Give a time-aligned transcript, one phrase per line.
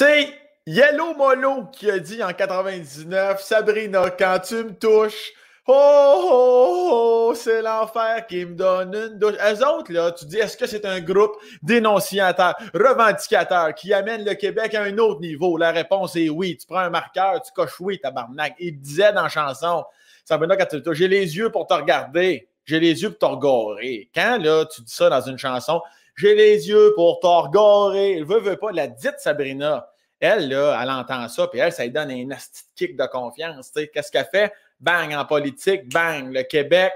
[0.00, 0.32] C'est
[0.66, 5.30] Yellow Molo qui a dit en 99 Sabrina, quand tu me touches,
[5.66, 6.88] oh, oh,
[7.28, 9.34] oh c'est l'enfer qui me donne une douche.
[9.34, 14.32] Eux autres, là, tu dis, est-ce que c'est un groupe dénonciateur, revendicateur qui amène le
[14.32, 15.58] Québec à un autre niveau?
[15.58, 16.56] La réponse est oui.
[16.56, 18.54] Tu prends un marqueur, tu coches oui, tabarnak.
[18.58, 19.84] Il disait dans la chanson,
[20.24, 22.48] Sabrina, quand tu me touches, j'ai les yeux pour te regarder.
[22.64, 24.08] J'ai les yeux pour te regarder.
[24.14, 25.82] Quand, là, tu dis ça dans une chanson,
[26.16, 28.16] j'ai les yeux pour te regarder.
[28.18, 28.72] Il veut, veut pas.
[28.72, 29.89] La dite Sabrina,
[30.20, 32.36] elle, là, elle entend ça, puis elle, ça lui donne un
[32.76, 33.72] kick de confiance.
[33.92, 34.52] Qu'est-ce qu'elle fait?
[34.78, 36.92] Bang, en politique, bang, le Québec,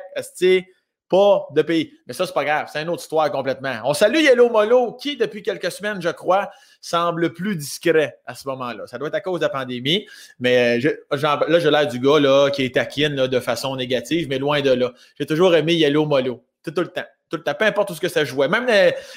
[1.08, 1.92] pas de pays.
[2.06, 3.74] Mais ça, c'est pas grave, c'est une autre histoire complètement.
[3.84, 8.48] On salue Yellow Molo, qui, depuis quelques semaines, je crois, semble plus discret à ce
[8.48, 8.86] moment-là.
[8.86, 10.06] Ça doit être à cause de la pandémie,
[10.38, 14.60] mais je, là, j'ai l'air du gars qui est taquine de façon négative, mais loin
[14.60, 14.92] de là.
[15.18, 17.04] J'ai toujours aimé Yellow Molo, tout, le temps.
[17.30, 18.48] Tout le temps, peu importe où ce que ça jouait.
[18.48, 18.68] Même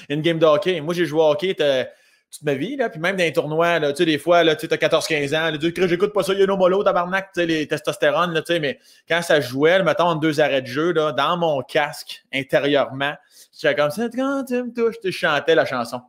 [0.09, 0.81] une game de hockey.
[0.81, 1.55] Moi, j'ai joué au hockey,
[2.31, 4.55] toute ma vie, là, puis même dans les tournois, là, tu sais, des fois, là,
[4.55, 6.83] tu as 14-15 ans, là, tu dis, j'écoute pas ça, il y a nos mollo,
[6.83, 10.67] tabarnak, tu sais, les testostérones, là, mais quand ça jouait, mettons, en deux arrêts de
[10.67, 13.15] jeu, là, dans mon casque, intérieurement,
[13.57, 16.01] j'étais comme ça, quand tu me touches, tu chantais la chanson.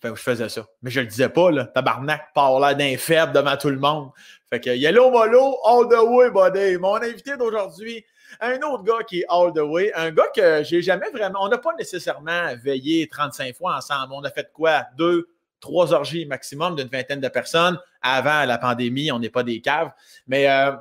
[0.00, 0.66] Fait que je faisais ça.
[0.82, 4.10] Mais je le disais pas, là, tabarnak, par là d'un faible devant tout le monde.
[4.48, 6.76] Fait que Yellow Molo, all the way, buddy.
[6.76, 8.04] Mon invité d'aujourd'hui,
[8.40, 11.40] un autre gars qui est all the way, un gars que j'ai jamais vraiment.
[11.42, 14.12] On n'a pas nécessairement veillé 35 fois ensemble.
[14.12, 14.84] On a fait quoi?
[14.96, 15.28] Deux,
[15.60, 19.12] trois orgies maximum d'une vingtaine de personnes avant la pandémie.
[19.12, 19.90] On n'est pas des caves.
[20.26, 20.72] Mais euh,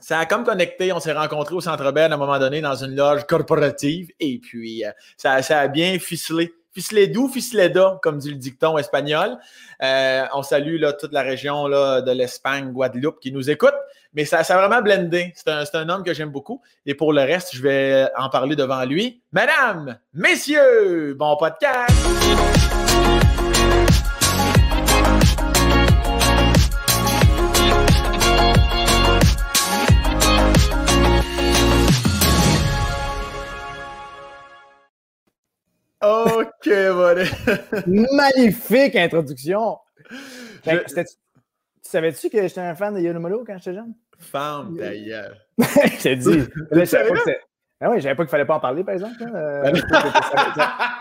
[0.00, 0.92] ça a comme connecté.
[0.92, 4.10] On s'est rencontrés au Centre Bell à un moment donné dans une loge corporative.
[4.20, 9.38] Et puis, euh, ça, a bien ficelé Fisledou, Fisleda, comme dit le dicton espagnol.
[9.82, 13.74] Euh, on salue toute la région de l'Espagne, Guadeloupe qui nous écoute.
[14.14, 15.32] Mais ça, a vraiment blendé.
[15.34, 16.62] C'est un, homme que j'aime beaucoup.
[16.86, 19.22] Et pour le reste, je vais en parler devant lui.
[19.32, 22.57] Madame, messieurs, bon podcast!
[36.00, 37.24] OK, voilà.
[37.86, 39.78] Magnifique introduction.
[40.64, 41.04] tu
[41.82, 43.94] savais-tu que j'étais un fan de Yonomolo quand j'étais jeune?
[44.18, 45.36] Femme d'ailleurs.
[45.58, 46.44] je t'ai dit.
[46.72, 47.30] je savais pas que
[47.80, 49.14] ah oui, je savais pas qu'il fallait pas en parler, par exemple.
[49.22, 49.72] Euh,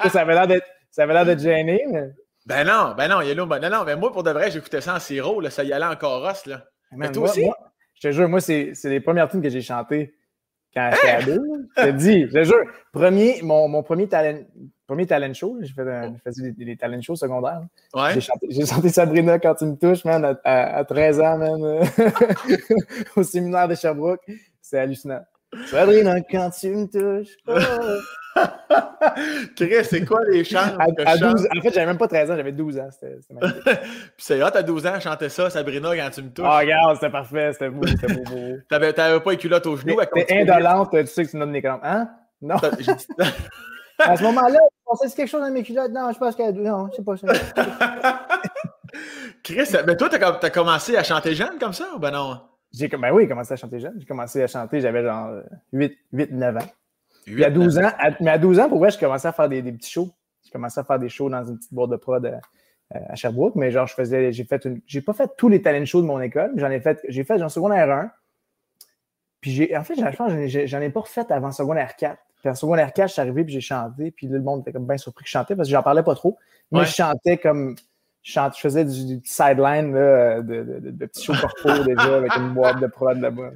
[0.09, 0.67] ça avait l'air d'être.
[0.91, 2.11] Ça avait l'air d'être gêné, mais.
[2.45, 4.99] Ben non, ben non, Yellow, ben non, ben moi, pour de vrai, j'écoutais ça en
[4.99, 6.63] sirop, là, ça y allait en chorus, là.
[6.91, 7.45] Mais toi aussi?
[7.95, 10.13] je te jure, moi, c'est les premières tunes que j'ai chantées
[10.73, 11.19] quand j'étais hein?
[11.19, 11.43] ado.
[11.75, 12.63] Je te dis, je te jure,
[12.93, 14.39] premier, mon, mon premier talent,
[14.87, 15.57] premier talent show.
[15.61, 15.83] J'ai fait,
[16.23, 17.61] fait des, des, talent shows secondaires.
[17.93, 18.19] Ouais.
[18.49, 21.89] J'ai chanté, Sabrina quand tu me touches, man, à, 13 ans, man,
[23.15, 24.25] au séminaire de Sherbrooke.
[24.61, 25.21] C'est hallucinant.
[25.67, 27.35] Sabrina quand tu me touches.
[27.47, 27.53] Oh.
[29.55, 30.77] Chris, c'est quoi les chants?
[30.79, 32.89] À, 12, en fait, j'avais même pas 13 ans, j'avais 12 ans.
[32.91, 33.63] C'était, magnifique.
[33.65, 33.81] Puis
[34.17, 36.45] c'est hot, à 12 ans, chantais ça, Sabrina, quand tu me touches.
[36.47, 38.57] Oh, regarde, c'était parfait, c'était beau, c'était beau, beau.
[38.69, 39.99] t'avais, t'avais pas les culottes aux genoux.
[40.13, 41.81] T'es indolente, tu sais que tu donnes des crampes.
[41.83, 42.09] Hein?
[42.41, 42.57] Non.
[43.99, 44.59] À ce moment-là,
[45.01, 45.91] c'est quelque chose dans mes culottes?
[45.91, 46.51] Non, je pense que.
[46.51, 47.27] Non, c'est pas ça.
[49.43, 52.39] Chris, mais toi, t'as as commencé à chanter jeune comme ça ou ben non?
[52.73, 53.95] J'ai, ben oui, j'ai commencé à chanter jeune.
[53.97, 55.41] J'ai commencé à chanter, j'avais genre
[55.73, 56.59] 8, 8 9 ans.
[57.27, 57.91] 8, à 12 ans,
[58.21, 60.09] mais à 12 ans, pour vrai, je commençais à faire des, des petits shows.
[60.43, 62.39] J'ai commencé à faire des shows dans une petite boîte de prod à,
[62.95, 65.61] euh, à Sherbrooke, mais genre, je faisais, j'ai fait une, j'ai pas fait tous les
[65.61, 68.11] talent shows de mon école, j'en ai fait, j'ai fait, en secondaire 1.
[69.41, 70.31] Puis j'ai, en fait, je pense,
[70.65, 72.17] j'en ai pas refait avant secondaire 4.
[72.41, 74.11] Puis en secondaire 4, je suis arrivé puis j'ai chanté.
[74.11, 76.03] Puis là, le monde était comme bien surpris que je chantais parce que j'en parlais
[76.03, 76.37] pas trop.
[76.71, 77.75] Mais je chantais comme.
[78.23, 82.81] Je, je faisais du, sideline de, de, de, petits shows corpo déjà avec une boîte
[82.81, 83.51] de prod là-bas.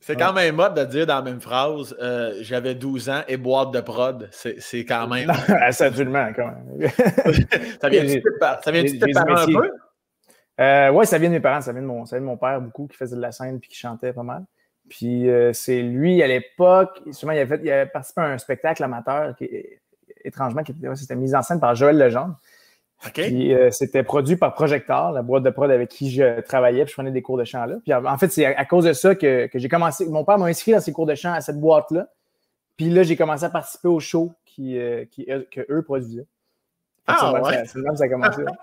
[0.00, 3.38] C'est quand même mode de dire dans la même phrase euh, j'avais 12 ans et
[3.38, 4.28] boîte de prod.
[4.30, 5.32] C'est quand même.
[5.72, 6.90] C'est absolument, quand même.
[7.80, 9.70] ça vient de tes parents un peu?
[10.60, 12.36] Euh, oui, ça vient de mes parents, ça vient de, mon, ça vient de mon
[12.36, 14.44] père beaucoup qui faisait de la scène puis qui chantait pas mal.
[14.88, 18.38] Puis euh, c'est lui, à l'époque, souvent, il avait, fait, il avait participé à un
[18.38, 19.48] spectacle amateur qui,
[20.24, 22.36] étrangement, qui était, c'était mis en scène par Joël Legendre.
[23.12, 26.90] Puis euh, c'était produit par Projector, la boîte de prod avec qui je travaillais, puis
[26.90, 27.76] je prenais des cours de chant là.
[27.82, 30.06] Puis en fait, c'est à, cause de ça que, que j'ai commencé.
[30.06, 32.08] Mon père m'a inscrit dans ses cours de chant à cette boîte-là.
[32.76, 36.26] Puis là, j'ai commencé à participer au show qui, euh, qui, que eux produisaient.
[37.06, 37.64] Ah, ouais.
[37.66, 38.42] C'est là que ça a commencé.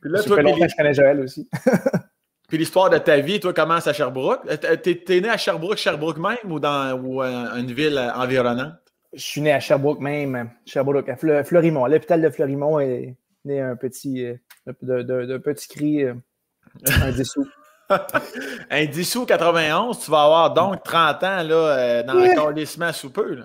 [0.00, 1.48] puis là, toi, longtemps, je connais Joël aussi.
[2.50, 4.40] Puis l'histoire de ta vie, toi, commence à Sherbrooke?
[4.50, 8.74] Euh, t'es, es né à Sherbrooke, Sherbrooke même ou dans ou, euh, une ville environnante?
[9.12, 11.86] Je suis né à Sherbrooke même, Sherbrooke, à Fleurimont.
[11.86, 14.34] L'hôpital de Fleurimont est né un petit, euh,
[14.82, 17.46] d'un petit cri, un dissous.
[18.70, 23.34] un dissous 91, tu vas avoir donc 30 ans là, dans le calissement sous peu.
[23.34, 23.44] Là.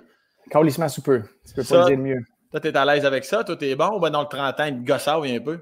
[0.88, 2.24] sous peu, tu peux pas dire mieux.
[2.50, 3.44] Toi, tu es à l'aise avec ça?
[3.44, 5.60] Toi, t'es bon ou ben dans le 30 ans, il te gossave un peu?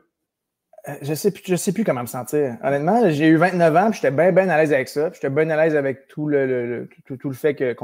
[0.89, 2.59] Euh, je sais plus, je sais plus comment me sentir.
[2.63, 5.11] Honnêtement, j'ai eu 29 ans, puis j'étais bien, bien à l'aise avec ça.
[5.15, 7.75] J'étais bien à l'aise avec tout le, tout, le fait que,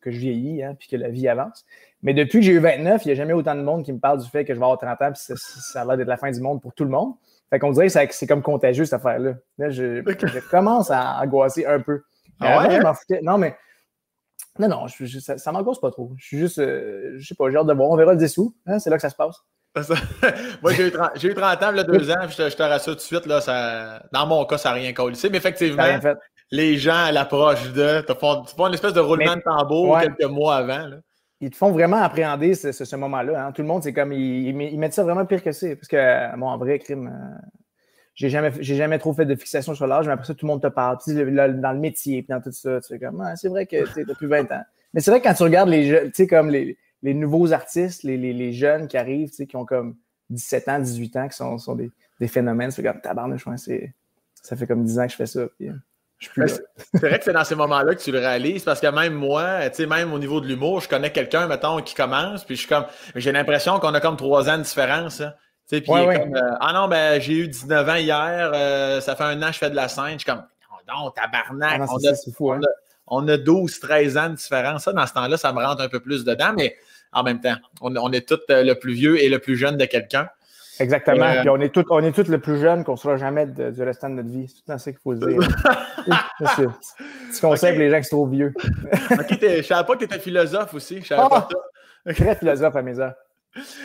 [0.00, 1.64] que je vieillis, hein, puis que la vie avance.
[2.02, 3.98] Mais depuis que j'ai eu 29, il n'y a jamais autant de monde qui me
[3.98, 6.08] parle du fait que je vais avoir 30 ans, puis ça, ça a l'air d'être
[6.08, 7.14] la fin du monde pour tout le monde.
[7.50, 9.34] Fait qu'on dirait que c'est comme contagieux, cette affaire-là.
[9.58, 10.00] Là, je,
[10.50, 12.02] commence à angoisser un peu.
[12.40, 12.94] Ah ouais, hein?
[13.22, 13.56] Non, mais.
[14.58, 16.12] Non, non, ça, ça m'angoisse pas trop.
[16.16, 17.90] Je suis juste, euh, je sais pas, j'ai hâte de voir.
[17.90, 18.54] On verra le dessous.
[18.66, 19.36] Hein, c'est là que ça se passe.
[20.62, 22.92] Moi, j'ai eu, 30, eu 30 ans, là, deux ans, je te, je te rassure
[22.92, 25.16] tout de suite, là, ça, dans mon cas, ça n'a rien collé.
[25.30, 25.82] Mais effectivement,
[26.50, 28.00] les gens à l'approche de.
[28.06, 30.86] Tu font, une espèce de roulement de tambour quelques mois avant.
[30.86, 30.96] Là.
[31.40, 33.46] Ils te font vraiment appréhender ce, ce, moment-là.
[33.46, 33.52] Hein.
[33.52, 34.12] Tout le monde, c'est comme.
[34.12, 35.74] Ils, ils, mettent ça vraiment pire que c'est.
[35.74, 37.08] Parce que, bon, en vrai, crime.
[37.08, 37.46] Euh,
[38.14, 40.52] j'ai jamais, j'ai jamais trop fait de fixation sur l'âge, mais après ça, tout le
[40.52, 40.98] monde te parle.
[41.04, 43.84] Puis, dans le métier, puis dans tout ça, tu sais, comme, ah, c'est vrai que
[43.92, 44.62] tu plus 20 ans.
[44.92, 47.52] Mais c'est vrai que quand tu regardes les jeux, tu sais, comme les, les nouveaux
[47.52, 49.94] artistes, les, les, les jeunes qui arrivent, qui ont comme
[50.30, 53.94] 17 ans, 18 ans, qui sont, sont des, des phénomènes, c'est comme tabarnouche, c'est
[54.34, 55.40] ça fait comme 10 ans que je fais ça.
[55.58, 55.74] Puis, euh,
[56.18, 59.68] c'est vrai que c'est dans ces moments-là que tu le réalises parce que même moi,
[59.70, 62.60] tu sais, même au niveau de l'humour, je connais quelqu'un, mettons, qui commence, puis je
[62.60, 65.20] suis comme, j'ai l'impression qu'on a comme 3 ans de différence.
[65.20, 65.34] Hein.
[65.68, 69.00] Tu sais, puis ouais, comme, euh, ah non, ben j'ai eu 19 ans hier, euh,
[69.00, 70.12] ça fait un an que je fais de la scène.
[70.14, 70.44] Je suis comme,
[70.88, 72.60] non, tabarnak, ah on, a, fou, hein.
[73.06, 74.84] on, a, 12, 13 ans de différence.
[74.84, 76.76] Ça, dans ce temps-là, ça me rentre un peu plus dedans, mais
[77.14, 77.56] en même temps.
[77.80, 80.28] On, est tous euh, le plus vieux et le plus jeune de quelqu'un.
[80.80, 81.26] Exactement.
[81.26, 83.82] Euh, Puis on est tous on est le plus jeune qu'on ne sera jamais du
[83.82, 84.48] restant de notre vie.
[84.48, 85.38] C'est tout ça qu'il faut se dire.
[86.56, 86.66] c'est
[87.32, 88.52] ce concept les gens qui sont trop vieux.
[89.10, 91.00] ok, je ne savais pas que tu étais philosophe aussi.
[91.00, 91.48] Je savais pas
[92.06, 92.12] ah!
[92.12, 93.14] Très philosophe à mes heures.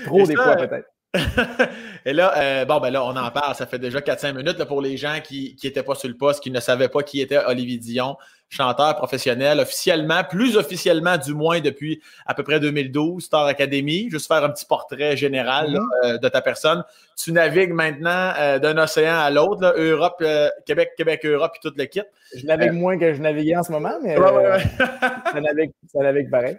[0.05, 0.87] Trop des fois, peut-être.
[2.05, 3.55] Et là, euh, bon, ben là, on en parle.
[3.55, 6.51] Ça fait déjà 4-5 minutes pour les gens qui n'étaient pas sur le poste, qui
[6.51, 8.17] ne savaient pas qui était Olivier Dion
[8.49, 14.09] chanteur professionnel officiellement, plus officiellement du moins depuis à peu près 2012, Star Academy.
[14.09, 15.79] Juste faire un petit portrait général mhm.
[16.03, 16.83] euh, de ta personne.
[17.15, 21.77] Tu navigues maintenant euh, d'un océan à l'autre, Europe, euh, Québec, Québec, Europe et toute
[21.77, 22.01] le kit.
[22.35, 26.57] Je navigue moins que je naviguais en ce moment, mais ça, navigue, ça, navigue, pareil.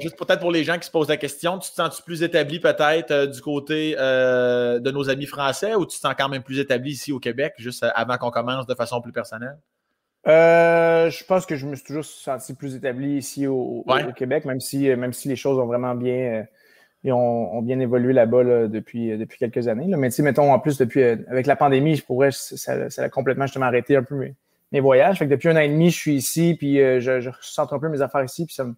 [0.00, 2.22] juste peut-être pour les gens qui se posent la question, tu te sens -tu plus
[2.22, 6.58] établi peut-être du côté de nos amis français ou tu te sens quand même plus
[6.58, 9.56] établi ici au Québec, juste avant qu'on commence de façon plus personnelle?
[10.28, 13.84] Euh, je pense que je me suis toujours senti plus établi ici au,
[14.16, 16.46] Québec, même si, euh, même si les choses ont vraiment bien,
[17.04, 19.88] euh, ont, bien évolué là-bas depuis, depuis quelques années.
[19.88, 19.96] Là.
[19.96, 23.08] Mais tu sais, mettons, en plus, depuis avec la pandémie, je pourrais, ça, ça a
[23.08, 24.34] complètement justement arrêté un peu mes,
[24.70, 25.18] mes, voyages.
[25.18, 27.30] Fait que depuis un an et demi, je suis ici, puis je, je
[27.60, 28.74] un peu mes affaires ici, puis ça me,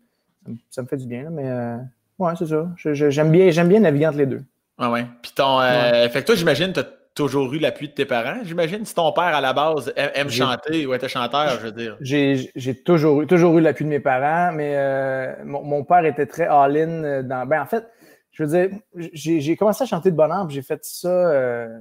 [0.70, 1.24] ça me, fait du bien.
[1.24, 1.30] Là.
[1.30, 1.76] Mais
[2.18, 2.70] ouais, c'est ça.
[2.76, 4.42] J'aime bien, bien naviguer entre les deux.
[4.78, 5.04] Ah ouais.
[5.20, 5.60] Puis ton.
[5.60, 6.80] Fait que toi, j'imagine, tu
[7.14, 8.84] toujours eu l'appui de tes parents, j'imagine.
[8.84, 11.96] Si ton père, à la base, aime, chanter ou était chanteur, je veux dire.
[12.00, 16.46] J'ai toujours eu, toujours eu l'appui de mes parents, mais euh, mon, père était très
[16.46, 17.46] all-in euh, dans.
[17.46, 17.86] Ben, en fait,
[18.32, 18.78] je veux dire,
[19.12, 21.08] j'ai commencé à chanter de bonheur, j'ai fait ça.
[21.08, 21.78] Euh,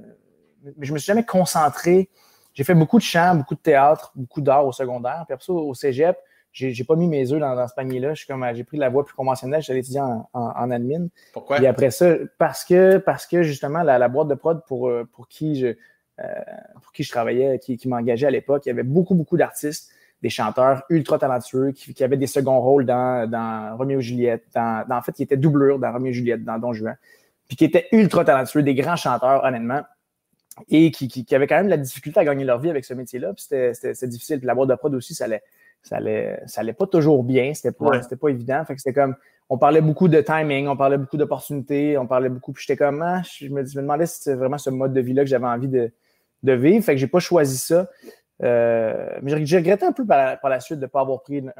[0.78, 2.08] mais je me suis jamais concentré.
[2.54, 5.24] J'ai fait beaucoup de chant, beaucoup de théâtre, beaucoup d'art au secondaire.
[5.26, 6.16] Puis après ça, au cégep,
[6.54, 8.14] j'ai pas mis mes œufs dans, ce panier-là.
[8.14, 11.08] J'ai pris la voie plus conventionnelle, j'allais étudier en, en, admin.
[11.32, 11.60] Pourquoi?
[11.60, 15.28] Et après ça, parce que, parce que justement, la, boîte de prod pour, euh, pour,
[15.28, 15.74] qui, je,
[16.20, 16.24] euh,
[16.80, 19.90] pour qui je travaillais, qui, qui m'engageait à l'époque, il y avait beaucoup, beaucoup d'artistes,
[20.22, 24.44] des chanteurs ultra talentueux qui, qui, avaient des seconds rôles dans, dans Roméo et Juliette,
[24.54, 26.96] dans, en fait, qui étaient doublures dans Roméo et Juliette, dans Don Juan,
[27.48, 29.82] puis qui étaient ultra talentueux, des grands chanteurs, honnêtement
[30.68, 33.34] et qui, qui, avaient quand même la difficulté à gagner leur vie avec ce métier-là.
[33.34, 34.38] Puis c'était difficile.
[34.38, 35.42] Puis la boîte de prod aussi, ça allait,
[35.84, 38.64] ça allait, ça allait pas toujours bien, c'était pas, c'était pas évident.
[38.64, 39.14] Fait que c'était comme,
[39.50, 43.02] on parlait beaucoup de timing, on parlait beaucoup d'opportunités, on parlait beaucoup, puis j'étais comme,
[43.02, 45.46] ah, je, me, je, me, demandais si c'était vraiment ce mode de vie-là que j'avais
[45.46, 45.92] envie de,
[46.42, 46.82] de, vivre.
[46.82, 47.86] Fait que j'ai pas choisi ça.
[48.42, 51.52] Euh, mais j'ai regretté un peu par la, suite de ne pas avoir pris une,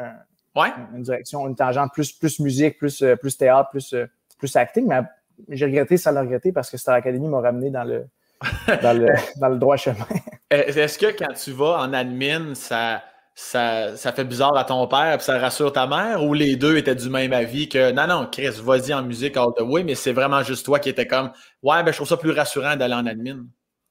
[0.95, 4.07] une, direction, une tangente plus, plus musique, plus, euh, plus théâtre, plus, euh,
[4.39, 4.87] plus acting.
[4.89, 5.03] Mais
[5.51, 8.07] j'ai regretté sans le regretter parce que Star Academy m'a ramené dans le,
[8.83, 10.07] dans le, dans le droit chemin.
[10.51, 13.03] Est-ce que quand tu vas en admin, ça
[13.35, 16.77] ça, ça, fait bizarre à ton père, puis ça rassure ta mère, ou les deux
[16.77, 19.97] étaient du même avis que non, non, Chris, vas-y en musique all the way, mais
[19.97, 22.95] c'est vraiment juste toi qui étais comme Ouais, ben je trouve ça plus rassurant d'aller
[22.95, 23.45] en admin.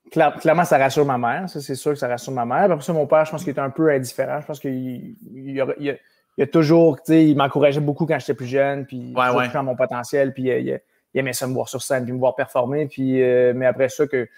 [0.10, 2.72] clairement, ça rassure ma mère, ça c'est sûr que ça rassure ma mère.
[2.72, 4.40] Après ça, mon père, je pense qu'il était un peu indifférent.
[4.40, 8.86] Je pense qu'il il, a, toujours, tu sais, il m'encourageait beaucoup quand j'étais plus jeune,
[8.86, 9.62] puis ouais, ouais.
[9.62, 10.80] mon potentiel, puis il,
[11.14, 12.88] aimait ça me voir sur scène, puis me voir performer.
[12.88, 14.30] Puis, euh, mais après ça, que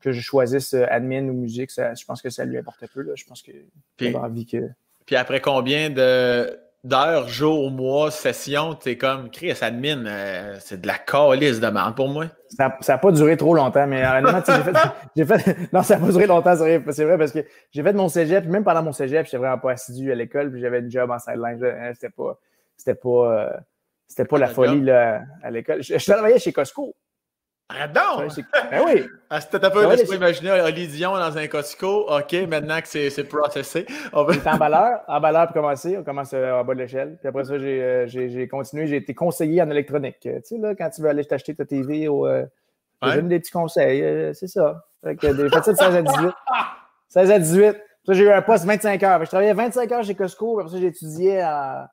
[0.00, 3.02] que je choisisse euh, admin ou musique, je pense que ça lui importait peu.
[3.02, 3.12] Là.
[3.14, 3.52] Je pense que
[3.96, 4.68] puis, envie que.
[5.06, 10.86] Puis après combien de d'heures, jours, mois, sessions, t'es comme Chris admin, euh, c'est de
[10.86, 12.26] la calice de merde pour moi?
[12.50, 14.40] Ça n'a pas duré trop longtemps, mais honnêtement,
[15.14, 17.92] j'ai fait, fait, Non, ça n'a pas duré longtemps, c'est vrai, parce que j'ai fait
[17.92, 20.78] mon cégep, puis même pendant mon cégep, j'étais vraiment pas assidu à l'école, puis j'avais
[20.78, 21.62] une job en sideline.
[21.62, 22.38] Hein, c'était pas.
[22.76, 23.08] C'était pas.
[23.08, 23.56] Euh,
[24.06, 25.82] c'était pas la folie là, à l'école.
[25.82, 26.94] Je, je, travaillais chez Costco.
[27.70, 28.26] Ah non!
[28.70, 29.06] Ben oui!
[29.30, 32.06] Ah, C'était un peu, ben laisse-moi imaginer Oli Dion dans un Costco.
[32.08, 33.84] OK, maintenant que c'est processé.
[34.14, 34.32] On va...
[34.32, 35.98] J'étais emballeur, emballeur pour commencer.
[35.98, 37.18] On commence euh, en bas de l'échelle.
[37.20, 38.86] Puis après ça, euh, j'ai continué.
[38.86, 40.16] J'ai été conseiller en électronique.
[40.20, 42.46] Tu sais, là, quand tu veux aller t'acheter ta TV, au, euh,
[43.02, 43.16] ouais.
[43.16, 44.34] donne des petits conseils.
[44.34, 44.86] c'est ça.
[45.04, 46.30] Fait que des ça de 16 à 18.
[47.08, 47.76] 16 à 18.
[48.06, 49.24] Ça, j'ai eu un poste 25 heures.
[49.26, 50.58] Je travaillais 25 heures chez Costco.
[50.58, 51.84] Après ça, j'étudiais en,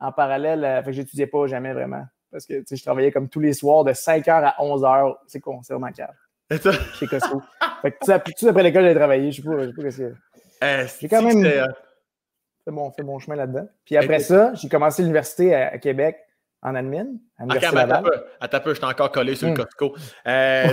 [0.00, 0.82] en, parallèle.
[0.84, 2.06] Fait que j'étudiais pas jamais vraiment.
[2.30, 5.16] Parce que je travaillais comme tous les soirs de 5h à 11h.
[5.26, 6.14] C'est con, c'est vraiment calme.
[6.50, 7.42] Chez Costco.
[7.82, 9.30] fait que tout, tout après l'école, j'ai travaillé.
[9.30, 10.14] Je sais pas, je sais pas qu'est-ce que
[10.60, 10.84] c'est.
[10.84, 13.68] Eh, j'ai quand même fait mon, fait mon chemin là-dedans.
[13.84, 16.16] Puis après ça, j'ai commencé l'université à, Québec
[16.62, 17.06] en admin.
[17.38, 18.04] À okay, Laval.
[18.40, 19.56] Attends un peu, je t'ai encore collé sur le hmm.
[19.56, 19.94] Costco.
[20.26, 20.66] Euh,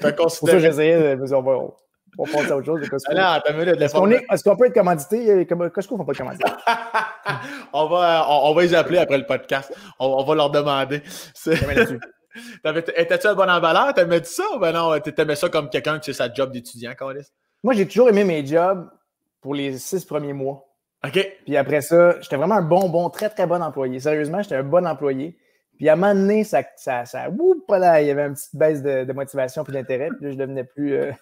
[0.00, 0.26] T'as considéré...
[0.26, 1.26] Pour ça, j'essayais de...
[1.26, 1.68] Va,
[2.18, 3.12] on va passer à autre chose de Costco.
[3.16, 5.46] Ah Est-ce qu'on peut être commandité?
[5.46, 6.44] Costco ne font pas de commandité.
[7.72, 9.74] on, va, on, va les appeler après le podcast.
[9.98, 11.02] On, va leur demander.
[12.96, 13.94] Étais-tu un bon emballeur?
[13.94, 14.98] T'aimais ça ou ben non?
[15.00, 17.30] T'aimais ça comme quelqu'un qui fait sa job d'étudiant, Carlis?
[17.62, 18.88] Moi, j'ai toujours aimé mes jobs
[19.40, 20.66] pour les six premiers mois.
[21.04, 21.36] OK.
[21.44, 24.00] Puis après ça, j'étais vraiment un bon, bon, très, très bon employé.
[24.00, 25.38] Sérieusement, j'étais un bon employé.
[25.76, 29.62] Puis à un moment donné, ça, ça, il y avait une petite baisse de, motivation
[29.62, 30.08] puis d'intérêt.
[30.16, 30.94] Puis là, je devenais plus.
[30.94, 31.12] Euh,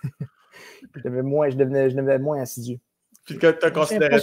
[0.95, 2.79] je, devenais moins, je, devenais, je devenais moins assidu.
[3.25, 4.19] Puis que tu as considéré.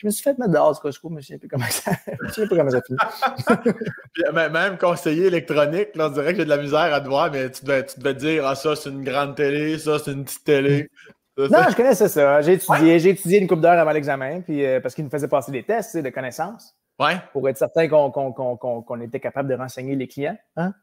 [0.00, 2.32] Je me suis fait mettre dehors Costco, mais je ne sais plus comment ça, je
[2.32, 2.98] sais plus comment ça finit.
[4.12, 7.32] Puis, même conseiller électronique, là, on dirait que j'ai de la misère à te voir,
[7.32, 10.12] mais tu devais, tu devais te dire Ah, ça, c'est une grande télé, ça, c'est
[10.12, 10.88] une petite télé.
[11.36, 12.40] non, je connaissais ça.
[12.42, 15.26] J'ai étudié, j'ai étudié une couple d'heures avant l'examen, puis euh, parce qu'il nous faisait
[15.26, 16.76] passer des tests de connaissances.
[17.00, 17.16] Ouais.
[17.32, 20.38] Pour être certain qu'on était capable de renseigner les clients.
[20.56, 20.74] Hein?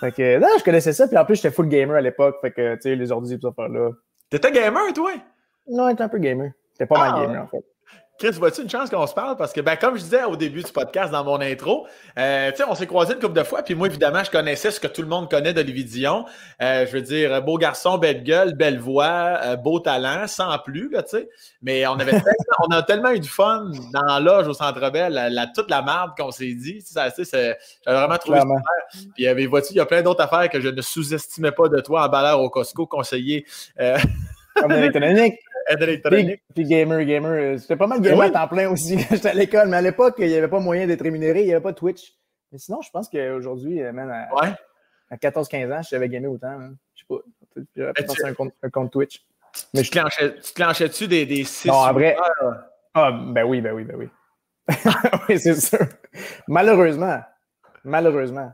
[0.00, 2.52] Fait que, non, je connaissais ça, puis en plus, j'étais full gamer à l'époque, fait
[2.52, 3.90] que, tu sais, les ordi et tout ça, là.
[4.30, 5.12] T'étais gamer, toi?
[5.68, 6.52] Non, j'étais un peu gamer.
[6.72, 7.20] J'étais pas mal ah.
[7.22, 7.64] gamer, en fait.
[8.18, 9.36] Chris, vois-tu une chance qu'on se parle?
[9.36, 11.86] Parce que, ben, comme je disais au début du podcast dans mon intro,
[12.18, 14.88] euh, on s'est croisés une couple de fois, puis moi, évidemment, je connaissais ce que
[14.88, 16.24] tout le monde connaît d'Olivier Dion.
[16.60, 20.90] Euh, je veux dire, beau garçon, belle gueule, belle voix, euh, beau talent, sans plus,
[20.90, 21.28] là, tu sais.
[21.62, 24.90] Mais on avait tellement, on a tellement eu du fun dans la loge au Centre
[24.90, 26.84] Bell, la, toute la merde qu'on s'est dit.
[26.92, 27.56] J'avais
[27.86, 28.58] vraiment trouvé super.
[29.14, 31.80] Puis, euh, vois-tu, il y a plein d'autres affaires que je ne sous-estimais pas de
[31.80, 33.46] toi en balleur au Costco, conseiller.
[35.68, 36.42] Comme l'électronique.
[36.54, 37.30] Puis, gamer, gamer.
[37.32, 38.98] Euh, c'était pas mal gamer à temps plein aussi.
[39.10, 41.52] J'étais à l'école, mais à l'époque, il n'y avait pas moyen d'être rémunéré, il n'y
[41.52, 42.14] avait pas Twitch.
[42.52, 44.28] Mais sinon, je pense qu'aujourd'hui, euh, même à,
[45.10, 46.48] à 14-15 ans, j'avais gamé autant.
[46.48, 46.72] Hein.
[46.94, 47.62] Je sais pas.
[47.76, 49.24] J'aurais pensé un compte, un compte Twitch.
[49.74, 52.16] Mais tu te clenchais-tu des, des 6 Non, en vrai.
[52.94, 54.08] Ah, ben oui, ben oui, ben oui.
[55.28, 55.86] oui, c'est sûr.
[56.46, 57.20] Malheureusement.
[57.84, 58.52] Malheureusement.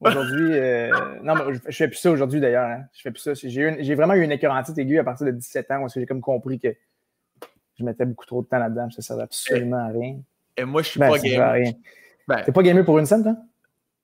[0.00, 0.90] Aujourd'hui, euh,
[1.22, 2.66] non, mais je, fais plus ça aujourd'hui d'ailleurs.
[2.66, 2.84] Hein.
[2.94, 3.32] Je fais plus ça.
[3.34, 6.22] J'ai vraiment eu une écœurantite aiguë à partir de 17 ans parce que j'ai comme
[6.22, 6.68] compris que
[7.78, 8.88] je mettais beaucoup trop de temps là-dedans.
[8.90, 10.18] Ça ne servait absolument à rien.
[10.56, 11.72] Et moi, je suis ben, pas gamer.
[12.26, 13.36] Ben, T'es pas gamer pour une scène, toi?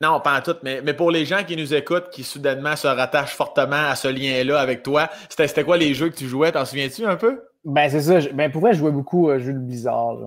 [0.03, 2.87] Non, pas en tout, mais, mais pour les gens qui nous écoutent, qui soudainement se
[2.87, 6.53] rattachent fortement à ce lien-là avec toi, c'était quoi les jeux que tu jouais?
[6.53, 7.43] T'en souviens-tu un peu?
[7.65, 8.21] Ben, c'est ça.
[8.35, 10.19] Ben, pour vrai, je jouais beaucoup aux jeux de Blizzard.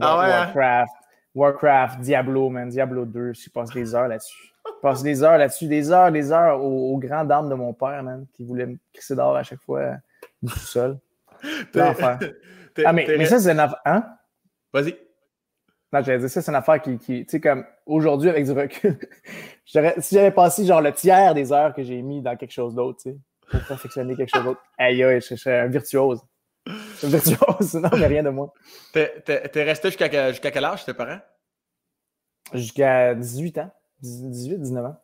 [0.00, 0.52] ah ouais, hein?
[0.54, 0.92] Warcraft,
[1.34, 3.32] Warcraft, Diablo, man, Diablo 2.
[3.32, 4.52] Je passe des heures là-dessus.
[4.82, 8.26] Passe des heures là-dessus, des heures, des heures aux, grandes dames de mon père, man,
[8.32, 9.94] qui voulait me crisser dehors à chaque fois
[10.42, 10.98] du sous-sol.
[11.74, 12.18] L'enfer.
[12.84, 13.80] Ah, mais, mais ça, c'est une affaire.
[13.84, 14.04] Hein?
[14.72, 14.96] Vas-y.
[15.92, 18.98] Non, j'allais dire ça, c'est une affaire qui, tu sais, comme aujourd'hui, avec du recul,
[19.64, 23.00] si j'avais passé genre le tiers des heures que j'ai mis dans quelque chose d'autre,
[23.02, 23.16] tu sais,
[23.50, 26.20] pour perfectionner quelque chose d'autre, aïe, aïe, je serais un virtuose.
[26.66, 28.52] Un virtuose, non, mais rien de moi.
[28.92, 29.22] T'es
[29.54, 31.20] resté jusqu'à jusqu quel âge, tes parents?
[32.52, 33.72] Jusqu'à 18 ans.
[34.02, 34.96] 18, 19 ans.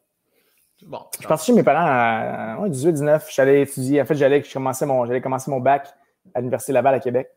[0.86, 3.28] Bon, je suis parti chez mes parents à 18, 19.
[3.32, 4.02] J'allais étudier.
[4.02, 5.88] En fait, j'allais commencer mon, j'allais commencer mon bac
[6.34, 7.28] à l'Université Laval à Québec.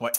[0.00, 0.12] Ouais.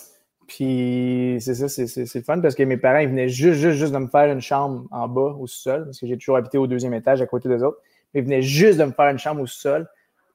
[0.48, 3.98] Puis c'est ça, c'est, fun parce que mes parents, ils venaient juste, juste, juste de
[3.98, 6.94] me faire une chambre en bas au sous-sol, parce que j'ai toujours habité au deuxième
[6.94, 7.80] étage à côté des autres.
[8.14, 9.88] ils venaient juste de me faire une chambre au sous-sol.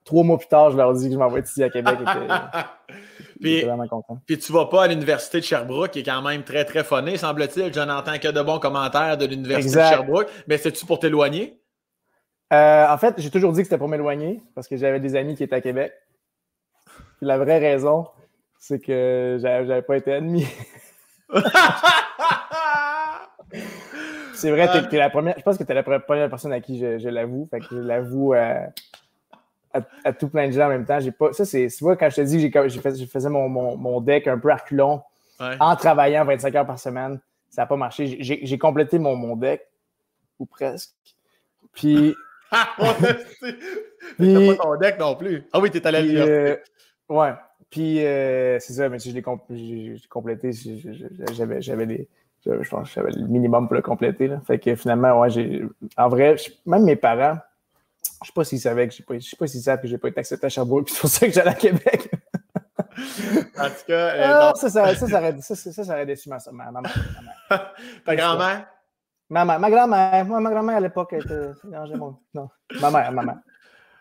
[0.04, 1.98] Trois mois plus tard, je leur dis que je m'envoie étudier à Québec.
[3.40, 3.64] puis,
[4.26, 7.16] puis tu vas pas à l'Université de Sherbrooke, qui est quand même très, très funné,
[7.16, 7.72] semble-t-il.
[7.72, 10.28] Je n'entends que de bons commentaires de l'Université de Sherbrooke.
[10.48, 11.60] Mais c'est-tu pour t'éloigner?
[12.52, 15.36] Euh, en fait, j'ai toujours dit que c'était pour m'éloigner, parce que j'avais des amis
[15.36, 15.92] qui étaient à Québec.
[17.16, 18.08] Puis la vraie raison,
[18.58, 20.46] c'est que j'avais pas été admis.
[24.34, 25.34] c'est vrai, t'es, la première.
[25.38, 27.48] Je pense que tu es la première personne à qui je, l'avoue.
[27.50, 28.66] Fait que je l'avoue à,
[29.72, 31.00] à, tout plein de gens en même temps.
[31.00, 31.32] J'ai pas.
[31.32, 31.66] Ça, c'est.
[31.66, 34.38] Tu vois, quand je te dis que j'ai fait, je faisais mon, mon, deck un
[34.38, 34.58] peu à
[35.58, 38.18] en travaillant 25 heures par semaine, ça n'a pas marché.
[38.20, 39.62] J'ai complété mon, mon deck,
[40.38, 40.92] ou presque.
[41.72, 42.14] Puis.
[42.54, 42.68] Ah,
[44.18, 45.42] puis pas ton deck non plus.
[45.54, 46.34] Ah oui, t'es allé à l'université.
[46.34, 46.56] Euh,
[47.08, 47.32] ouais.
[47.70, 50.50] Puis, euh, c'est ça, mais si je l'ai complété,
[51.32, 52.08] j'avais des.
[52.44, 54.28] Je pense que j'avais le minimum pour le compléter.
[54.28, 54.42] Là.
[54.46, 55.62] Fait que finalement, ouais, j'ai.
[55.96, 56.36] En vrai,
[56.66, 57.38] même mes parents,
[58.22, 59.98] Je sais pas s'ils savaient que j'ai pas, je sais pas s'ils savent que j'ai
[59.98, 62.10] pas été accepté à Sherbrooke, puis c'est pour ça que j'allais à Québec.
[63.58, 66.28] en tout cas, euh, ah, ça, ça, ça, ça, aurait, ça, ça, ça aurait déçu
[66.28, 66.82] ma, ma, ma.
[68.04, 68.66] Ta grand-mère?
[69.30, 70.24] Ma, ma, ma grand-mère.
[70.26, 71.52] Moi, ma grand-mère à l'époque était.
[71.64, 72.48] Non, non,
[72.80, 73.38] ma mère, ma mère.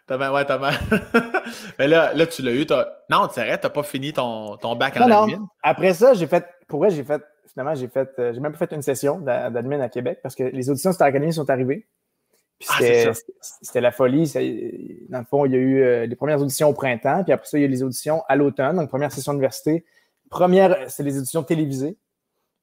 [0.07, 0.77] Ta mère, ouais, ta mère.
[1.79, 2.65] Mais là, là tu l'as eu.
[2.69, 2.87] As...
[3.09, 5.47] Non, tu t'arrêtes, tu n'as pas fini ton, ton bac en admin?
[5.63, 6.45] Après ça, j'ai fait.
[6.67, 7.21] Pour vrai, j'ai fait.
[7.53, 8.09] Finalement, j'ai fait.
[8.19, 11.07] Euh, j'ai même pas fait une session d'admin à Québec parce que les auditions Star
[11.07, 11.87] Academy sont arrivées.
[12.69, 13.13] Ah,
[13.61, 14.31] c'était la folie.
[15.09, 17.47] Dans le fond, il y a eu euh, les premières auditions au printemps, puis après
[17.47, 19.85] ça, il y a eu les auditions à l'automne, donc première session d'université.
[20.29, 21.97] Première, c'est les auditions télévisées.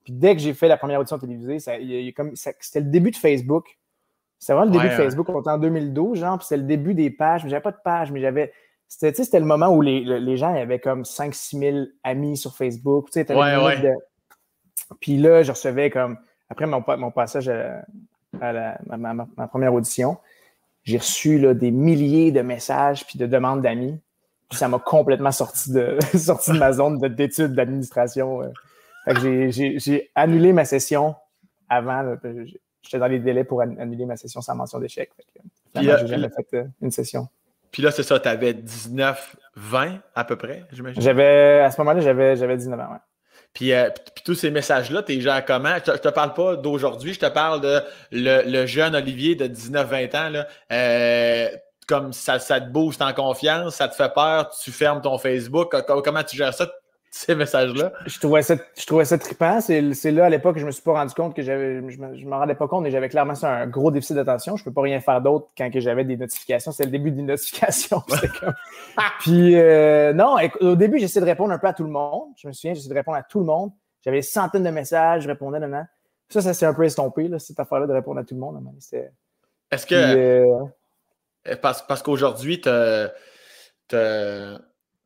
[0.05, 3.79] Puis dès que j'ai fait la première audition télévisée, c'était le début de Facebook.
[4.39, 5.29] C'était vraiment le début de Facebook.
[5.29, 7.45] On était en 2012, genre, puis c'était le début des pages.
[7.45, 8.53] Mais j'avais pas de page, mais j'avais.
[8.87, 13.11] C'était le moment où les, les gens avaient comme 5-6 000 amis sur Facebook.
[13.11, 13.95] Tu sais, ouais,
[15.01, 16.17] Puis là, je recevais comme.
[16.49, 17.83] Après mon, mon passage à,
[18.41, 20.19] à ma, première audition,
[20.85, 24.01] j'ai reçu là, des milliers de messages puis de demandes d'amis.
[24.49, 28.43] Puis ça m'a complètement sorti de, sorti de ma zone d'études d'administration.
[28.43, 29.51] Euh.
[29.51, 31.15] j'ai annulé ma session
[31.69, 32.17] avant.
[32.83, 35.11] J'étais dans les délais pour annuler ma session sans mention d'échec.
[35.75, 37.29] Puis j'ai jamais fait euh, une session.
[37.71, 41.03] Puis là, c'est ça, tu avais 19, 20 à peu près, j'imagine?
[41.03, 42.99] J'avais, à ce moment-là, j'avais 19 ans,
[43.63, 45.77] euh, puis, tous ces messages-là, t'es genre comment?
[45.77, 47.81] Je te, te parle pas d'aujourd'hui, je te parle de
[48.13, 50.31] le, jeune Olivier de 19-20 ans.
[50.31, 51.49] Là, euh,
[51.87, 55.75] comme ça, ça te booste en confiance, ça te fait peur, tu fermes ton Facebook.
[55.87, 56.69] Comment tu gères ça?
[57.19, 57.93] Ces messages-là.
[58.07, 59.61] Je trouvais ça, je trouvais ça trippant.
[59.61, 61.83] C'est là, à l'époque, que je me suis pas rendu compte que j'avais.
[61.91, 64.57] Je ne m'en rendais pas compte, mais j'avais clairement ça un gros déficit d'attention.
[64.57, 66.71] Je ne peux pas rien faire d'autre quand j'avais des notifications.
[66.71, 68.03] C'est le début d'une notification.
[68.41, 68.55] comme...
[69.21, 72.29] Puis, euh, non, au début, j'essayais de répondre un peu à tout le monde.
[72.37, 73.73] Je me souviens, j'essayais de répondre à tout le monde.
[74.05, 75.85] J'avais des centaines de messages, je répondais, non,
[76.29, 78.63] Ça, ça s'est un peu estompé, là, cette affaire-là de répondre à tout le monde.
[79.73, 79.95] Est-ce que.
[79.95, 82.69] Euh, parce, parce qu'aujourd'hui, tu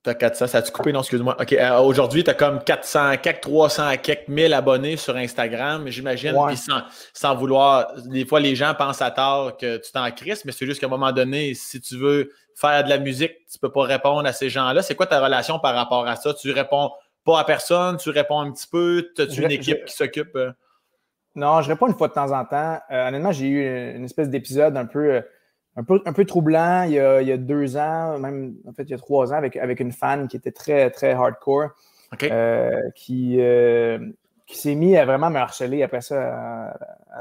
[0.03, 0.93] T'as 400, ça a-tu coupé?
[0.93, 1.37] Non, excuse-moi.
[1.41, 6.35] OK, euh, aujourd'hui, tu as comme 400, quelques 300, quelques 1000 abonnés sur Instagram, j'imagine.
[6.49, 6.59] Puis
[7.15, 10.67] sans, vouloir, des fois, les gens pensent à tort que tu t'en crises, mais c'est
[10.67, 13.85] juste qu'à un moment donné, si tu veux faire de la musique, tu peux pas
[13.85, 14.83] répondre à ces gens-là.
[14.83, 16.35] C'est quoi ta relation par rapport à ça?
[16.35, 16.91] Tu réponds
[17.25, 20.35] pas à personne, tu réponds un petit peu, as-tu une équipe qui s'occupe?
[20.35, 20.51] Euh?
[21.37, 22.81] Non, je réponds une fois de temps en temps.
[22.91, 25.23] Euh, honnêtement, j'ai eu une espèce d'épisode un peu
[25.77, 28.73] un peu, un peu troublant il y, a, il y, a, deux ans, même en
[28.73, 31.71] fait il y a trois ans, avec, avec une fan qui était très, très hardcore,
[32.23, 33.99] euh, qui, euh,
[34.47, 36.75] qui s'est mis à vraiment me harceler après ça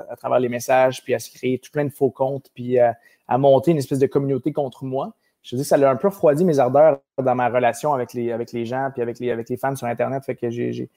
[0.09, 2.97] à, travers les messages, puis à se créer tout plein de faux comptes, puis à,
[3.37, 5.13] monter une espèce de communauté contre moi.
[5.41, 8.51] Je dis ça a un peu refroidi mes ardeurs dans ma relation avec les, avec
[8.51, 10.89] les gens, puis avec les, avec les fans sur Internet, fait que j'ai,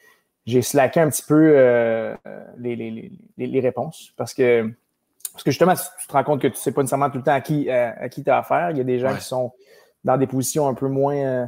[0.44, 2.16] j'ai, slacké un petit peu euh,
[2.58, 4.74] les, les, les réponses parce que
[5.35, 7.25] parce que justement, tu te rends compte que tu ne sais pas nécessairement tout le
[7.25, 8.70] temps à qui euh, à, qui tu as affaire.
[8.70, 9.53] Il y a des gens qui sont
[10.05, 11.47] dans des positions un peu moins euh,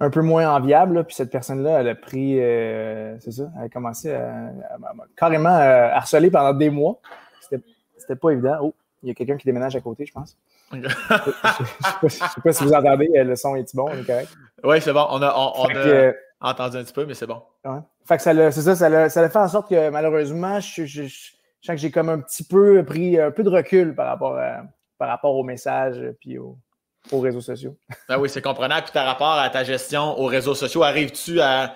[0.00, 1.04] un peu moins enviables.
[1.04, 4.50] Puis cette personne-là, elle a pris euh, c'est ça, elle a commencé à,
[5.14, 7.00] carrément harceler pendant des mois.
[7.98, 8.56] C'était pas évident.
[8.62, 10.38] Oh, il y a quelqu'un qui déménage à côté, je pense.
[10.72, 14.30] je ne sais, pas si vous entendez, le son est bon, est correct?
[14.64, 15.06] Oui, c'est bon.
[15.10, 17.42] On a, on, entendu un petit peu, mais c'est bon.
[17.64, 17.80] Ouais.
[18.06, 21.04] Fait que ça c'est ça, ça a, ça fait en sorte que malheureusement, je, je
[21.04, 24.36] je sens que j'ai comme un petit peu pris un peu de recul par rapport,
[24.36, 24.62] à,
[24.98, 26.58] par rapport aux messages puis aux,
[27.12, 27.76] réseaux sociaux.
[28.08, 28.84] Ben oui, c'est comprenable.
[28.84, 31.74] Puis par rapport à ta gestion aux réseaux sociaux, arrives-tu à.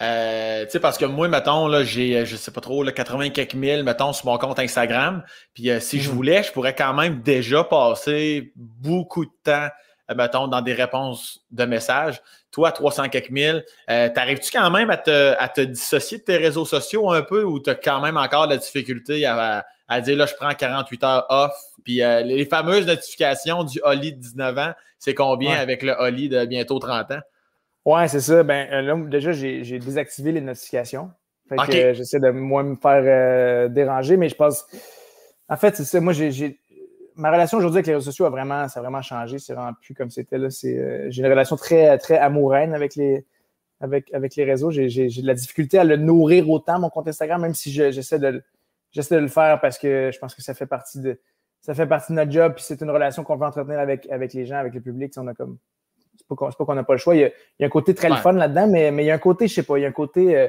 [0.00, 3.30] Euh, tu sais, parce que moi, mettons, là, j'ai, je sais pas trop, là, 80
[3.30, 5.24] quelques mille, mettons, sur mon compte Instagram.
[5.54, 6.14] Puis euh, si je mhm.
[6.14, 9.68] voulais, je pourrais quand même déjà passer beaucoup de temps,
[10.10, 14.90] euh, mettons, dans des réponses de messages toi, 300 quelques mille, euh, t'arrives-tu quand même
[14.90, 18.46] à te, dissocier de tes réseaux sociaux un peu ou tu as quand même encore
[18.46, 19.64] de la difficulté à,
[20.00, 21.52] dire là, je prends 48 heures off?
[21.84, 26.28] Puis euh, les fameuses notifications du Holly de 19 ans, c'est combien avec le Holly
[26.28, 27.20] de bientôt 30 ans?
[27.84, 28.42] Ouais, c'est ça.
[28.42, 31.10] Ben, euh, là, déjà, j'ai désactivé les notifications.
[31.48, 34.66] Fait j'essaie de moins me faire déranger, mais je pense.
[35.48, 35.98] En fait, c'est ça.
[35.98, 36.58] Moi, j'ai
[37.18, 39.38] ma relation aujourd'hui avec les réseaux sociaux a vraiment, ça a vraiment changé.
[39.38, 40.48] C'est vraiment plus comme c'était là.
[40.64, 43.26] Euh, j'ai une relation très, très amoureuse avec les,
[43.80, 44.70] avec, avec les réseaux.
[44.70, 48.42] J'ai, de la difficulté à le nourrir autant, mon compte Instagram, même si j'essaie de,
[48.92, 51.20] j'essaie de le faire parce que je pense que ça fait partie de,
[51.60, 52.54] ça fait partie de notre job.
[52.54, 55.12] Puis c'est une relation qu'on veut entretenir avec, avec les gens, avec le public.
[55.16, 55.58] on a comme,
[56.16, 57.16] c'est pas, qu'on n'a pas le choix.
[57.16, 59.48] Il y, a, un côté très fun là-dedans, mais, mais il y a un côté,
[59.48, 60.48] je sais pas, il y a un côté, euh,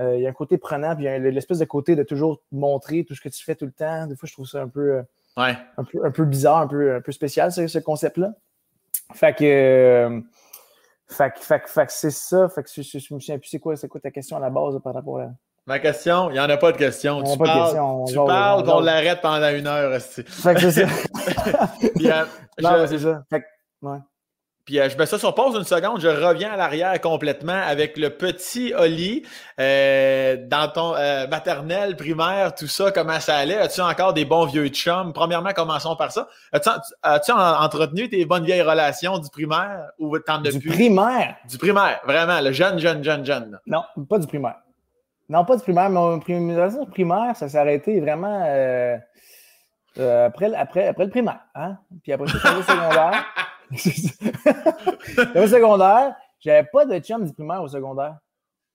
[0.00, 2.02] euh, il y a un côté prenant, puis il y a l'espèce de côté de
[2.02, 4.06] toujours montrer tout ce que tu fais tout le temps.
[4.06, 5.02] Des fois, je trouve ça un peu.
[5.36, 8.32] Un, peu, un peu bizarre, un peu, un peu spécial, ce, ce concept-là.
[9.14, 9.44] Fait que.
[9.44, 10.20] Euh,
[11.08, 12.48] fait, fait, fait, que c'est ça.
[12.48, 14.94] Fait que je, me souviens plus c'est quoi, quoi ta question à la base par
[14.94, 15.28] rapport à.
[15.66, 17.22] Ma question, il n'y en a pas de question.
[17.22, 17.70] Tu parles,
[18.08, 20.00] tu parles on l'arrête pendant une heure.
[20.00, 20.86] Fait que c'est ça.
[22.02, 22.24] Euh,
[22.60, 23.22] non, c'est ça.
[23.30, 23.46] Fait que,
[23.82, 23.98] ouais.
[24.70, 27.96] Puis euh, je mets ça sur pause une seconde, je reviens à l'arrière complètement avec
[27.96, 29.26] le petit Oli
[29.58, 33.58] euh, dans ton euh, maternelle, primaire, tout ça, comment ça allait?
[33.58, 35.12] As-tu encore des bons vieux chums?
[35.12, 36.28] Premièrement, commençons par ça.
[36.52, 41.34] As-tu, entretenu tes bonnes vieilles relations du primaire ou t'en Du primaire?
[41.48, 43.58] Du primaire, vraiment, le jeune, jeune, jeune, jeune.
[43.66, 44.58] Non, pas du primaire.
[45.28, 45.90] Non, pas du primaire.
[45.90, 48.44] Mon relation primaire, ça s'est arrêté vraiment
[49.96, 51.40] après, après, après le primaire.
[51.56, 51.76] Hein?
[52.04, 53.24] Puis après ça, le secondaire.
[55.36, 58.16] au secondaire, j'avais pas de chum du primaire au secondaire.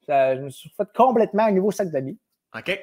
[0.07, 2.17] je me suis fait complètement un nouveau sac d'amis.
[2.57, 2.79] OK.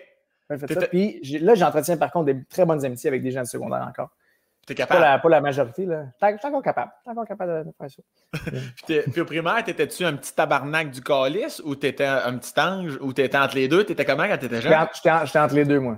[0.90, 4.10] Puis là, j'entretiens par contre des très bonnes amitiés avec des gens du secondaire encore.
[4.66, 5.00] T'es capable?
[5.00, 6.04] Pas la, pas la majorité, là.
[6.20, 6.92] T'es encore capable.
[7.04, 8.38] T'es encore capable de faire ça.
[9.12, 13.12] puis, au primaire, t'étais-tu un petit tabarnak du calice ou t'étais un petit ange ou
[13.12, 13.82] t'étais entre les deux?
[13.82, 14.72] T'étais comment quand t'étais jeune?
[14.94, 15.96] J'étais entre les deux, moi.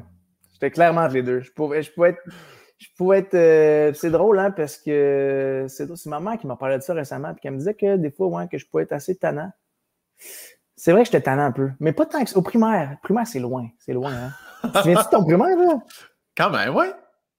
[0.55, 1.40] J'étais clairement entre les deux.
[1.40, 2.22] Je pouvais, je pouvais être
[2.79, 3.35] je pouvais être.
[3.35, 7.33] Euh, c'est drôle, hein, parce que c'est ma mère qui m'a parlé de ça récemment,
[7.33, 9.51] puis qu'elle me disait que des fois, ouais, que je pouvais être assez tannant.
[10.77, 12.97] C'est vrai que j'étais tannant un peu, mais pas tant que au primaire.
[13.03, 13.69] Primaire, c'est loin.
[13.79, 14.33] C'est loin, hein.
[14.83, 15.79] tu viens-tu de ton primaire, là?
[16.37, 16.93] Quand même, ouais.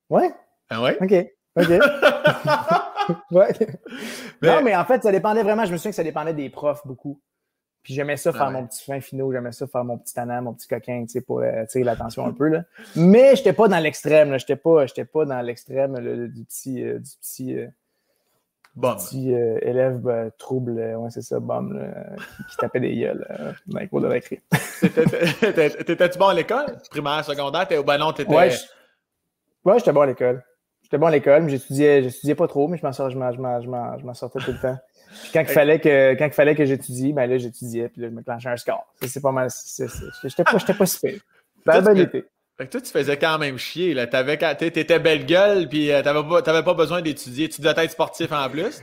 [0.10, 0.34] Ouais?
[0.70, 0.98] Ah ouais?
[1.02, 1.14] OK.
[1.58, 1.70] OK.
[3.32, 3.54] ouais.
[4.42, 5.66] Non, mais en fait, ça dépendait vraiment.
[5.66, 7.22] Je me souviens que ça dépendait des profs beaucoup.
[7.86, 10.54] Puis j'aimais ça faire mon petit fin finaux, j'aimais ça faire mon petit tannant, mon
[10.56, 12.48] petit coquin, tu sais, pour euh, tirer l'attention un peu.
[12.48, 12.64] Là.
[12.96, 14.40] Mais j'étais pas dans l'extrême, là.
[14.40, 15.94] J'étais pas, pas dans l'extrême
[16.28, 17.68] du petit, euh, du petit, euh,
[18.76, 21.80] petit élève bah, trouble, ouais, c'est ça, bum,
[22.50, 24.42] qui, tapait des gueules dans les cours de récré.
[24.82, 26.80] T'étais-tu bon à l'école?
[26.90, 27.68] Primaire, secondaire?
[27.68, 28.34] T'es, ben non, t'étais...
[28.34, 28.50] Ouais,
[29.78, 30.44] j'étais bon à l'école.
[30.82, 34.60] J'étais bon à l'école, mais j'étudiais, j'étudiais pas trop, mais je m'en sortais tout le
[34.60, 34.80] temps
[35.34, 38.14] quand il fallait que, quand il fallait que j'étudie, ben là, j'étudiais, puis là, je
[38.14, 38.86] me clenchais un score.
[39.02, 39.50] C'est pas mal.
[40.24, 41.14] J'étais pas, pas super.
[42.58, 43.94] Fait que toi, tu faisais quand même chier.
[43.94, 44.08] Là.
[44.08, 47.50] T'avais, t'étais belle gueule, puis euh, t'avais pas, pas besoin d'étudier.
[47.50, 48.82] Tu devais être sportif en plus.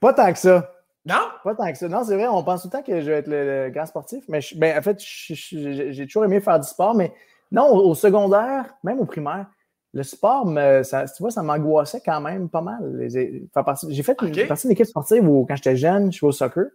[0.00, 0.70] Pas tant que ça.
[1.06, 1.28] Non?
[1.42, 1.88] Pas tant que ça.
[1.88, 4.22] Non, c'est vrai, on pense tout le temps que je vais être le, grand sportif.
[4.28, 7.12] Mais ben, en fait, j'ai toujours aimé faire du sport, mais
[7.50, 9.46] non, au secondaire, même au primaire,
[9.92, 13.08] le sport, me, ça, tu vois, ça m'angoissait quand même pas mal.
[13.08, 16.66] J'ai fait une partie d'une équipe sportive où, quand j'étais jeune, je jouais au soccer.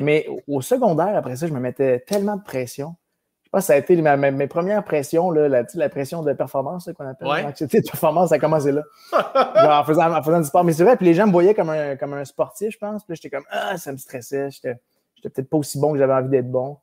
[0.00, 2.96] Mais au, secondaire, après ça, je me mettais tellement de pression.
[3.44, 6.90] Je pense que ça a été mes premières pressions, là, la, la, pression de performance
[6.96, 7.28] qu'on appelle.
[7.28, 8.82] L'anxiété de performance, ça a commencé là.
[9.12, 10.64] en, faisant, en, faisant, du sport.
[10.64, 13.04] Mais c'est vrai, puis les gens me voyaient comme un, comme un sportif, je pense.
[13.04, 14.50] Puis j'étais comme, ah, ça me stressait.
[14.50, 14.74] J'étais
[15.22, 16.78] peut-être pas aussi bon que j'avais envie d'être bon.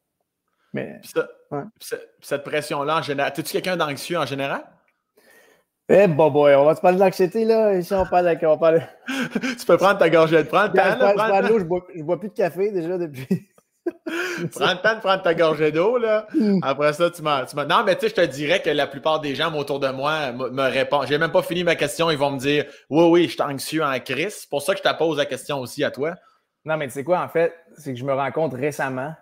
[0.74, 1.02] Mais.
[2.21, 4.63] cette pression-là, en général, es-tu quelqu'un d'anxieux en général?
[5.93, 7.75] Eh, bon, boy, on va te parler de l'anxiété, là.
[7.75, 8.88] Ici, on parle On parle...
[9.60, 10.71] tu peux prendre ta gorgée de prendre.
[10.73, 13.27] Je, prends, l'eau, je bois, bois plus de café déjà depuis.
[14.54, 16.27] Prends le temps de prendre ta gorgée d'eau, là.
[16.62, 17.45] Après ça, tu m'as.
[17.67, 20.32] Non, mais tu sais, je te dirais que la plupart des gens autour de moi
[20.32, 21.08] me, répondent.
[21.08, 22.12] J'ai même pas fini ma question.
[22.12, 24.36] Ils vont me dire Oui, oui, je suis anxieux en crise.
[24.41, 26.15] C'est pour ça que je te pose la question aussi à toi.
[26.63, 29.13] Non, mais tu sais quoi, en fait, c'est que je me rends compte récemment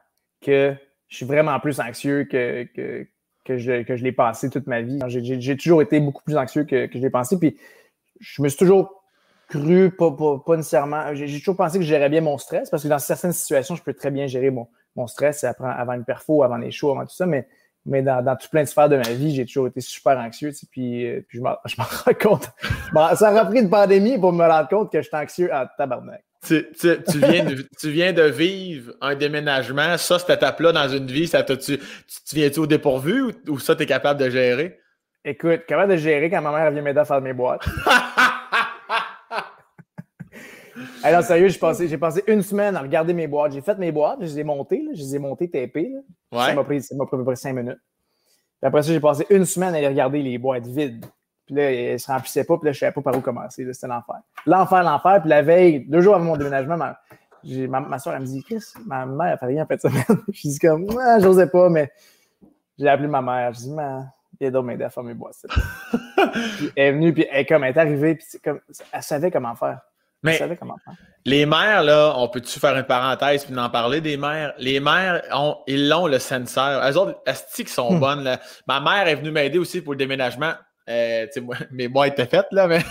[0.41, 0.75] que
[1.08, 3.08] je suis vraiment plus anxieux que, que,
[3.45, 4.99] que je, que je l'ai passé toute ma vie.
[5.08, 7.38] J'ai toujours été beaucoup plus anxieux que, que je l'ai pensé.
[7.39, 7.58] Puis
[8.19, 9.04] je me suis toujours
[9.49, 11.13] cru, pas, pas, nécessairement.
[11.15, 13.84] J'ai toujours pensé que je gérais bien mon stress parce que dans certaines situations, je
[13.84, 17.15] peux très bien gérer mon, mon stress avant une perfo, avant les shows, avant tout
[17.15, 17.25] ça.
[17.25, 17.47] Mais,
[17.86, 20.52] mais dans, dans tout plein de sphères de ma vie, j'ai toujours été super anxieux.
[20.71, 21.56] puis, euh, puis je m'en
[22.06, 22.49] rends compte.
[23.17, 26.23] ça a repris une pandémie pour me rendre compte que je suis anxieux à tabarnak.
[26.45, 26.65] Tu,
[27.15, 29.97] viens de, tu viens de vivre un déménagement.
[29.97, 31.80] Ça, cette étape-là dans une vie, ça tu, tu,
[32.34, 34.80] viens-tu au dépourvu ou, ou ça, tu es capable de gérer?
[35.25, 37.65] Écoute, capable de gérer quand ma mère vient m'aider à faire mes boîtes.
[41.04, 43.54] Alors, sérieux, j'ai passé, passé une semaine à regarder mes boîtes.
[43.54, 45.91] J'ai fait mes boîtes, je les ai montées, je les ai montées tapées.
[46.32, 47.80] Ça m'a pris, à peu près cinq minutes.
[48.62, 51.06] après ça, j'ai passé une semaine à aller regarder les boîtes vides.
[51.50, 53.68] Puis là, il se remplissait pas, puis là, je savais pas par où commencer.
[53.74, 54.18] C'était l'enfer.
[54.46, 55.20] L'enfer, l'enfer.
[55.22, 58.64] Puis la veille, deux jours avant mon déménagement, ma, ma, soeur, elle me dit Chris,
[58.86, 60.04] ma mère a fait rien en fait semaine.
[60.32, 61.92] je dis comme, ah, j'osais pas, mais
[62.78, 63.52] j'ai appelé ma mère.
[63.54, 65.44] Je dis, ma, il donc m'aider à faire mes boîtes.
[66.58, 68.60] puis elle est venue, puis elle, comme, elle est arrivée, puis comme,
[68.92, 69.80] elle savait comment faire.
[70.22, 70.94] Mais savait comment faire.
[71.26, 74.54] les mères, là, on peut-tu faire une parenthèse puis en parler des mères?
[74.60, 76.84] Les mères, ont, ils l'ont le senseur.
[76.84, 78.00] Elles autres, elles sont hmm.
[78.00, 78.24] bonnes.
[78.24, 78.40] Là.
[78.68, 80.54] Ma mère est venue m'aider aussi pour le déménagement.
[80.89, 82.82] Euh, moi, mes bois étaient là, mais,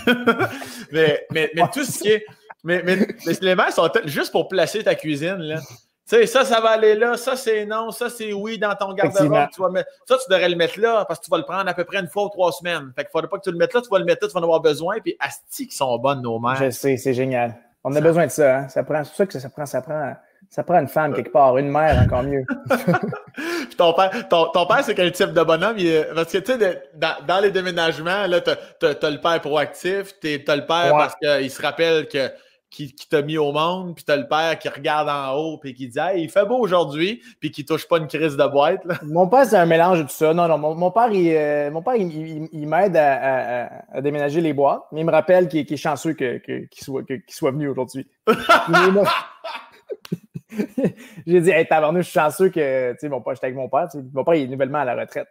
[0.91, 2.25] mais, mais, tout ce qui est.
[2.63, 3.07] Mais, mais,
[3.41, 5.59] les mains sont juste pour placer ta cuisine, là.
[5.59, 8.93] Tu sais, ça, ça va aller là, ça, c'est non, ça, c'est oui dans ton
[8.93, 9.83] garde-robe.
[10.07, 11.99] Ça, tu devrais le mettre là parce que tu vas le prendre à peu près
[11.99, 12.91] une fois ou trois semaines.
[12.95, 14.33] Fait qu'il faudrait pas que tu le mettes là, tu vas le mettre là, tu
[14.33, 14.99] vas en avoir besoin.
[15.01, 16.55] Puis, asti qui sont bonnes, nos mères.
[16.55, 17.55] Je sais, c'est génial.
[17.83, 18.57] On a besoin de ça.
[18.57, 18.69] Hein.
[18.69, 20.15] ça prend, c'est ça que ça prend, ça prend
[20.49, 22.43] Ça prend une femme quelque part, une mère encore mieux.
[23.35, 25.77] Puis ton père, ton, père c'est quel type de bonhomme?
[26.15, 30.65] parce que tu sais, dans, les déménagements, là, t'as as, le père proactif, t'as le
[30.65, 32.31] père parce qu'il se rappelle que
[32.69, 35.87] qui, t'a mis au monde, puis t'as le père qui regarde en haut, puis qui
[35.87, 38.81] dit Hey, il fait beau aujourd'hui, puis qui touche pas une crise de boîte.
[39.03, 40.33] Mon père, c'est un mélange de tout ça.
[40.33, 45.01] Non, non, mon, père, il, euh, mon père, il, m'aide à, déménager les boîtes, mais
[45.01, 48.07] il me rappelle qu'il est chanceux qu'il soit, soit venu aujourd'hui.
[51.27, 53.87] J'ai dit, hey, tabarnou, je suis chanceux que, tu sais, mon père, avec mon père,
[54.13, 55.27] mon père, il est nouvellement à la retraite.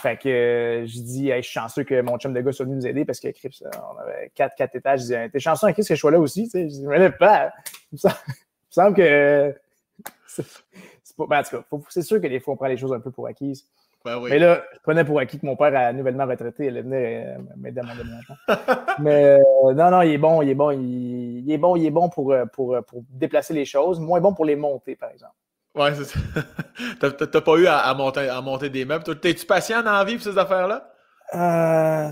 [0.00, 2.64] Fait que euh, je dis, hey, je suis chanceux que mon chum de gars soit
[2.64, 5.00] venu nous aider parce que Crips, on avait quatre, quatre étages.
[5.00, 6.44] Je dis, t'es chanceux à Crips que je sois là aussi.
[6.44, 6.68] Tu sais.
[6.68, 7.52] Je dis, mais pas.
[7.92, 8.10] Il me
[8.70, 9.54] semble que.
[10.26, 11.26] C'est pas.
[11.26, 13.10] Ben, en tout cas, c'est sûr que des fois, on prend les choses un peu
[13.10, 13.66] pour acquises.
[14.04, 14.30] Ben oui.
[14.30, 16.66] Mais là, je prenais pour acquis que mon père a nouvellement retraité.
[16.66, 18.36] Il venait euh, m'aider à mon déménagement.
[18.98, 20.70] mais euh, non, non, il est bon, il est bon.
[20.70, 24.00] Il, il est bon, il est bon pour, pour, pour déplacer les choses.
[24.00, 25.34] Moins bon pour les monter, par exemple.
[25.74, 26.18] Ouais, c'est ça.
[27.26, 29.04] T'as pas eu à, monter, à monter des meubles?
[29.20, 30.90] T'es-tu patient dans la vie pour ces affaires-là?
[31.34, 32.10] Euh,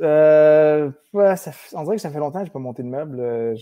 [0.00, 3.20] euh, on dirait que ça fait longtemps que j'ai pas monté de meubles.
[3.20, 3.54] Euh,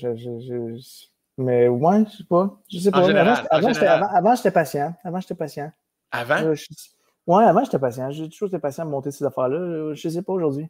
[1.39, 2.57] mais ouais, je sais pas.
[2.71, 3.05] Je sais pas.
[3.11, 4.95] avant, j'étais patient.
[5.05, 5.73] Avant, j'étais patient.
[6.13, 6.43] Avant?
[6.43, 6.55] Euh,
[7.27, 8.11] ouais, avant, j'étais patient.
[8.11, 9.95] J'ai toujours été patient à monter ces affaires-là.
[9.95, 10.69] Je sais pas aujourd'hui.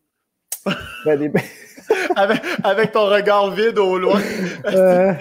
[1.04, 1.32] Ben,
[2.64, 4.20] avec, ton regard vide au loin.
[4.66, 5.12] Euh,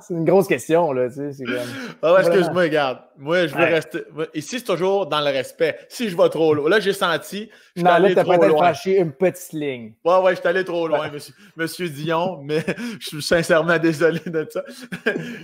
[0.00, 1.08] c'est une grosse question, là.
[1.10, 1.56] Tu sais, comme...
[2.00, 2.98] Ah ouais, excuse-moi, regarde.
[3.18, 4.04] Moi, je veux rester.
[4.32, 5.78] Ici, c'est toujours dans le respect.
[5.88, 6.70] Si je vais trop loin.
[6.70, 7.50] Là, j'ai senti.
[7.76, 9.92] Je non, là, t'as peut-être franchi une petite ligne.
[10.04, 12.64] Ouais, ouais, je suis allé trop loin, monsieur, monsieur Dion, mais
[13.00, 14.62] je suis sincèrement désolé de ça.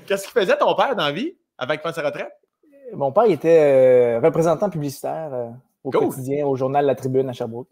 [0.06, 2.32] Qu'est-ce qu'il faisait ton père dans la vie avant fasse sa retraite?
[2.92, 5.50] Mon père était euh, représentant publicitaire euh,
[5.84, 7.68] au quotidien, au journal La Tribune à Sherbrooke.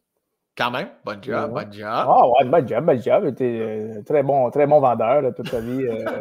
[0.57, 1.89] Quand même, bon job, bon job.
[1.89, 3.35] Ah ouais, bon job, bon job.
[3.37, 5.85] Tu es très bon, très bon vendeur là, toute ta vie.
[5.85, 6.15] Euh,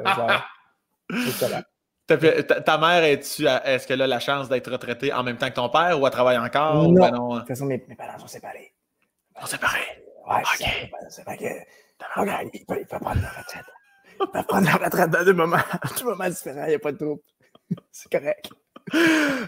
[2.08, 5.69] ta, ta, mère, est-ce qu'elle a la chance d'être retraitée en même temps que ton
[5.69, 6.84] père ou elle travaille encore?
[6.84, 6.93] Non.
[6.93, 7.34] Ben non?
[7.36, 8.73] De toute façon, mes, parents sont séparés.
[9.36, 10.03] Ils sont séparés?
[10.27, 10.67] Ouais, ok.
[11.10, 13.65] C'est vrai que, regarde, il peut, il peut prendre la retraite.
[14.19, 15.58] Il peut prendre la retraite dans deux moments,
[15.99, 17.21] deux moments différents, il n'y a pas de trouble.
[17.91, 18.49] C'est correct.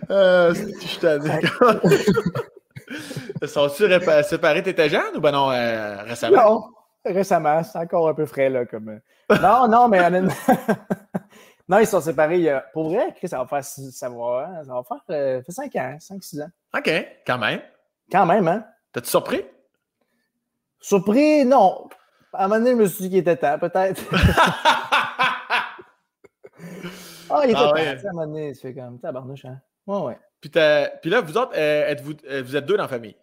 [0.09, 0.99] Euh, je suis
[3.47, 3.85] Sont-tu
[4.23, 4.63] séparés?
[4.63, 6.37] T'étais jeune ou ben non, euh, récemment?
[6.37, 6.63] Non,
[7.05, 7.63] récemment.
[7.63, 8.65] C'est encore un peu frais, là.
[8.65, 8.89] Comme...
[8.89, 8.99] Euh.
[9.41, 10.33] Non, non, mais honnêtement.
[11.67, 12.59] non, ils sont séparés.
[12.73, 16.43] Pour vrai, ça va faire, ça va, ça va faire euh, fait 5 ans, 5-6
[16.43, 16.49] ans.
[16.77, 17.61] OK, quand même.
[18.11, 18.65] Quand même, hein?
[18.93, 19.43] T'es-tu surpris?
[20.79, 21.87] Surpris, non.
[22.33, 24.01] À un moment donné, je me suis dit qu'il était temps, peut-être.
[27.35, 27.75] Ah, il était ah, temps.
[27.75, 29.59] À un moment donné, c'est comme tabarnouche, hein?
[29.87, 30.17] Ouais, ouais.
[30.41, 30.51] Puis,
[31.09, 33.15] là, vous autres, euh, êtes-vous, euh, vous êtes deux dans la famille?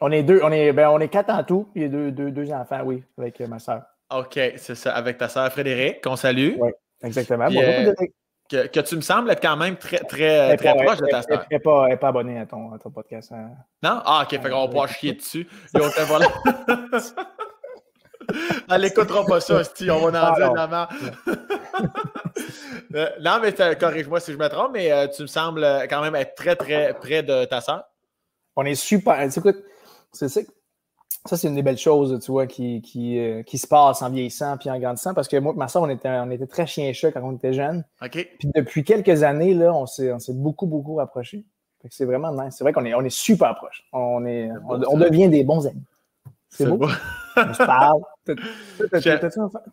[0.00, 2.50] On est deux, on est, ben, on est quatre en tout, puis deux, deux, deux
[2.52, 3.82] enfants, oui, avec euh, ma soeur.
[4.10, 6.54] OK, c'est ça, avec ta soeur Frédéric, qu'on salue.
[6.58, 6.70] Oui,
[7.02, 7.48] exactement.
[7.48, 11.44] que, que, tu me sembles être quand même très, très, très proche de ta soeur.
[11.50, 13.30] Elle n'est pas, pas abonnée à ton, à ton podcast.
[13.32, 13.50] Hein.
[13.82, 14.00] Non?
[14.04, 15.46] Ah, OK, fait qu'on va pouvoir chier dessus.
[15.74, 16.26] Voilà.
[18.70, 20.88] Elle n'écoutera pas ça, si on va en dire ah,
[22.94, 26.14] euh, non, mais corrige-moi si je me trompe, mais euh, tu me sembles quand même
[26.14, 27.84] être très, très près de ta soeur.
[28.56, 29.20] On est super.
[29.20, 29.62] Écoute,
[30.12, 30.40] c'est ça.
[31.26, 34.08] Ça, c'est une des belles choses, tu vois, qui, qui, euh, qui se passe en
[34.08, 35.12] vieillissant puis en grandissant.
[35.12, 37.52] Parce que moi et ma soeur, on était, on était très chien-chat quand on était
[37.52, 37.84] jeunes.
[38.02, 38.26] OK.
[38.38, 41.44] Puis depuis quelques années, là, on s'est beaucoup, beaucoup rapprochés.
[41.88, 42.56] C'est vraiment nice.
[42.56, 43.84] C'est vrai qu'on est, on est super proches.
[43.92, 45.84] On, est, on, devient des bons amis.
[46.48, 46.86] C'est beau.
[47.36, 48.02] on se parle.
[48.24, 49.18] T'as-tu un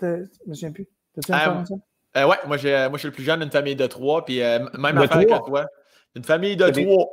[0.05, 0.87] Je me souviens plus.
[1.15, 1.75] T'as-tu un ça?
[2.15, 4.59] Euh, ouais, moi, moi, je suis le plus jeune d'une famille de trois, puis euh,
[4.77, 5.65] même affaire que toi.
[6.15, 7.09] Une famille de trois.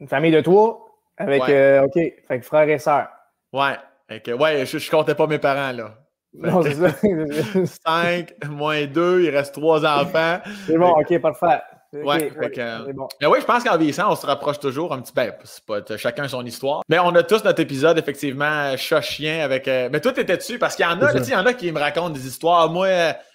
[0.00, 0.82] Une famille de trois?
[1.18, 3.08] Avec, euh, OK, fait que frère et sœur.
[3.52, 3.76] Ouais,
[4.10, 5.94] ouais, je, je comptais pas mes parents, là.
[6.34, 6.90] Non, c'est ça.
[7.86, 10.40] 5 moins 2, il reste trois enfants.
[10.66, 11.62] C'est bon, OK, parfait.
[11.92, 12.30] Ouais,
[12.94, 13.08] bon.
[13.20, 15.22] Mais oui, je pense qu'en vieillissant, on se rapproche toujours un petit peu.
[15.22, 16.82] Ben, pas, chacun son histoire.
[16.88, 19.66] Mais on a tous notre épisode, effectivement, chat-chien avec.
[19.66, 21.78] mais toi, t'étais dessus parce qu'il y en a, il y en a qui me
[21.78, 22.70] racontent des histoires.
[22.70, 22.88] Moi,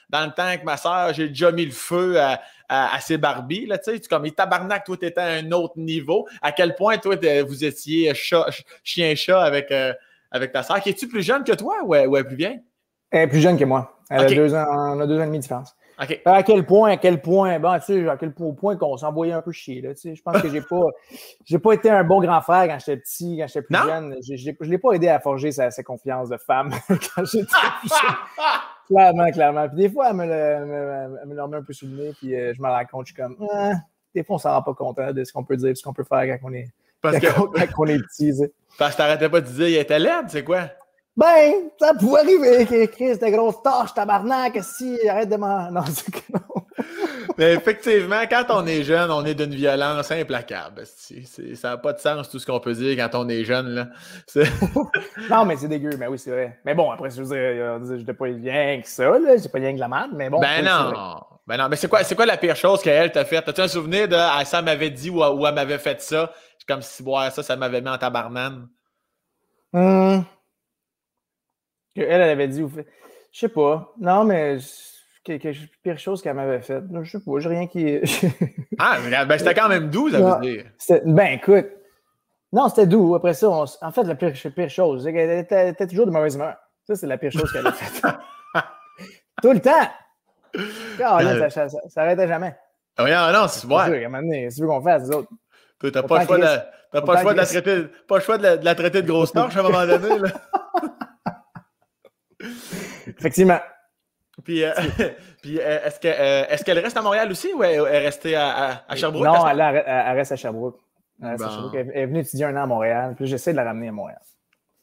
[0.10, 3.66] dans le temps avec ma soeur, j'ai déjà mis le feu à, à, ses Barbies.
[3.66, 6.28] Là, tu sais, comme, tabarnak, toi, t'étais à un autre niveau.
[6.42, 7.16] À quel point, toi,
[7.48, 8.14] vous étiez
[8.84, 9.94] chien-chat avec, euh,
[10.32, 12.62] avec ta soeur, qui est-tu plus jeune que toi ou, ou elle est plus vieille?
[13.10, 14.00] Elle est plus jeune que moi.
[14.10, 15.76] Elle a deux ans, on a deux ans et demi de différence.
[16.26, 19.44] À quel point, à quel point, bon, tu sais, à quel point qu'on s'envoyait un
[19.44, 20.16] peu chier, là, tu sais.
[20.16, 20.88] Je pense que j'ai pas,
[21.46, 24.16] j'ai pas été un bon grand frère quand j'étais petit, quand j'étais plus jeune.
[24.28, 27.46] Je, je, l'ai pas aidé à forger sa, sa confiance de femme quand j'étais
[27.82, 28.16] plus jeune.
[28.88, 29.68] clairement, clairement.
[29.68, 32.52] Puis des fois, elle me le, me, remet un peu sous le nez, puis euh,
[32.56, 33.74] je me rends compte, je suis comme, ah,
[34.16, 35.94] des fois, on s'en rend pas compte de ce qu'on peut dire, de ce qu'on
[35.94, 38.34] peut faire quand on est, parce quand, on est petit,
[38.78, 40.70] Parce que t'arrêtais pas de dire, il était laide, c'est quoi?
[41.22, 45.70] Ben, ça pouvait arriver, Chris, de grosses tâches, tabarnak, si, arrête de m'en.
[45.70, 46.64] Non, c'est que non.
[47.38, 50.82] Mais effectivement, quand on est jeune, on est d'une violence implacable.
[51.54, 53.68] ça n'a pas de sens tout ce qu'on peut dire quand on est jeune.
[53.68, 53.88] Là.
[55.30, 56.60] non, mais c'est dégueu, mais oui, c'est vrai.
[56.66, 59.38] Mais bon, après, je veux dire, je n'étais pas rien que ça, là.
[59.38, 60.40] J'ai pas rien que la merde, mais bon.
[60.40, 61.22] Ben non.
[61.46, 63.48] Ben non, mais c'est quoi, c'est quoi la pire chose qu'elle t'a fait?
[63.48, 66.32] As-tu un souvenir de ah, ça m'avait dit ou, elle m'avait fait ça?
[66.68, 68.68] Comme si boire ça, ça m'avait mis en tabarnane.
[69.74, 70.26] Hum.
[71.96, 72.64] Que elle, elle avait dit.
[73.32, 73.94] Je sais pas.
[74.00, 74.58] Non, mais
[75.24, 75.50] quelque
[75.84, 76.84] pire chose qu'elle m'avait faite.
[77.02, 78.00] Je sais pas, j'ai rien qui.
[78.80, 80.66] ah, ben c'était quand même doux, ça veut dire.
[81.06, 81.68] Ben écoute.
[82.54, 83.16] Non, c'était doux.
[83.16, 86.56] Après ça, en fait, la pire, pire chose, c'est qu'elle était, toujours de mauvaise humeur.
[86.86, 88.02] Ça, c'est la pire chose qu'elle a faite.
[89.42, 89.88] Tout le temps!
[90.58, 91.50] Euh.
[91.50, 92.56] ça, ça, ça, jamais.
[92.98, 94.50] Ah oui, non, c'est ouais.
[94.50, 95.30] C'est veux qu'on fasse, les autres.
[95.80, 99.02] T'as pas, le choix, de, pas, pas pas le choix de la, de la traiter
[99.02, 100.20] de grosse torche à un moment donné.
[100.20, 100.30] Là.
[103.08, 103.60] Effectivement.
[104.44, 104.72] Puis, euh,
[105.42, 106.12] puis euh, est-ce qu'elle
[106.50, 109.26] est qu'elle reste à Montréal aussi ou elle est restée à, à, Sherbrooke?
[109.26, 110.80] Non, elle, elle, reste à Sherbrooke.
[111.22, 111.36] Elle,
[111.74, 113.14] Elle, est venue étudier un an à Montréal.
[113.16, 114.22] Puis j'essaie de la ramener à Montréal.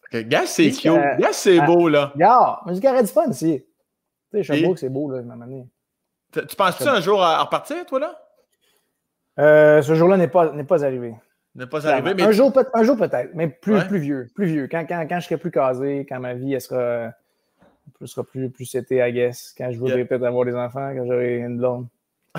[0.06, 0.24] Okay.
[0.24, 0.92] Gars, c'est cute.
[1.18, 2.12] Gars, c'est beau, là.
[2.16, 3.64] Gars, mais j'ai du fun ici.
[4.30, 5.66] Tu sais, Sherbrooke, c'est beau, là, m'a amené.
[6.32, 8.24] Tu penses-tu un jour à, repartir, toi, là?
[9.38, 11.14] Euh, ce jour-là n'est pas, pas arrivé.
[11.54, 12.22] N'est pas arrivé, mais...
[12.22, 14.28] Un jour, peut, un jour peut-être, mais plus, plus vieux.
[14.34, 14.68] Plus vieux.
[14.68, 17.12] Quand, quand, quand je serai plus casé, quand ma vie elle sera,
[18.05, 19.55] sera plus, plus c'était, I guess.
[19.57, 21.87] Quand je voudrais peut-être avoir des enfants, quand j'aurai une blonde.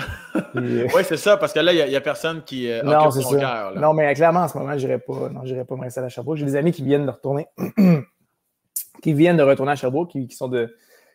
[0.56, 3.74] Euh, oui, c'est ça, parce que là, il n'y a, personne qui euh, non, cœur.
[3.76, 6.38] Non, mais clairement, en ce moment, je n'irai pas, non, pas me rester à Sherbrooke.
[6.38, 7.46] J'ai des amis qui viennent de retourner,
[9.02, 10.74] qui viennent de retourner à Sherbrooke, qui sont de,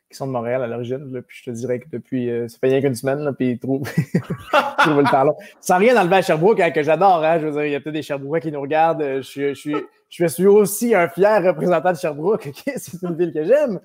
[0.10, 1.22] qui sont de Montréal à l'origine.
[1.28, 3.60] Puis je te dirais que depuis, euh, ça fait rien qu'une semaine, là, puis ils
[3.60, 5.36] trouvent, le temps long.
[5.60, 7.24] Sans rien enlever à Sherbrooke, hein, que j'adore.
[7.24, 9.02] Hein, je veux dire, il y a peut-être des Sherbrooke's qui nous regardent.
[9.02, 9.76] Euh, je, suis,
[10.10, 12.50] je, suis, aussi un fier représentant de Sherbrooke.
[12.76, 13.80] C'est une ville que j'aime.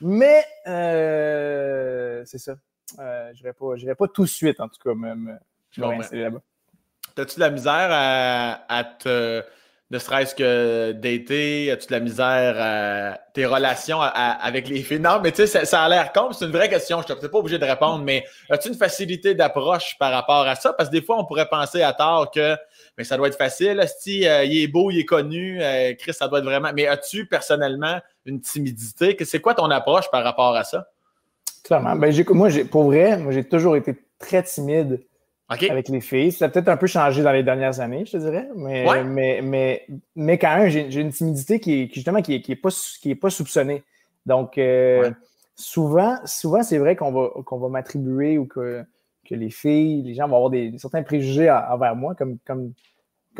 [0.00, 2.56] Mais euh, c'est ça.
[2.98, 3.52] je n'irai
[3.94, 5.38] pas, pas tout de suite, en tout cas, même.
[5.70, 6.40] Je là-bas.
[7.16, 9.44] As-tu de la misère à te
[9.90, 15.00] ne serait-ce que d'été, as-tu de la misère à tes relations avec les filles?
[15.00, 17.02] Non, mais tu sais, ça, a l'air con, c'est une vraie question.
[17.06, 20.54] Je ne suis pas obligé de répondre, mais as-tu une facilité d'approche par rapport à
[20.54, 20.72] ça?
[20.72, 22.56] Parce que des fois, on pourrait penser à tort que
[23.00, 23.82] mais ça doit être facile.
[23.98, 26.70] Si euh, il est beau, il est connu, euh, Chris, ça doit être vraiment.
[26.76, 29.16] Mais as-tu personnellement une timidité?
[29.24, 30.86] C'est quoi ton approche par rapport à ça?
[31.64, 31.96] Clairement.
[31.96, 35.00] Ben, moi, pour vrai, moi, j'ai toujours été très timide
[35.48, 36.30] avec les filles.
[36.30, 38.46] Ça a peut-être un peu changé dans les dernières années, je te dirais.
[38.54, 42.68] Mais, mais, mais, mais, quand même, j'ai une timidité qui est justement qui est, pas,
[43.00, 43.82] qui est pas soupçonnée.
[44.26, 45.10] Donc, euh,
[45.56, 48.84] souvent, souvent c'est vrai qu'on va, qu'on va m'attribuer ou que,
[49.26, 52.74] que les filles, les gens vont avoir des, certains préjugés envers moi, comme, comme,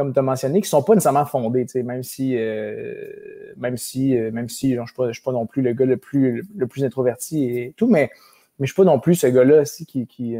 [0.00, 4.16] comme tu as mentionné, qui ne sont pas nécessairement fondés, même si, euh, même si,
[4.16, 6.84] euh, même si je ne suis, pas non plus le gars le plus, le plus
[6.84, 8.10] introverti et tout, mais,
[8.58, 10.36] mais je ne suis pas non plus ce gars-là aussi qui, qui,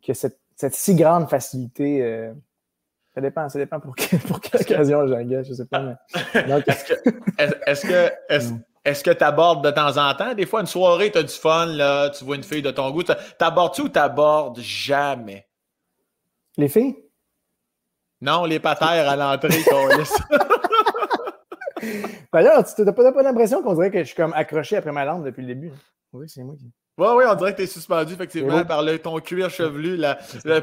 [0.00, 2.02] qui a cette cette si grande facilité.
[2.02, 2.32] Euh,
[3.14, 3.94] ça dépend, ça dépend pour,
[4.26, 5.96] pour quelle occasion j'engage, je ne sais pas.
[7.66, 8.10] Est-ce que
[8.84, 10.32] est-ce que tu abordes de temps en temps?
[10.32, 12.88] Des fois, une soirée, tu as du fun, là, tu vois une fille de ton
[12.92, 13.02] goût.
[13.02, 15.48] T'abordes-tu ou t'abordes jamais?
[16.56, 16.94] Les filles?
[18.20, 19.48] Non, les patères à l'entrée
[22.32, 25.04] D'ailleurs, tu n'as pas, pas l'impression qu'on dirait que je suis comme accroché après ma
[25.04, 25.72] lampe depuis le début.
[26.12, 26.70] Oui, c'est moi qui.
[26.98, 30.00] Oui, oui, on dirait que tu es suspendu effectivement par le, ton cuir chevelu.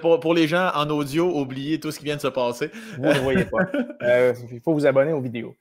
[0.02, 2.72] pour, les gens en audio, oubliez tout ce qui vient de se passer.
[2.98, 3.60] Vous ne voyez pas.
[4.02, 5.56] Euh, il faut vous abonner aux vidéos.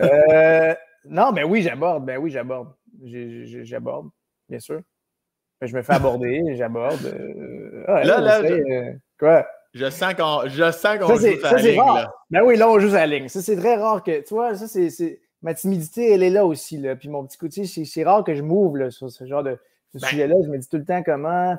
[0.00, 0.74] Euh,
[1.06, 2.04] non, mais oui, j'aborde.
[2.04, 2.72] Ben oui, j'aborde.
[3.02, 4.10] J'aborde,
[4.48, 4.80] bien sûr.
[5.60, 7.04] Ben, je me fais aborder, j'aborde.
[7.04, 8.42] Euh, ah, là, là,
[9.18, 9.44] quoi?
[9.74, 11.76] Je sens qu'on joue à la ligne.
[11.76, 12.14] Là.
[12.30, 13.28] Ben oui, là, on joue à la ligne.
[13.28, 14.20] Ça, c'est très rare que.
[14.20, 15.20] Tu vois, ça, c'est.
[15.42, 16.78] Ma timidité, elle est là aussi.
[16.78, 16.96] Là.
[16.96, 19.58] Puis mon petit côté, c'est rare que je m'ouvre sur ce genre de
[19.92, 21.56] ben sujet-là, je me dis tout le temps comment,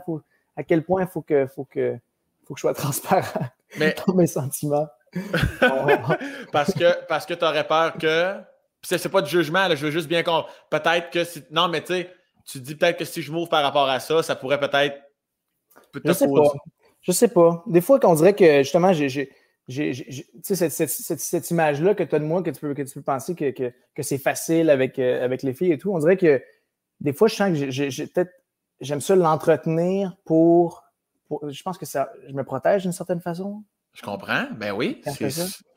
[0.56, 1.96] à quel point il faut que, faut, que,
[2.46, 3.46] faut que je sois transparent
[3.78, 4.88] dans mes sentiments.
[6.52, 8.36] parce que, parce que tu aurais peur que.
[8.82, 10.50] C'est pas de jugement, je veux juste bien comprendre.
[10.70, 11.44] Peut-être que si.
[11.52, 12.10] Non, mais tu sais,
[12.46, 15.02] tu dis peut-être que si je m'ouvre par rapport à ça, ça pourrait peut-être.
[15.92, 16.54] Peut je sais pas.
[17.06, 17.64] Je sais pas.
[17.68, 19.32] Des fois, qu'on dirait que justement, j'ai.
[19.68, 22.94] Cette, cette, cette, cette image-là que tu as de moi, que tu peux, que tu
[22.94, 25.98] peux penser que, que, que c'est facile avec, euh, avec les filles et tout, on
[25.98, 26.40] dirait que
[27.00, 28.32] des fois, je sens que j'ai peut-être
[28.82, 30.84] j'aime ça l'entretenir pour,
[31.48, 33.64] Je pense que ça, je me protège d'une certaine façon.
[33.94, 34.46] Je comprends.
[34.56, 35.02] Ben oui.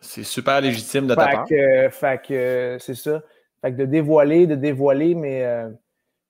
[0.00, 1.48] C'est super légitime de ta part.
[1.48, 3.22] fait que c'est ça.
[3.62, 5.44] Fait que de dévoiler, de dévoiler mes.
[5.44, 5.68] Euh,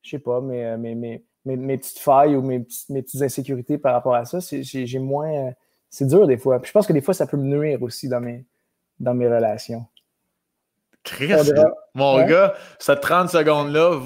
[0.03, 3.95] je sais pas, mes, mes, mes, mes, petites failles ou mes, mes petites insécurités par
[3.95, 5.31] rapport à ça, j'ai moins.
[5.31, 5.51] Euh,
[5.91, 6.61] c'est dur des fois.
[6.61, 8.45] Puis je pense que des fois, ça peut me nuire aussi dans mes,
[9.01, 9.87] dans mes relations.
[11.05, 11.33] Chris,
[11.95, 13.99] mon gars, cette 30 secondes-là,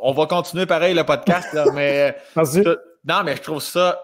[0.00, 2.16] on va continuer pareil le podcast, mais.
[3.04, 4.00] non, mais je trouve ça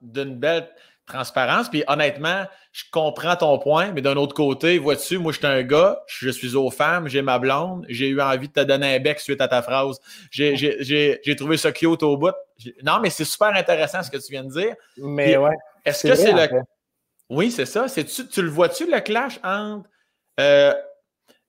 [0.00, 0.68] d'une belle
[1.12, 1.68] transparence.
[1.68, 5.62] Puis honnêtement, je comprends ton point, mais d'un autre côté, vois-tu, moi, je suis un
[5.62, 8.98] gars, je suis aux femmes, j'ai ma blonde, j'ai eu envie de te donner un
[8.98, 9.98] bec suite à ta phrase.
[10.30, 12.34] J'ai trouvé ça cute au bout.
[12.82, 14.74] Non, mais c'est super intéressant ce que tu viens de dire.
[14.96, 15.56] Mais ouais.
[15.84, 16.62] Est-ce que c'est le.
[17.28, 17.86] Oui, c'est ça.
[17.88, 19.88] Tu, tu le vois-tu, le clash entre.
[20.40, 20.74] Euh,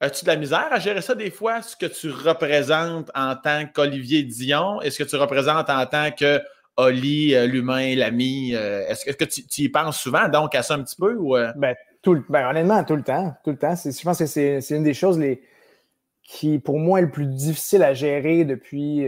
[0.04, 3.66] As-tu de la misère à gérer ça des fois, ce que tu représentes en tant
[3.68, 4.82] qu'Olivier Dion?
[4.82, 6.42] Est-ce que tu représentes en tant que
[6.78, 8.56] Oli, euh, l'humain, l'ami?
[8.56, 11.16] Euh, est-ce que, tu, y penses souvent donc à ça un petit peu?
[11.16, 11.52] Ou, euh?
[11.56, 13.34] ben, tout, ben, honnêtement, tout le temps.
[13.44, 13.76] Tout le temps.
[13.76, 15.44] Je pense que c'est une des choses les,
[16.24, 19.02] qui, pour moi, est le plus difficile à gérer depuis,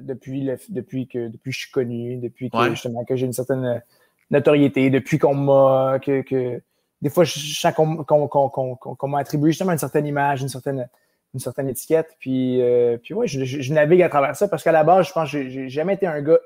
[0.00, 3.82] depuis, depuis, que, depuis je suis connu, depuis que, justement, que j'ai une certaine
[4.30, 5.98] notoriété, depuis qu'on m'a.
[6.00, 6.62] Que, que,
[7.02, 10.88] des fois, je sens qu'on m'a attribué justement une certaine image, une certaine,
[11.34, 12.16] une certaine étiquette.
[12.18, 12.62] Puis,
[13.02, 15.46] puis ouais, je, je, navigue à travers ça parce qu'à la base, je pense que
[15.46, 16.38] j'ai jamais été un gars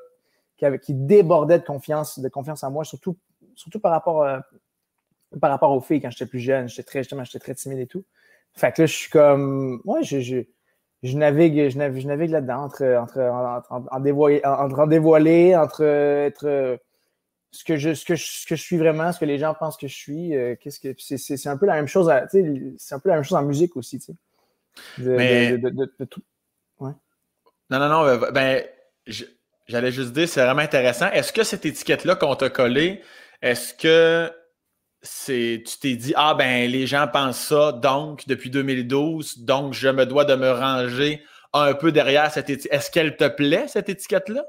[0.82, 3.16] qui, débordait de confiance, de confiance en moi, surtout,
[3.54, 4.38] surtout par rapport, euh,
[5.40, 6.68] par rapport aux filles quand j'étais plus jeune.
[6.68, 8.04] J'étais très, j'étais très timide et tout.
[8.54, 10.40] Fait que là, je suis comme, ouais, je, je,
[11.02, 15.56] je navigue, je navigue, je navigue là-dedans entre, entre, entre, en dévoiler, entre en dévoiler,
[15.56, 16.78] entre être
[17.52, 19.54] ce que je, ce que je, ce que je suis vraiment, ce que les gens
[19.54, 20.36] pensent que je suis.
[20.36, 23.24] Euh, qu'est-ce que c'est, c'est, un peu la même chose, c'est un peu la même
[23.24, 24.14] chose en musique aussi, tu sais.
[24.98, 25.58] Mais...
[26.78, 26.92] Ouais.
[27.70, 28.64] Non, non, non, ben,
[29.06, 29.24] je,
[29.70, 31.08] J'allais juste dire, c'est vraiment intéressant.
[31.12, 33.02] Est-ce que cette étiquette-là qu'on t'a collée,
[33.40, 34.28] est-ce que
[35.00, 39.88] c'est, tu t'es dit, ah ben, les gens pensent ça, donc, depuis 2012, donc je
[39.88, 42.72] me dois de me ranger un peu derrière cette étiquette.
[42.72, 44.44] Est-ce qu'elle te plaît, cette étiquette-là?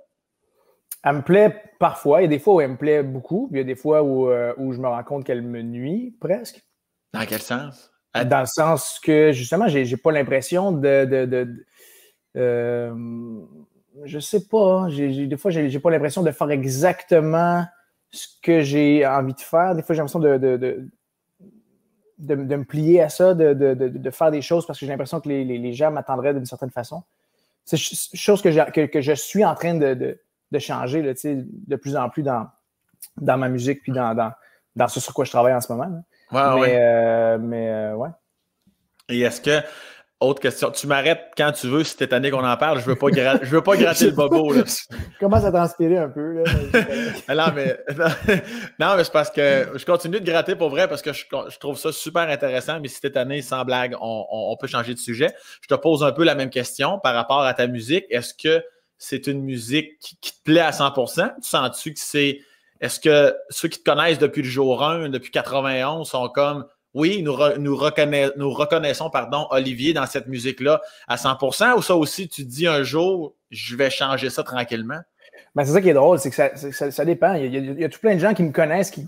[1.04, 2.22] Elle me plaît parfois.
[2.22, 3.48] Il y a des fois où elle me plaît beaucoup.
[3.52, 6.64] il y a des fois où, euh, je me rends compte qu'elle me nuit presque.
[7.14, 7.92] Dans quel sens?
[8.16, 11.66] Dans le sens que, justement, j'ai, j'ai pas l'impression de, de,
[12.38, 12.92] euh,
[14.06, 14.88] je sais pas.
[14.90, 17.66] des fois, j'ai pas l'impression de faire exactement
[18.12, 19.76] ce que j'ai envie de faire.
[19.76, 20.38] Des fois, j'ai l'impression de,
[22.18, 25.74] de, me plier à ça, de, faire des choses parce que j'ai l'impression que les,
[25.74, 27.04] gens m'attendraient d'une certaine façon.
[27.66, 30.18] C'est chose que, que, je suis en train de,
[30.60, 32.48] changer là, de plus en plus dans,
[33.18, 34.16] dans ma musique puis dans,
[34.76, 36.04] dans, ce sur quoi je travaille en ce moment.
[36.32, 38.10] mais, euh, mais euh, ouais.
[39.10, 39.62] Et est-ce que
[40.22, 40.72] autre question.
[40.72, 42.80] Tu m'arrêtes quand tu veux, si t'es année qu'on en parle.
[42.80, 44.54] Je veux pas, je veux pas gratter le bobo.
[44.54, 44.64] Là.
[45.20, 46.44] Commence à transpirer un peu.
[46.44, 46.44] Là?
[47.36, 47.80] non, mais,
[48.80, 51.26] non, mais c'est parce que je continue de gratter pour vrai parce que je,
[51.60, 52.80] trouve ça super intéressant.
[52.80, 55.30] Mais si t'es année, sans blague, on, peut changer de sujet.
[55.62, 58.06] Je te pose un peu la même question par rapport à ta musique.
[58.10, 58.64] Est-ce que
[59.00, 61.36] c'est une musique qui, te plaît à 100%?
[61.42, 62.40] Tu sens-tu que c'est.
[62.80, 67.24] Est-ce que ceux qui te connaissent depuis le jour 1, depuis 91, sont comme oui,
[67.24, 72.50] nous, nous, reconnaissons pardon, Olivier dans cette musique-là à 100% ou ça aussi, tu te
[72.50, 75.00] dis un jour, je vais changer ça tranquillement?
[75.56, 77.34] Ben, c'est ça qui est drôle, c'est que ça, ça, dépend.
[77.34, 79.06] Il y, a, tout plein de gens qui me connaissent qui,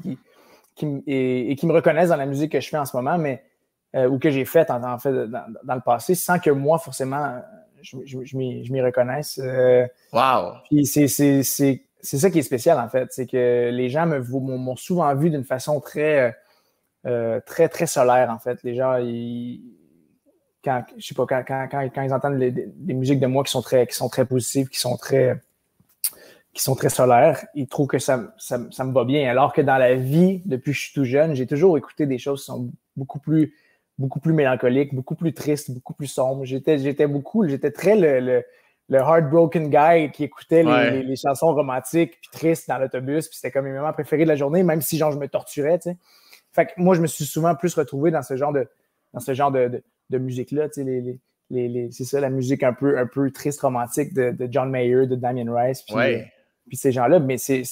[0.75, 3.43] qui, et, qui me reconnaissent dans la musique que je fais en ce moment, mais
[3.95, 7.41] euh, ou que j'ai faite en, fait dans, le passé, sans que moi, forcément,
[7.81, 9.39] je, je, m'y reconnaisse.
[9.43, 10.53] Euh, wow!
[10.69, 13.07] Puis c'est ça qui est spécial, en fait.
[13.11, 16.35] C'est que les gens m'ont souvent vu d'une façon très
[17.05, 18.61] euh, très, très solaire, en fait.
[18.63, 19.61] Les gens, ils,
[20.63, 23.61] quand, je sais pas, quand, quand, quand, ils entendent des musiques de moi qui sont
[23.61, 25.41] très, qui sont très positives, qui sont très,
[26.53, 29.29] qui sont très solaires, ils trouvent que ça, ça, ça, me va bien.
[29.29, 32.19] Alors que dans la vie, depuis que je suis tout jeune, j'ai toujours écouté des
[32.19, 33.53] choses qui sont beaucoup plus,
[33.97, 36.45] beaucoup plus mélancoliques, beaucoup plus tristes, beaucoup plus sombres.
[36.45, 38.43] J'étais, j'étais beaucoup, j'étais très le, le,
[38.89, 43.27] le, heartbroken guy qui écoutait les, les, chansons romantiques puis tristes dans l'autobus.
[43.27, 45.79] Puis c'était comme mes moments préférés de la journée, même si genre je me torturais,
[45.79, 45.97] tu sais.
[46.53, 48.67] Fait que moi, je me suis souvent plus retrouvé dans ce genre de,
[49.13, 50.69] dans ce genre de, de, musique-là.
[50.69, 54.13] Tu sais, les, les, les, c'est ça, la musique un peu, un peu triste, romantique
[54.13, 55.81] de, de John Mayer, de Damien Rice.
[55.81, 56.19] Puis, euh,
[56.67, 57.63] puis ces gens-là, mais c'est,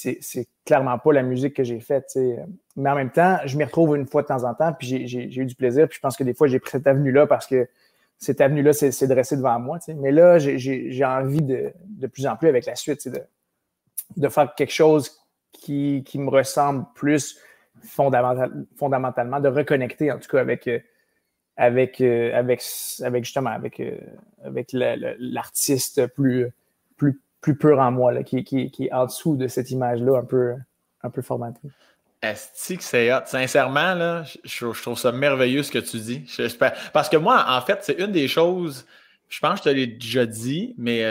[0.64, 2.06] clairement pas la musique que j'ai faite.
[2.12, 2.36] Tu sais.
[2.76, 5.24] Mais en même temps, je m'y retrouve une fois de temps en temps, puis j'ai,
[5.24, 5.88] eu du plaisir.
[5.88, 7.68] Puis je pense que des fois, j'ai pris cette avenue-là parce que
[8.18, 9.78] cette avenue-là s'est, dressée devant moi.
[9.78, 9.94] Tu sais.
[9.94, 13.20] Mais là, j'ai, envie de, de plus en plus avec la suite, de,
[14.16, 15.22] de faire quelque chose
[15.52, 17.38] qui, qui me ressemble plus
[17.84, 20.78] fondamentalement de reconnecter, en tout cas, avec, euh,
[21.56, 22.60] avec, euh, avec,
[23.24, 23.98] justement, avec, euh,
[24.44, 26.48] avec l'artiste plus,
[26.96, 30.18] plus, plus pur en moi, là, qui, qui, qui, est en dessous de cette image-là,
[30.18, 30.54] un peu,
[31.02, 31.68] un peu formatée.
[32.22, 33.22] Est-ce que c'est hot?
[33.26, 36.24] Sincèrement, là, je, trouve ça merveilleux ce que tu dis.
[36.92, 38.86] parce que moi, en fait, c'est une des choses,
[39.28, 41.04] je pense que je te l'ai déjà dit, mais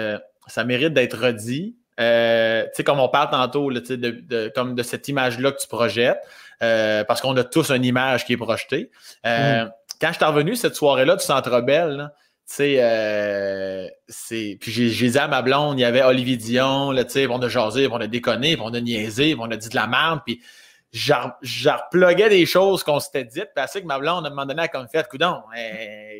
[0.47, 1.75] ça mérite d'être redit.
[1.97, 5.67] Tu sais, comme on parle tantôt, là, de, de, comme de cette image-là que tu
[5.67, 6.21] projettes.
[6.61, 8.91] Euh, parce qu'on a tous une image qui est projetée.
[9.25, 9.65] Euh,
[9.99, 12.11] quand je suis revenu cette soirée-là du Centre Bell,
[12.47, 14.57] tu sais, euh, c'est.
[14.61, 17.49] Puis j'ai dit à ma blonde, il y avait Olivier Dion, tu sais, on a
[17.49, 20.39] jasé, on a déconné, on a niaisé, on a dit de la merde, puis
[20.93, 24.87] repluguais des choses qu'on s'était dites, parce que ma blonde, à un moment donné, comme
[24.87, 25.41] fait, coudon,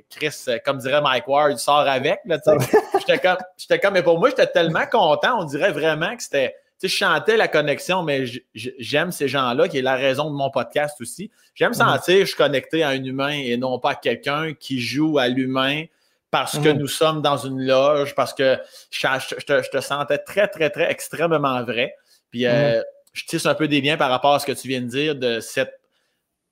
[0.09, 4.47] Chris, comme dirait Mike Ward, sort avec, j'étais comme, j'étais comme, mais pour moi, j'étais
[4.47, 9.11] tellement content, on dirait vraiment que c'était, tu sais, je chantais la connexion, mais j'aime
[9.11, 11.31] ces gens-là, qui est la raison de mon podcast aussi.
[11.53, 11.75] J'aime mm-hmm.
[11.75, 15.19] sentir que je suis connecté à un humain et non pas à quelqu'un qui joue
[15.19, 15.83] à l'humain
[16.31, 16.77] parce que mm-hmm.
[16.77, 18.57] nous sommes dans une loge, parce que
[18.89, 21.93] je, te, sentais très, très, très extrêmement vrai.
[22.31, 22.83] Puis euh, mm-hmm.
[23.13, 25.15] Je tisse un peu des liens par rapport à ce que tu viens de dire
[25.15, 25.81] de cette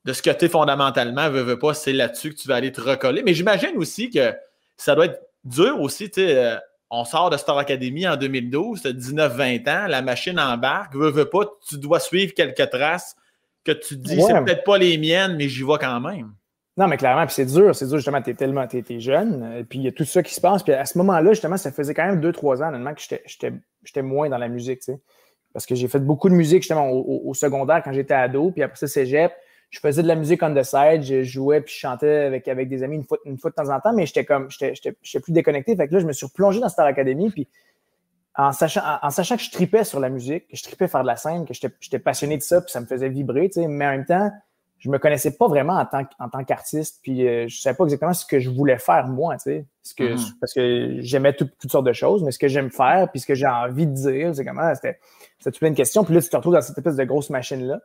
[0.05, 2.71] de ce que tu es fondamentalement, veux, veux pas, c'est là-dessus que tu vas aller
[2.71, 3.21] te recoller.
[3.21, 4.33] Mais j'imagine aussi que
[4.77, 6.57] ça doit être dur aussi, tu sais, euh,
[6.89, 11.11] on sort de Star Academy en 2012, tu as 19-20 ans, la machine embarque, veux,
[11.11, 13.15] veux pas, tu dois suivre quelques traces
[13.63, 16.33] que tu te dis, c'est peut-être pas les miennes, mais j'y vais quand même.
[16.77, 19.79] Non, mais clairement, puis c'est dur, c'est dur, justement, tu es tellement es, jeune, puis
[19.79, 20.63] il y a tout ça qui se passe.
[20.63, 23.01] Puis à ce moment-là, justement, ça faisait quand même 2-3 ans, honnêtement, que
[23.83, 24.99] j'étais moins dans la musique, tu sais.
[25.53, 28.77] Parce que j'ai fait beaucoup de musique, justement, au, secondaire quand j'étais ado, puis après
[28.77, 29.33] ça, cégep,
[29.69, 32.69] je faisais de la musique on the side, je jouais puis je chantais avec, avec
[32.69, 35.31] des amis une fois, une fois de temps en temps, mais j'étais comme, j'étais plus
[35.31, 35.75] déconnecté.
[35.75, 37.47] Fait que là, je me suis replongé dans Star Academy, puis
[38.35, 41.07] en sachant, en, sachant que je tripais sur la musique, que je tripais faire de
[41.07, 43.85] la scène, que j'étais passionné de ça, puis ça me faisait vibrer, tu sais, mais
[43.85, 44.31] en même temps,
[44.79, 47.83] je me connaissais pas vraiment en tant, en tant qu'artiste, puis euh, je savais pas
[47.83, 50.39] exactement ce que je voulais faire moi, tu sais, ce que, mm-hmm.
[50.39, 53.35] parce que j'aimais toutes sortes de choses, mais ce que j'aime faire, puis ce que
[53.35, 54.99] j'ai envie de dire, c'est comment, c'était
[55.43, 57.81] toute une question, puis là, tu te retrouves dans cette espèce de grosse machine-là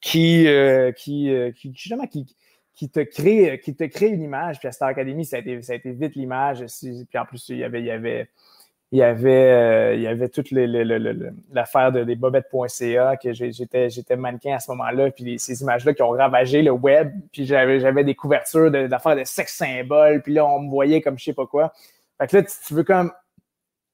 [0.00, 2.36] qui, euh, qui, euh, qui, justement, qui,
[2.74, 4.58] qui te crée, qui te crée une image.
[4.58, 6.64] Puis à Star Academy, ça a été, ça a été vite l'image.
[6.80, 8.30] Puis en plus, il y avait, il y avait,
[8.90, 14.16] il y avait, euh, il y avait toute l'affaire de, des bobettes.ca que j'étais, j'étais
[14.16, 15.10] mannequin à ce moment-là.
[15.10, 17.12] Puis ces images-là qui ont ravagé le web.
[17.30, 20.22] Puis j'avais, j'avais des couvertures d'affaires de, sex symboles.
[20.22, 21.72] Puis là, on me voyait comme je sais pas quoi.
[22.18, 23.12] Fait que là, tu, veux comme.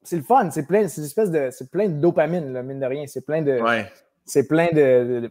[0.03, 1.49] C'est le fun, c'est plein, c'est espèce de.
[1.51, 3.07] C'est plein de dopamine, là, mine de rien.
[3.09, 3.59] C'est plein de.
[4.24, 5.30] C'est plein de,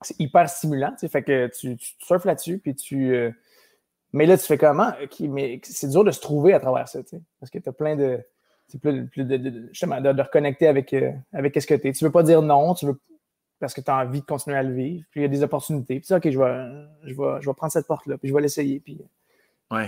[0.00, 0.92] c'est hyper stimulant.
[0.92, 3.14] Tu sais, fait que tu, tu surfes là-dessus, puis tu.
[3.14, 3.30] Euh,
[4.12, 4.92] mais là, tu fais comment?
[5.20, 7.72] mais c'est dur de se trouver à travers ça, tu sais, parce que tu as
[7.72, 8.20] plein de
[8.68, 11.92] c'est plus, de, justement, de, reconnecter avec, euh, avec ce que tu es.
[11.92, 12.98] Tu veux pas dire non, tu veux
[13.58, 15.04] parce que tu as envie de continuer à le vivre.
[15.10, 16.00] Puis il y a des opportunités.
[16.00, 18.80] Puis OK, je vais, je vais, je vais prendre cette porte-là, puis je vais l'essayer.
[18.80, 19.00] Puis,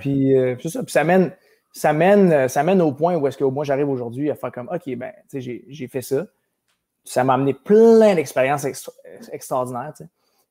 [0.00, 0.82] puis euh, c'est ça.
[0.82, 1.32] Puis ça mène,
[1.72, 4.70] ça mène, ça mène au point où est-ce que moi j'arrive aujourd'hui à faire comme
[4.72, 6.26] OK, ben, tu sais, j'ai fait ça.
[7.04, 8.66] Ça m'a amené plein d'expériences
[9.32, 9.92] extraordinaires.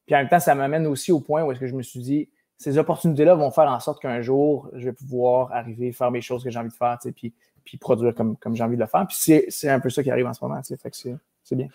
[0.05, 1.99] Puis en même temps, ça m'amène aussi au point où est-ce que je me suis
[1.99, 6.21] dit, ces opportunités-là vont faire en sorte qu'un jour, je vais pouvoir arriver, faire mes
[6.21, 7.33] choses que j'ai envie de faire, puis
[7.67, 9.05] puis produire comme, comme j'ai envie de le faire.
[9.05, 10.59] Puis c'est un peu ça qui arrive en ce moment.
[10.63, 10.95] Fait que
[11.43, 11.67] c'est bien.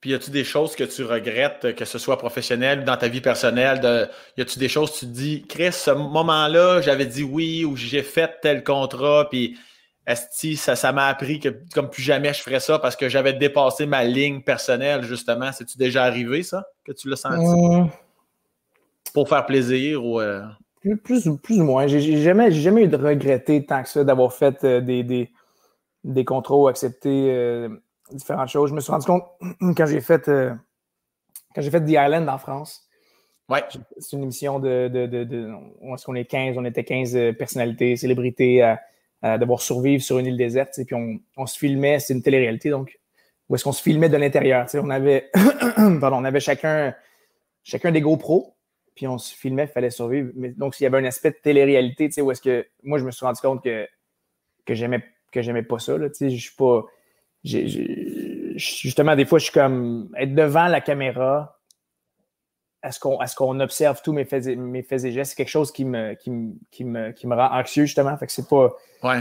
[0.00, 3.08] Puis y a-tu des choses que tu regrettes, que ce soit professionnel ou dans ta
[3.08, 3.80] vie personnelle?
[3.80, 7.64] De, y a-tu des choses que tu te dis, Chris, ce moment-là, j'avais dit oui
[7.66, 9.58] ou j'ai fait tel contrat, puis
[10.06, 13.32] est ça, ça m'a appris que comme plus jamais je ferais ça parce que j'avais
[13.32, 15.52] dépassé ma ligne personnelle, justement.
[15.52, 17.44] C'est-tu déjà arrivé, ça, que tu l'as senti?
[17.44, 17.84] Euh.
[19.12, 20.20] Pour faire plaisir ou.
[20.20, 20.42] Euh?
[21.02, 21.86] Plus, plus, ou moins.
[21.86, 25.32] J'ai jamais, jamais eu de regretter tant que ça d'avoir fait euh, des, des,
[26.04, 27.70] des contrôles, accepté euh,
[28.12, 28.68] différentes choses.
[28.68, 29.24] Je me suis rendu compte
[29.76, 30.52] quand j'ai fait euh,
[31.54, 32.86] quand j'ai fait The Island en France.
[33.48, 33.62] Ouais.
[33.98, 35.52] C'est une émission de, de, de, de
[35.94, 38.62] est-ce qu'on est 15, on était 15 personnalités, célébrités
[39.22, 40.78] à, devoir survivre sur une île déserte.
[40.84, 42.98] Puis on, on se filmait, c'est une télé-réalité, donc
[43.48, 44.66] où est-ce qu'on se filmait de l'intérieur.
[44.74, 45.30] On avait,
[46.00, 46.94] pardon, on avait chacun,
[47.62, 48.53] chacun des GoPros
[48.94, 50.30] puis on se filmait, il fallait survivre.
[50.34, 52.98] Mais, donc, il y avait un aspect de télé-réalité, tu sais, où est-ce que moi,
[52.98, 53.86] je me suis rendu compte que,
[54.64, 55.02] que j'aimais
[55.34, 55.98] que j'aimais pas ça.
[55.98, 56.84] Tu sais, je suis pas.
[58.56, 61.58] justement, des fois, je suis comme être devant la caméra.
[62.82, 65.30] Est-ce qu'on est qu'on observe tous mes faits, mes faits et gestes?
[65.30, 68.16] C'est quelque chose qui me, qui, me, qui, me, qui me rend anxieux, justement.
[68.16, 68.70] Fait que c'est pas,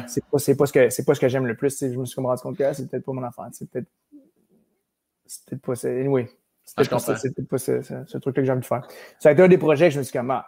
[0.08, 1.80] c'est pas, pas ce que, pas ce que j'aime le plus.
[1.80, 3.48] Je me suis rendu compte que ah, c'est peut-être pas mon enfant.
[3.54, 3.88] C'est peut-être,
[5.26, 5.88] c'est peut-être pas.
[5.88, 6.30] Anyway,
[6.66, 7.00] c'était pas,
[7.50, 8.88] pas ce, ce, truc-là que j'ai envie de faire.
[9.20, 10.46] Ça a été un des projets que je me suis dit, ah.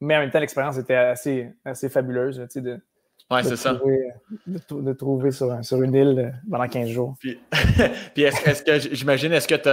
[0.00, 2.36] mais en même temps, l'expérience était assez, assez fabuleuse.
[2.36, 2.80] Tu sais, de,
[3.56, 3.78] ça.
[4.46, 7.14] De, trouver sur, sur, une île euh, pendant 15 jours.
[7.18, 7.38] Puis,
[8.16, 9.68] est-ce que j'imagine, est-ce que tu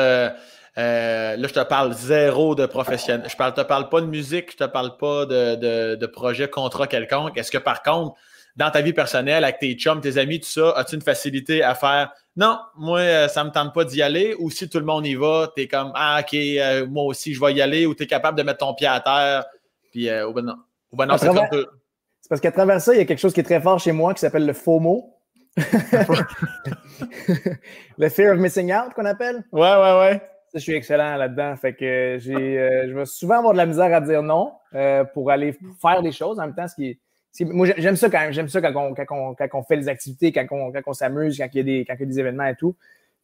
[0.78, 3.28] euh, là, je te parle zéro de professionnel.
[3.28, 6.06] Je ne te parle pas de musique, je ne te parle pas de, de, de
[6.06, 7.38] projet, contrat quelconque.
[7.38, 8.16] Est-ce que par contre,
[8.56, 11.76] dans ta vie personnelle, avec tes chums, tes amis, tout ça, as-tu une facilité à
[11.76, 14.86] faire non, moi, euh, ça ne me tente pas d'y aller, ou si tout le
[14.86, 17.86] monde y va, tu es comme Ah, ok, euh, moi aussi, je vais y aller,
[17.86, 19.46] ou tu es capable de mettre ton pied à terre,
[19.92, 20.56] puis euh, ou ben non.
[20.94, 21.50] Ou ben non, c'est travers...
[21.52, 23.92] C'est parce qu'à travers ça, il y a quelque chose qui est très fort chez
[23.92, 25.18] moi qui s'appelle le FOMO.
[27.98, 29.44] le fear of missing out qu'on appelle.
[29.52, 30.22] Ouais, ouais, ouais.
[30.54, 31.58] je suis excellent là-dedans.
[31.58, 34.54] Fait que j'ai, euh, je vais souvent avoir de la misère à dire non
[35.14, 36.40] pour aller faire des choses.
[36.40, 36.98] En même temps, ce qui
[37.42, 38.34] moi, j'aime ça quand même.
[38.34, 41.38] J'aime ça quand on, quand, quand on, fait des activités, quand on, quand on s'amuse,
[41.38, 42.76] quand il, y a des, quand il y a des événements et tout.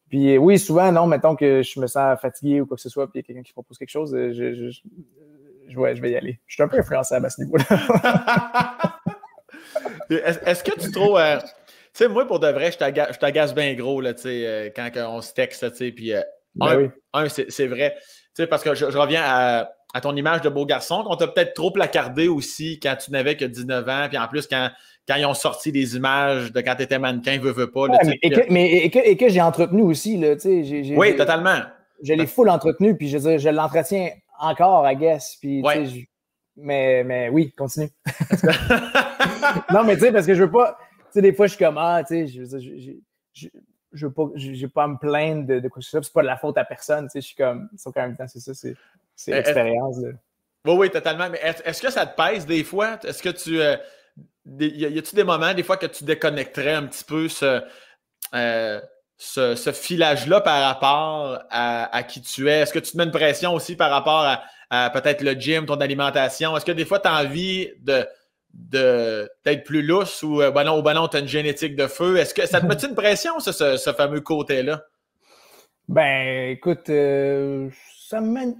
[0.10, 3.12] Puis oui, souvent, non, mettons que je me sens fatigué ou quoi que ce soit,
[3.12, 4.82] puis il y a quelqu'un qui propose quelque chose, je, je, je,
[5.68, 6.39] je, vais y aller.
[6.47, 7.66] Je suis un peu influençable à ce niveau-là.
[10.10, 11.18] Est-ce que tu trouves.
[11.18, 12.78] Euh, tu sais, moi, pour de vrai, je
[13.18, 16.14] t'agace bien gros, là, euh, quand on se texte, tu sais, puis.
[16.14, 16.22] Euh,
[16.55, 17.95] ben un, c'est vrai.
[17.99, 19.70] Tu sais, parce que je, reviens à,
[20.01, 23.45] ton image de beau garçon, qu'on t'a peut-être trop placardé aussi quand tu n'avais que
[23.45, 24.69] 19 ans, puis en plus, quand,
[25.07, 27.88] quand ils ont sorti des images de quand tu étais mannequin, veux, veux pas.
[27.88, 30.95] mais, et que, mais, et que, et que j'ai entretenu aussi, là, tu sais.
[30.95, 31.61] Oui, totalement.
[32.03, 34.09] Je l'ai full entretenu, puis je, je l'entretiens
[34.39, 35.38] encore, I guess.
[35.39, 35.63] Puis,
[36.59, 37.89] mais, mais oui, continue.
[39.73, 40.77] non, mais tu sais, parce que je veux pas.
[40.77, 42.91] Tu sais, des fois, je suis comme, ah, tu sais, je, je,
[43.33, 43.47] je,
[43.93, 44.25] je veux pas,
[44.73, 46.03] pas à me plaindre de, quoi que ce soit.
[46.03, 47.05] C'est pas de la faute à personne.
[47.05, 48.53] Tu sais, je suis comme, c'est quand même c'est ça,
[49.18, 49.97] c'est eh, l'expérience.
[50.65, 51.30] Oui, oui, totalement.
[51.30, 52.97] Mais est-ce que ça te pèse des fois?
[53.03, 53.59] Est-ce que tu.
[53.59, 53.76] Euh,
[54.59, 57.61] y a-tu des moments, des fois, que tu déconnecterais un petit peu ce.
[58.34, 58.80] Euh,
[59.20, 62.59] ce, ce filage-là par rapport à, à, qui tu es?
[62.59, 65.65] Est-ce que tu te mets une pression aussi par rapport à, à peut-être le gym,
[65.65, 66.55] ton alimentation?
[66.55, 68.05] Est-ce que des fois, tu as envie de,
[68.53, 72.18] d'être plus lousse ou euh, ben non, ben non, tu as une génétique de feu?
[72.18, 74.84] Est-ce que ça te met une pression, ce, ce, fameux côté-là?
[75.88, 77.70] Ben, écoute, euh,
[78.07, 78.55] ça me mène.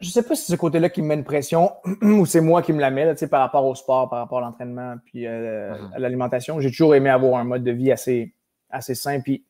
[0.00, 1.72] Je sais pas si c'est ce côté-là qui me met une pression
[2.02, 4.96] ou c'est moi qui me la mets par rapport au sport, par rapport à l'entraînement
[5.04, 5.94] puis euh, mm-hmm.
[5.94, 6.60] à l'alimentation.
[6.60, 8.34] J'ai toujours aimé avoir un mode de vie assez,
[8.70, 9.20] assez sain.
[9.20, 9.44] Puis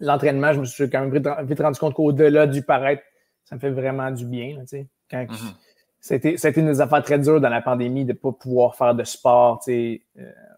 [0.00, 3.02] l'entraînement, je me suis quand même vite rendu compte qu'au-delà du paraître,
[3.44, 4.56] ça me fait vraiment du bien.
[4.56, 4.62] Là,
[5.10, 5.54] quand mm-hmm.
[6.02, 9.04] C'était une des affaires très dures dans la pandémie de ne pas pouvoir faire de
[9.04, 9.96] sport euh,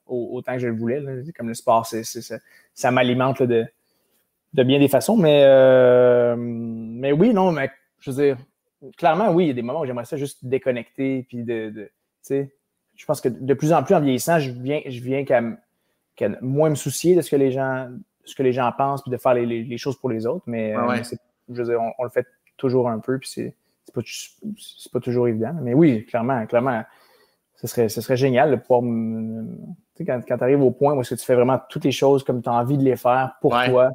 [0.06, 1.04] autant que je le voulais.
[1.36, 2.36] Comme le sport, c'est, ça,
[2.72, 3.66] ça m'alimente de,
[4.54, 5.18] de bien des façons.
[5.18, 8.38] Mais, euh, mais oui, non, mais je veux dire,
[8.97, 11.24] clairement, oui, il y a des moments où j'aimerais ça juste déconnecter.
[11.28, 11.91] Puis de,
[12.30, 15.41] je pense que de plus en plus en vieillissant, je viens, je viens qu'à,
[16.41, 17.89] moins me soucier de ce que les gens,
[18.24, 20.45] ce que les gens pensent, puis de faire les, choses pour les autres.
[20.47, 21.03] Mais, euh,
[21.51, 22.26] je veux dire, on, le fait
[22.57, 23.55] toujours un peu, puis c'est,
[23.85, 24.03] c'est pas,
[24.93, 25.55] pas toujours évident.
[25.61, 26.85] Mais oui, clairement, clairement,
[27.57, 28.82] ce serait, ce serait génial de pouvoir.
[28.82, 32.24] quand, quand tu arrives au point où est-ce que tu fais vraiment toutes les choses
[32.24, 33.91] comme tu as envie de les faire pour toi,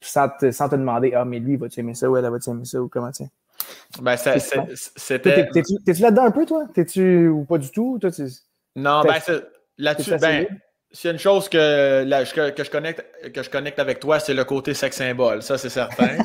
[0.00, 2.08] sans te, sans te demander Ah, mais lui, va-tu aimer ça?
[2.08, 3.24] Ou elle va-tu aimer ça ou comment tu
[4.00, 5.48] ben, c'était.
[5.52, 6.66] T'es-tu là-dedans un peu, toi?
[6.74, 7.98] T'es-tu ou pas du tout?
[8.00, 8.10] Toi,
[8.76, 9.14] non, ben,
[9.76, 10.46] là-dessus, ben,
[10.90, 13.04] s'il y a une chose que, que, je connecte,
[13.34, 15.42] que je connecte avec toi, c'est le côté sex symbole.
[15.42, 16.16] Ça, c'est certain.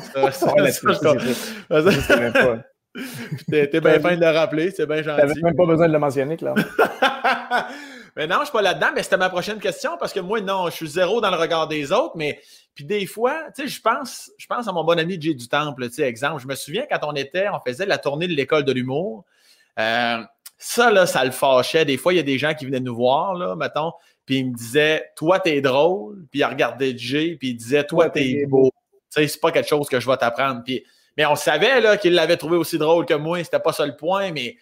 [3.50, 5.20] T'es bien fin de le rappeler, c'est bien gentil.
[5.20, 6.54] T'avais même pas besoin de le mentionner, là.
[8.16, 10.66] mais non, je suis pas là-dedans, mais c'était ma prochaine question parce que moi, non,
[10.66, 12.40] je suis zéro dans le regard des autres, mais
[12.74, 15.48] puis des fois, tu sais, je pense, je pense à mon bon ami Jay du
[15.48, 16.42] Temple, tu sais, exemple.
[16.42, 19.24] Je me souviens quand on était, on faisait la tournée de l'école de l'humour.
[19.78, 20.22] Euh,
[20.58, 21.84] ça, là, ça le fâchait.
[21.84, 23.92] Des fois, il y a des gens qui venaient nous voir, là, mettons,
[24.26, 28.10] puis ils me disaient, toi, t'es drôle, puis ils regardaient Jay, puis ils disaient, toi,
[28.10, 28.70] t'es beau.
[28.92, 30.62] Tu sais, c'est pas quelque chose que je vais t'apprendre.
[30.64, 30.84] Puis
[31.16, 33.42] mais on savait là, qu'il l'avait trouvé aussi drôle que moi.
[33.44, 34.56] C'était pas ça le point, mais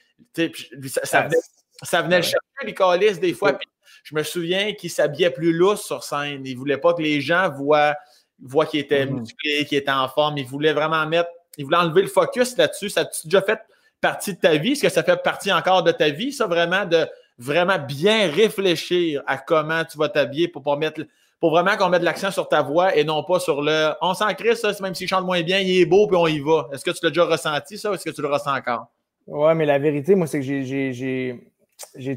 [1.04, 1.36] ça, venait,
[1.82, 3.58] ça venait le chercher, les calices, des fois.
[4.04, 6.42] je me souviens qu'il s'habillait plus lousse sur scène.
[6.44, 7.94] Il voulait pas que les gens voient,
[8.40, 9.20] voient qu'il était mm-hmm.
[9.20, 10.38] musclé, qu'il était en forme.
[10.38, 12.90] Il voulait vraiment mettre, il voulait enlever le focus là-dessus.
[12.90, 13.60] Ça a déjà fait
[14.02, 14.72] partie de ta vie?
[14.72, 17.06] Est-ce que ça fait partie encore de ta vie, ça, vraiment, de
[17.38, 21.02] vraiment bien réfléchir à comment tu vas t'habiller pour pas mettre
[21.40, 24.32] pour vraiment qu'on mette l'accent sur ta voix et non pas sur le on s'en
[24.34, 26.68] crée ça, même s'il chante moins bien, il est beau puis on y va.
[26.72, 28.86] Est-ce que tu l'as déjà ressenti ça ou est-ce que tu le ressens encore?
[29.26, 31.51] Ouais, mais la vérité, moi, c'est que j'ai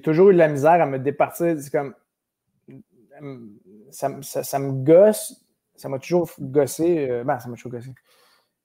[0.01, 1.55] toujours eu de la misère à me départir.
[1.59, 1.93] C'est comme.
[3.91, 5.45] Ça, ça, me gosse.
[5.75, 7.09] Ça m'a toujours gossé.
[7.09, 7.91] Euh, ben, ça m'a toujours gossé.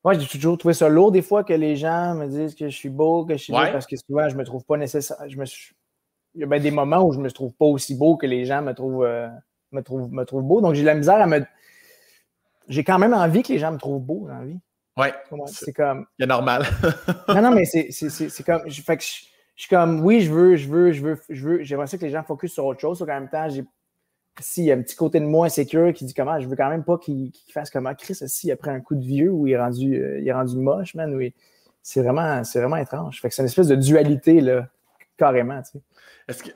[0.02, 2.74] Moi, j'ai toujours trouvé ça lourd des fois que les gens me disent que je
[2.74, 5.16] suis beau, que je suis beau, parce que souvent, je me trouve pas nécessaire.
[5.28, 5.44] Je me
[6.34, 8.44] Il y a bien des moments où je me trouve pas aussi beau que les
[8.44, 9.04] gens me trouvent.
[9.04, 9.28] Euh,
[9.72, 10.60] me trouve, me trouve beau.
[10.60, 11.44] Donc, j'ai de la misère à me.
[12.68, 14.60] J'ai quand même envie que les gens me trouvent beau dans la vie.
[14.96, 15.08] Oui.
[15.46, 16.06] C'est comme.
[16.18, 16.64] C'est normal.
[17.28, 18.68] non, non, mais c'est comme.
[18.70, 19.22] Fait que je,
[19.62, 21.62] suis comme, oui, je veux, je veux, je veux, je veux.
[21.62, 23.02] J'aimerais ça que les gens focusent sur autre chose.
[23.02, 23.64] En même temps, j'ai.
[24.38, 26.70] S'il y a un petit côté de moi insécure qui dit comment, je veux quand
[26.70, 27.94] même pas qu'il fasse comment.
[27.94, 30.56] Chris, si après un coup de vieux où il est rendu, euh, il est rendu
[30.56, 31.18] moche, man.
[31.82, 33.20] C'est vraiment, vraiment étrange.
[33.20, 34.68] Fait que c'est une espèce de dualité, là,
[35.16, 35.80] carrément, tu sais.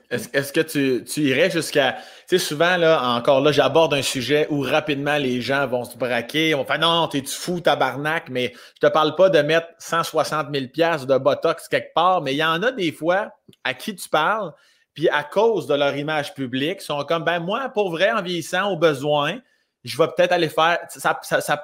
[0.09, 1.93] Est-ce que, tu, irais jusqu'à.
[2.27, 5.97] Tu sais, souvent, là, encore là, j'aborde un sujet où rapidement les gens vont se
[5.97, 6.55] braquer.
[6.55, 10.65] On fait non, t'es-tu fou, tabarnak, mais je te parle pas de mettre 160 000
[11.05, 13.31] de Botox quelque part, mais il y en a des fois
[13.63, 14.53] à qui tu parles,
[14.93, 18.71] puis à cause de leur image publique, sont comme, ben moi, pour vrai, en vieillissant,
[18.71, 19.39] au besoin,
[19.83, 20.79] je vais peut-être aller faire.
[20.89, 21.19] Ça,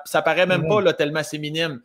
[0.05, 1.82] ça, paraît même pas là, tellement c'est minime.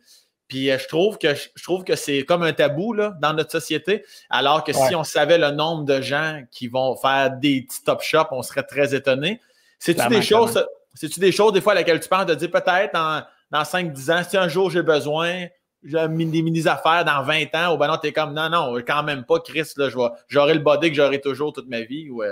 [0.47, 3.51] Puis euh, je trouve que je trouve que c'est comme un tabou là, dans notre
[3.51, 4.05] société.
[4.29, 8.01] Alors que si on savait le nombre de gens qui vont faire des petits top
[8.01, 9.41] shops, on serait très étonné.
[9.79, 12.93] C'est-tu des choses, c'est-tu des choses des fois à laquelle tu penses de dire peut-être
[12.93, 15.47] dans 5-10 ans, si un jour j'ai besoin,
[15.83, 19.23] j'ai des mini-affaires dans 20 ans, ou ben non, t'es comme non, non, quand même
[19.23, 19.89] pas, Chris, là,
[20.27, 22.09] j'aurai le body que j'aurai toujours toute ma vie.
[22.09, 22.23] Ou,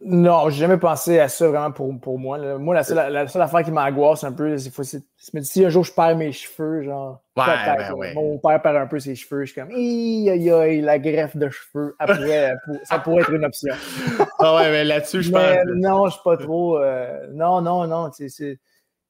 [0.00, 2.56] non, j'ai jamais pensé à ça vraiment pour, pour moi.
[2.56, 5.82] Moi, la seule, la seule, affaire qui m'angoisse un peu, c'est que si un jour
[5.82, 8.14] je perds mes cheveux, genre, ouais, ben ouais.
[8.14, 11.36] mon père perd un peu ses cheveux, je suis comme, aïe, aïe, aïe, la greffe
[11.36, 13.74] de cheveux, après, ça pourrait être une option.
[14.38, 15.42] ah ouais, mais là-dessus, je pense.
[15.74, 16.78] Non, je suis pas trop.
[16.78, 18.60] Euh, non, non, non, c'est.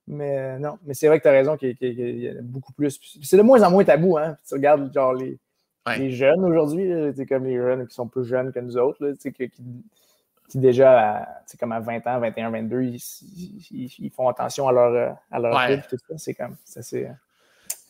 [0.07, 2.99] Mais non, mais c'est vrai que tu as raison qu'il y, a beaucoup plus.
[3.23, 4.39] C'est de moins en moins tabou, hein.
[4.49, 5.39] Tu regardes genre les,
[5.99, 9.13] les jeunes aujourd'hui, c'est comme les jeunes qui sont plus jeunes que nous autres, là,
[9.21, 9.51] qui, qui
[10.49, 15.39] qui déjà, c'est comme à 20 ans, 21, 22, ils, font attention à leur, à
[15.39, 15.83] leur ouais.
[15.89, 16.15] tout ça.
[16.17, 17.11] C'est comme, ça c'est...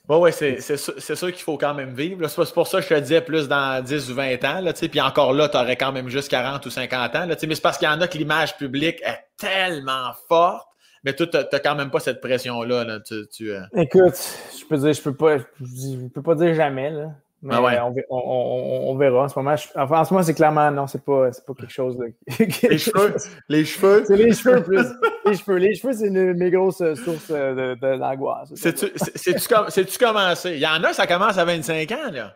[0.09, 0.81] Oui, ouais, c'est
[1.17, 2.27] sûr, qu'il faut quand même vivre.
[2.29, 4.61] C'est pour ça que je te disais plus dans 10 ou 20 ans.
[4.63, 7.27] Là, puis encore là, tu aurais quand même juste 40 ou 50 ans.
[7.27, 10.67] Là, mais c'est parce qu'il y en a que l'image publique est tellement forte,
[11.05, 12.85] mais toi, tu n'as quand même pas cette pression-là.
[12.85, 14.15] Là, tu, euh Écoute,
[14.59, 16.91] je peux dire, je peux pas, je peux pas dire jamais.
[16.91, 17.11] Là.
[17.41, 19.23] Mais ah on, on, on, verra.
[19.23, 21.97] En ce moment, enfin, en ce moment, c'est clairement non, c'est pas, pas quelque chose
[21.97, 22.13] de.
[22.69, 23.15] les cheveux.
[23.49, 24.05] Les cheveux.
[24.07, 24.85] C'est les cheveux plus.
[25.25, 25.57] les cheveux.
[25.57, 28.53] Les cheveux, c'est une mes grosses sources d'angoisse.
[28.55, 30.55] C'est-tu commencé?
[30.55, 32.35] Il y en a, ça commence à 25 ans, là.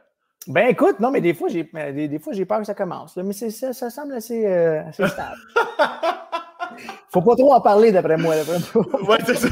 [0.48, 3.16] Ben écoute, non, mais des fois, j'ai des, des, fois, j'ai peur que ça commence.
[3.16, 5.36] Là, mais ça, ça semble assez, euh, assez stable.
[7.10, 8.34] Faut pas trop en parler d'après moi.
[8.34, 9.48] ouais, c'est ça.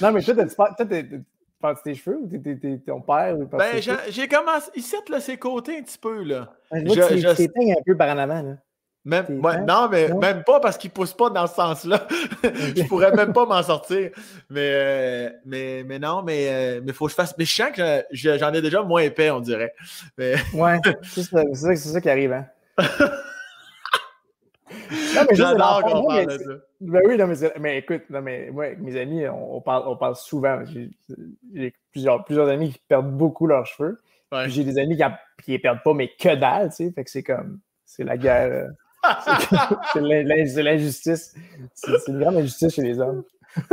[0.00, 0.34] non, mais toi,
[0.88, 1.20] t'es
[1.60, 3.38] Penses tes cheveux ou t'es ton père?
[3.38, 4.70] Ou ben, j'ai commencé.
[4.74, 6.22] Ici, là, ses côtés un petit peu.
[6.22, 6.54] Là.
[6.70, 8.42] Ben, je, je, un peu par en avant.
[8.42, 8.56] Là.
[9.02, 12.06] Même, non, mais même pas parce qu'il ne pousse pas dans ce sens-là.
[12.44, 14.10] je pourrais même pas m'en sortir.
[14.50, 17.34] Mais, euh, mais, mais non, mais il euh, faut que je fasse.
[17.38, 19.74] Mais je sens que j'en ai déjà moins épais, on dirait.
[20.18, 20.34] Mais...
[20.52, 22.32] ouais, c'est ça, ça, ça, qui arrive.
[22.32, 22.46] Hein?
[25.32, 26.50] J'adore qu'on parle de ça.
[26.80, 29.96] Ben oui, non, mais, mais écoute, non, mais, moi, avec mes amis, on, parle, on
[29.96, 30.60] parle souvent.
[30.64, 34.00] J'ai plusieurs, plusieurs amis qui perdent beaucoup leurs cheveux.
[34.46, 34.98] J'ai des amis
[35.42, 36.92] qui ne perdent pas, mais que dalle, tu sais.
[36.92, 38.50] Fait que c'est comme, c'est la guerre.
[38.50, 38.68] Euh,
[39.92, 40.00] c'est
[40.62, 41.34] l'injustice.
[41.74, 43.24] C'est une grande injustice chez les hommes.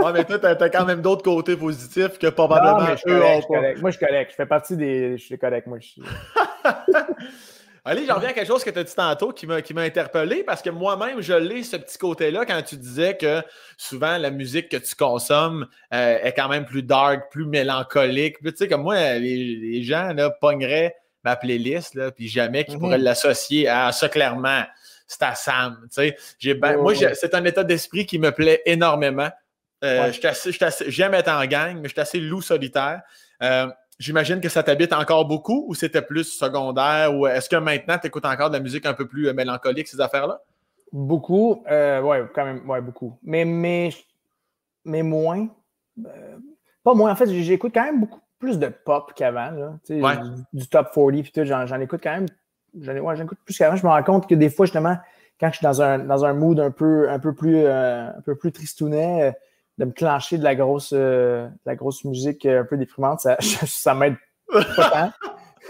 [0.03, 3.23] Ah, mais toi, tu as, quand même d'autres côtés positifs que probablement non, je eux
[3.23, 3.41] ont
[3.81, 4.31] Moi, je suis correct.
[4.31, 5.17] Je fais partie des.
[5.17, 5.77] Je suis correct, moi.
[5.79, 6.01] Je suis...
[7.88, 10.61] Allez, j'en reviens à quelque chose que tu as dit tantôt qui m'a interpellé parce
[10.61, 13.41] que moi-même, je l'ai ce petit côté-là quand tu disais que
[13.77, 18.39] souvent la musique que tu consommes euh, est quand même plus dark, plus mélancolique.
[18.43, 22.97] tu sais, comme moi, les, gens là, pogneraient ma playlist, là, puis jamais qu'ils pourraient
[22.97, 23.05] mhm.
[23.05, 24.63] l'associer à ça clairement.
[25.07, 25.88] C'est à Sam.
[25.89, 29.29] Tu sais, ben, moi, c'est un état d'esprit qui me plaît énormément.
[29.85, 30.11] Euh,
[30.88, 33.01] J'aime être en gang, mais je suis assez loup solitaire.
[33.41, 33.67] Euh,
[33.99, 38.07] J'imagine que ça t'habite encore beaucoup ou c'était plus secondaire ou est-ce que maintenant tu
[38.07, 40.39] écoutes encore de la musique un peu plus euh, mélancolique, ces affaires-là?
[40.91, 43.17] Beaucoup, euh, ouais, quand même, ouais, beaucoup.
[43.23, 43.89] Mais, mais,
[44.85, 45.47] mais moins.
[46.05, 46.37] Euh,
[46.83, 49.77] pas moins, en fait, j'écoute quand même beaucoup plus de pop qu'avant.
[49.89, 49.99] Du,
[50.53, 52.27] du, top 40 puis tout, j'en écoute quand même.
[52.79, 53.75] J'en ouais, écoute plus qu'avant.
[53.75, 54.97] Je me rends compte que des fois, justement,
[55.39, 58.35] quand je suis dans un, dans un mood un peu, un peu plus, un peu
[58.35, 59.33] plus tristounet,
[59.78, 63.93] de me clencher de la grosse, euh, la grosse musique un peu déprimante, ça, ça
[63.93, 64.15] m'aide
[64.47, 65.11] pas tant.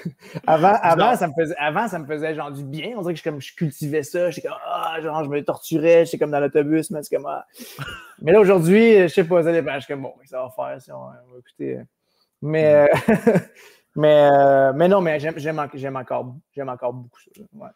[0.47, 2.93] avant, avant, ça me faisait, avant, ça me faisait genre du bien.
[2.97, 4.29] On dirait que je, comme, je cultivais ça.
[4.29, 6.05] J'étais comme, ah, genre, je me torturais.
[6.05, 6.89] J'étais comme dans l'autobus.
[6.91, 7.45] Mais, comme, ah.
[8.21, 9.73] mais là, aujourd'hui, je sais pas, ça dépend.
[9.75, 11.79] Je suis comme, bon, ça va faire si on, va écouter.
[12.41, 13.11] Mais, mm.
[13.11, 13.33] euh,
[13.95, 15.59] mais, euh, mais non, mais j'aime
[15.95, 16.35] encore,
[16.67, 17.41] encore beaucoup ça.
[17.53, 17.69] Ouais.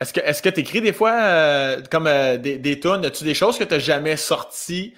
[0.00, 3.04] Est-ce que tu écris des fois comme des, des tunes?
[3.06, 4.92] As-tu des choses que tu n'as jamais sorties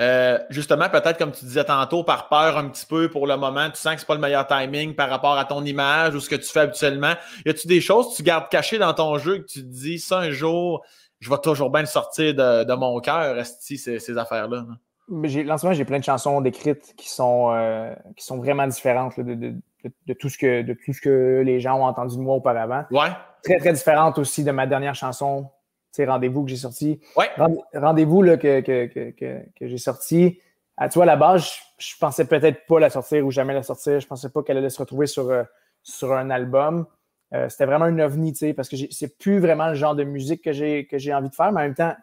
[0.00, 3.68] euh, justement, peut-être comme tu disais tantôt, par peur un petit peu pour le moment,
[3.70, 6.28] tu sens que c'est pas le meilleur timing par rapport à ton image ou ce
[6.28, 7.12] que tu fais habituellement.
[7.44, 9.98] Y a-tu des choses que tu gardes cachées dans ton jeu que tu te dis
[9.98, 10.82] ça un jour,
[11.20, 14.64] je vais toujours bien le sortir de, mon cœur, ces, ces affaires-là?
[15.10, 15.28] En
[15.58, 19.54] ce moment, j'ai plein de chansons décrites qui sont, euh, qui sont vraiment différentes de,
[20.14, 22.84] tout ce que, de tout ce que les gens ont entendu de moi auparavant.
[22.90, 23.08] Ouais.
[23.42, 25.50] Très, très différentes aussi de ma dernière chanson
[25.98, 27.00] rendez-vous que j'ai sorti.
[27.16, 27.30] Ouais.
[27.74, 30.40] Rendez-vous que, que, que, j'ai sorti.
[30.76, 33.62] À, tu vois, à la base, je, pensais peut-être pas la sortir ou jamais la
[33.62, 34.00] sortir.
[34.00, 35.42] Je pensais pas qu'elle allait se retrouver sur, euh,
[35.82, 36.86] sur un album.
[37.34, 40.04] Euh, c'était vraiment une ovni, tu sais, parce que c'est plus vraiment le genre de
[40.04, 41.94] musique que j'ai que j'ai envie de faire, mais en même temps,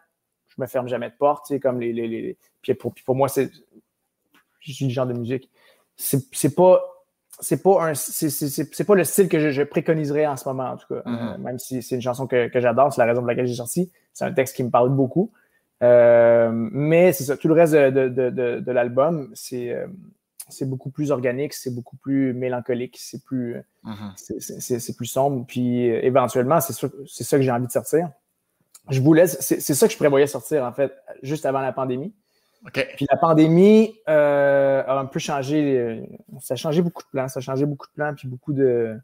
[0.46, 1.92] je me ferme jamais de porte, tu sais, comme les.
[1.92, 2.38] les, les...
[2.62, 3.50] Puis, pour, pour moi, c'est.
[4.60, 5.50] Je suis le genre de musique.
[5.96, 6.80] C'est pas
[7.40, 10.86] c'est pas un c'est pas le style que je, préconiserais en ce moment en tout
[10.88, 11.34] cas mm-hmm.
[11.34, 13.90] euh, même si c'est une chanson que, j'adore c'est la raison pour laquelle j'ai sorti
[14.12, 15.32] c'est un texte qui me parle beaucoup
[15.82, 19.86] euh, mais c'est ça tout le reste de, l'album c'est euh,
[20.50, 24.80] c'est beaucoup plus organique, c'est beaucoup plus mélancolique, c'est plus, mm-hmm.
[24.80, 25.44] c'est plus sombre.
[25.46, 28.08] Puis éventuellement, c'est ça que j'ai envie de sortir.
[28.88, 32.14] Je voulais, c'est ça que je prévoyais sortir en fait, juste avant la pandémie.
[32.72, 36.02] Puis la pandémie euh, a un peu changé,
[36.40, 38.98] ça a changé beaucoup de plans, ça a changé beaucoup de plans, puis beaucoup de,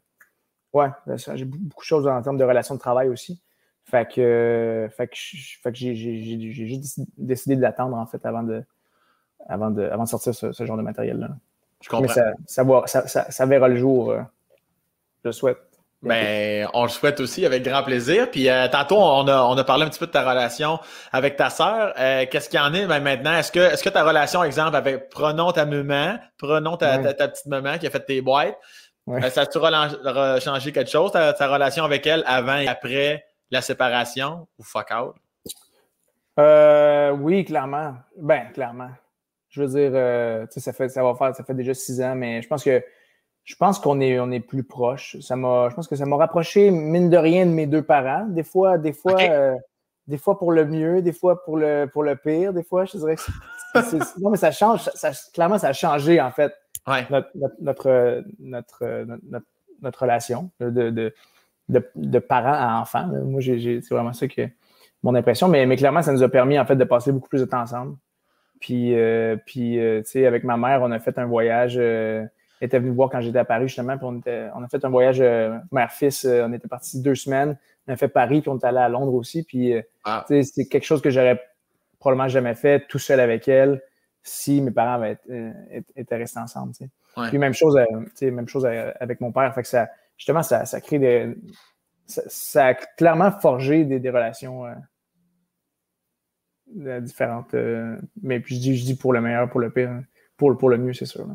[0.73, 3.41] ouais, ça a changé beaucoup de choses en termes de relations de travail aussi.
[3.85, 8.63] Fait que, fait que, j'ai juste décidé d'attendre en fait avant de,
[9.47, 11.29] avant de, avant de sortir ce, genre de matériel-là.
[11.81, 12.01] Je comprends.
[12.01, 12.07] Mais
[12.47, 14.21] ça, ça, ça, verra le jour, euh,
[15.23, 15.59] je souhaite.
[16.05, 18.29] Ben, on le souhaite aussi avec grand plaisir.
[18.29, 20.79] Puis euh, tantôt, on a, on a parlé un petit peu de ta relation
[21.11, 21.93] avec ta sœur.
[21.97, 23.33] Euh, qu'est-ce qu'il y en est ben, maintenant?
[23.33, 27.47] Est-ce que, est-ce que ta relation, exemple, avec prenons ta maman, prenons ta, ta, petite
[27.47, 28.55] maman qui a fait tes boîtes,
[29.09, 29.59] euh, ça a-tu
[30.43, 35.15] changé quelque chose, ta, relation avec elle avant et après la séparation ou fuck out?
[37.19, 37.95] oui, clairement.
[38.15, 38.91] Ben, clairement.
[39.49, 42.47] Je veux dire, ça fait, ça va faire, ça fait déjà six ans, mais je
[42.47, 42.83] pense que
[43.45, 45.17] je pense qu'on est, on est plus proche.
[45.21, 48.25] Ça m'a, je pense que ça m'a rapproché, mine de rien, de mes deux parents.
[48.25, 49.55] Des fois, des fois, euh,
[50.07, 52.53] des fois pour le mieux, des fois pour le, pour le pire.
[52.53, 54.89] Des fois, je dirais que non, mais ça change.
[54.95, 56.53] Ça, clairement, ça a changé, en fait,
[56.87, 59.05] notre, notre, notre,
[59.81, 61.13] notre, relation de, de,
[61.95, 63.07] de, parents à enfants.
[63.25, 64.47] Moi, j'ai, c'est vraiment ça que
[65.03, 65.47] mon impression.
[65.49, 67.61] Mais, mais clairement, ça nous a permis, en fait, de passer beaucoup plus de temps
[67.61, 67.95] ensemble.
[68.59, 71.79] Puis, euh, puis euh, tu sais, avec ma mère, on a fait un voyage
[72.61, 73.97] était venu voir quand j'étais à Paris, justement.
[73.97, 74.21] Puis on,
[74.55, 76.25] on a fait un voyage euh, mère-fils.
[76.25, 77.57] Euh, on était parti deux semaines.
[77.87, 79.43] On a fait Paris, puis on est allé à Londres aussi.
[79.43, 80.25] Puis euh, ah.
[80.27, 81.41] c'est quelque chose que j'aurais
[81.99, 83.81] probablement jamais fait tout seul avec elle
[84.21, 85.19] si mes parents avaient,
[85.95, 86.73] étaient restés ensemble.
[87.29, 87.77] Puis même chose,
[88.21, 89.53] même chose avec mon père.
[89.53, 89.87] Fait que ça,
[90.17, 91.35] justement, ça, ça crée des.
[92.07, 94.65] Ça, a clairement forgé des, relations
[96.67, 97.53] différentes.
[98.19, 100.01] mais puis je dis, je dis pour le meilleur, pour le pire,
[100.37, 101.27] pour, pour le mieux, c'est sûr.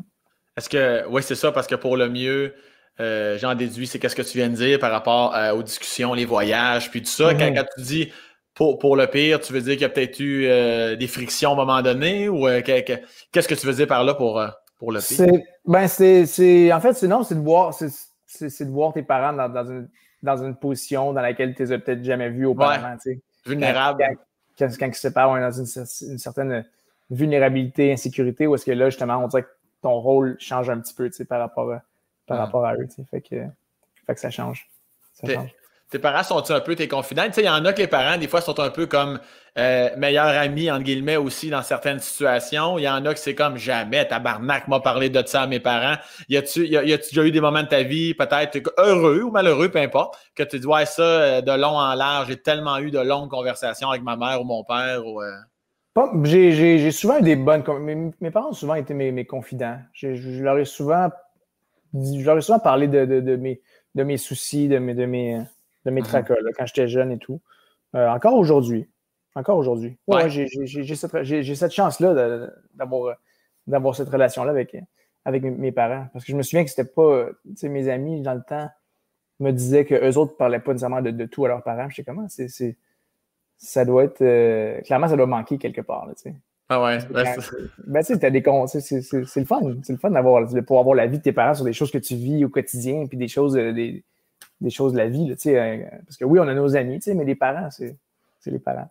[0.57, 2.53] Est-ce que, oui, c'est ça, parce que pour le mieux,
[2.99, 6.13] euh, j'en déduis, c'est qu'est-ce que tu viens de dire par rapport euh, aux discussions,
[6.13, 7.33] les voyages, puis tout ça.
[7.33, 7.65] quand, mhm.
[7.77, 8.11] tu dis
[8.53, 11.51] pour, pour, le pire, tu veux dire qu'il y a peut-être eu euh, des frictions
[11.51, 14.43] à un moment donné ou qu'est-ce que tu veux dire par là pour,
[14.77, 15.41] pour le pire?
[15.65, 19.87] Ben, c'est, en fait, sinon, c'est de voir, c'est, de voir tes parents dans, une,
[20.21, 22.97] dans une position dans laquelle tu les as peut-être jamais vus auparavant.
[23.45, 24.03] Vulnérable.
[24.59, 26.65] Quand, quand, ils se séparent, dans une, une, certaine
[27.09, 30.93] vulnérabilité, insécurité, où est-ce que là, justement, on dirait que ton rôle change un petit
[30.93, 31.81] peu par, rapport à,
[32.27, 32.87] par rapport à eux.
[33.09, 33.45] Fait que,
[34.05, 34.69] fait que ça change.
[35.91, 37.25] Tes parents sont un peu tes confidents?
[37.35, 39.19] Il y en a que les parents, des fois, sont un peu comme
[39.57, 42.77] euh, meilleurs amis, entre guillemets, aussi dans certaines situations.
[42.79, 45.59] Il y en a que c'est comme jamais, tabarnak m'a parlé de ça à mes
[45.59, 45.97] parents.
[46.29, 49.67] Y a-tu y a, déjà eu des moments de ta vie, peut-être heureux ou malheureux,
[49.67, 52.89] peu importe, que tu dis, ouais, ça, euh, de long en large, j'ai tellement eu
[52.89, 55.21] de longues conversations avec ma mère ou mon père ou.
[55.21, 55.29] Euh,
[56.23, 57.63] j'ai souvent eu des bonnes.
[57.81, 59.79] Mes, mes, parents ont souvent été mes, mes confidents.
[59.93, 61.09] Je, leur ai souvent,
[61.93, 63.61] je leur ai souvent parlé de, de, de, mes,
[63.95, 65.41] de mes soucis, de mes, de mes,
[65.85, 66.05] de mes mm-hmm.
[66.05, 67.41] tracas quand j'étais jeune et tout.
[67.95, 68.87] Euh, encore aujourd'hui.
[69.35, 69.97] Encore aujourd'hui.
[70.07, 70.47] Ouais, j'ai
[70.95, 73.15] cette, cette chance-là d'avoir
[73.67, 74.75] d'avoir cette relation-là avec,
[75.25, 76.07] avec mes parents.
[76.13, 77.27] Parce que je me souviens que c'était pas.
[77.63, 78.69] Mes amis, dans le temps,
[79.39, 81.89] me disaient qu'eux autres ne parlaient pas nécessairement de, de tout à leurs parents.
[81.89, 82.77] Je sais comment c'est
[83.61, 84.21] ça doit être.
[84.21, 86.07] Euh, clairement, ça doit manquer quelque part.
[86.07, 86.13] Là,
[86.69, 86.99] ah ouais.
[87.09, 87.23] Ben,
[87.85, 88.43] ben tu sais, des
[88.79, 89.59] C'est le fun.
[89.83, 91.91] C'est le fun d'avoir, de pouvoir avoir la vie de tes parents sur des choses
[91.91, 94.03] que tu vis au quotidien, puis des choses, euh, des,
[94.61, 95.27] des choses de la vie.
[95.27, 97.95] Là, euh, parce que oui, on a nos amis, mais les parents, c'est
[98.45, 98.89] les parents.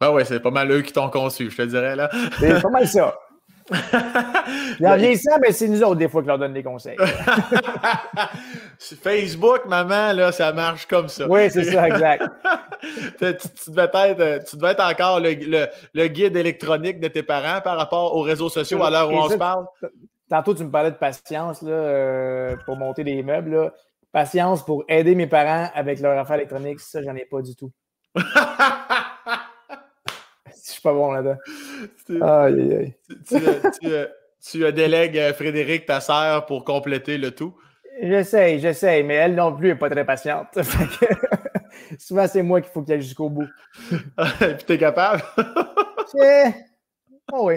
[0.00, 2.10] Ah ouais, c'est pas mal eux qui t'ont conçu, je te dirais là.
[2.38, 3.16] C'est pas mal ça.
[4.84, 6.96] en vieillissant, ben, c'est nous autres, des fois, qui leur donnent des conseils.
[8.78, 11.26] Facebook, maman, là, ça marche comme ça.
[11.28, 12.24] Oui, c'est ça, exact.
[13.18, 17.76] tu, devais être, euh, tu devais être encore le, guide électronique de tes parents par
[17.76, 19.66] rapport aux réseaux sociaux à l'heure où on se parle.
[20.28, 23.72] Tantôt, tu me parlais de patience là, euh, pour monter des meubles.
[24.12, 27.70] Patience pour aider mes parents avec leur affaire électronique, ça, j'en ai pas du tout.
[30.66, 31.38] Je suis pas bon là-dedans.
[32.26, 32.94] Aïe, aïe,
[33.28, 33.88] Tu,
[34.40, 37.56] tu, délègues Frédéric, ta sœur, pour compléter le tout?
[38.02, 40.58] J'essaie, j'essaie, mais elle non plus n'est pas très patiente.
[41.98, 43.48] souvent, c'est moi qu'il faut qu'il aille jusqu'au bout.
[43.92, 43.96] Et
[44.54, 45.22] puis, t'es capable?
[47.32, 47.54] oh oui.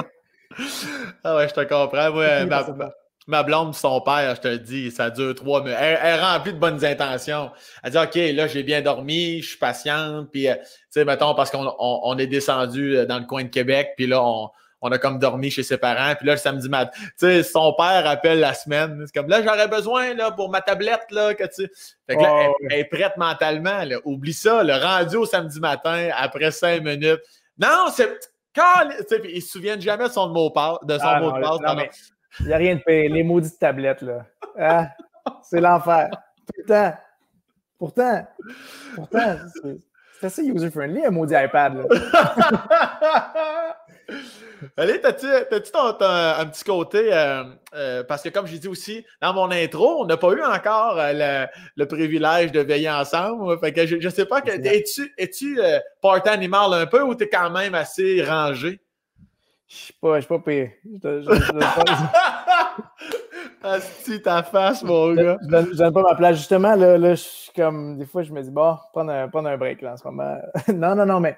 [1.24, 2.12] Ah ouais, je te comprends.
[2.12, 2.64] Ma
[3.30, 5.78] blonde, son père, je te le dis, ça dure trois minutes.
[5.80, 7.52] Elle, est remplie de bonnes intentions.
[7.84, 10.30] Elle dit OK, là, j'ai bien dormi, je suis patiente.
[10.32, 13.50] Puis, euh, tu sais, mettons, parce qu'on on, est descendu euh, dans le coin de
[13.50, 14.50] Québec, puis là, on,
[14.82, 16.16] on a comme dormi chez ses parents.
[16.16, 19.04] Puis là, le samedi matin, tu sais, son père appelle la semaine.
[19.06, 21.70] C'est comme là, j'aurais besoin là, pour ma tablette, là, que tu.
[22.08, 23.84] Fait que là, elle, est prête mentalement.
[23.84, 23.98] Là.
[24.06, 27.22] Oublie ça, le rendu au samedi matin, après cinq minutes.
[27.58, 28.10] Non, c'est.
[28.56, 28.90] Quand,
[29.26, 30.50] ils se souviennent jamais de son mot
[30.84, 32.12] de son ah, mot de passe.
[32.40, 33.14] Il n'y a rien de pire.
[33.14, 34.26] Les maudites tablettes, là.
[34.58, 34.90] Ah,
[35.44, 36.10] c'est l'enfer.
[36.46, 36.94] Tout le temps.
[37.80, 38.28] Pourtant,
[38.94, 39.38] pourtant,
[40.20, 41.78] c'est assez user-friendly, un maudit iPad.
[41.78, 41.86] Là.
[44.76, 49.50] Allez, t'as-tu un petit côté, euh, euh, parce que comme j'ai dit aussi dans mon
[49.50, 51.46] intro, on n'a pas eu encore euh,
[51.78, 53.58] le, privilège de veiller ensemble.
[53.60, 57.30] Fait que je ne sais pas, es-tu es part animal un peu ou tu es
[57.30, 58.82] quand même assez rangé?
[59.70, 60.72] Je suis pas, je suis pas pire.
[63.62, 65.38] Asti ta face, mon gars.
[65.44, 66.38] Je donne, donne pas ma place.
[66.38, 67.98] Justement, là, là, je suis comme.
[67.98, 70.38] Des fois, je me dis, bon, prendre un, prendre un break là, en ce moment.
[70.74, 71.38] non, non, non, mais.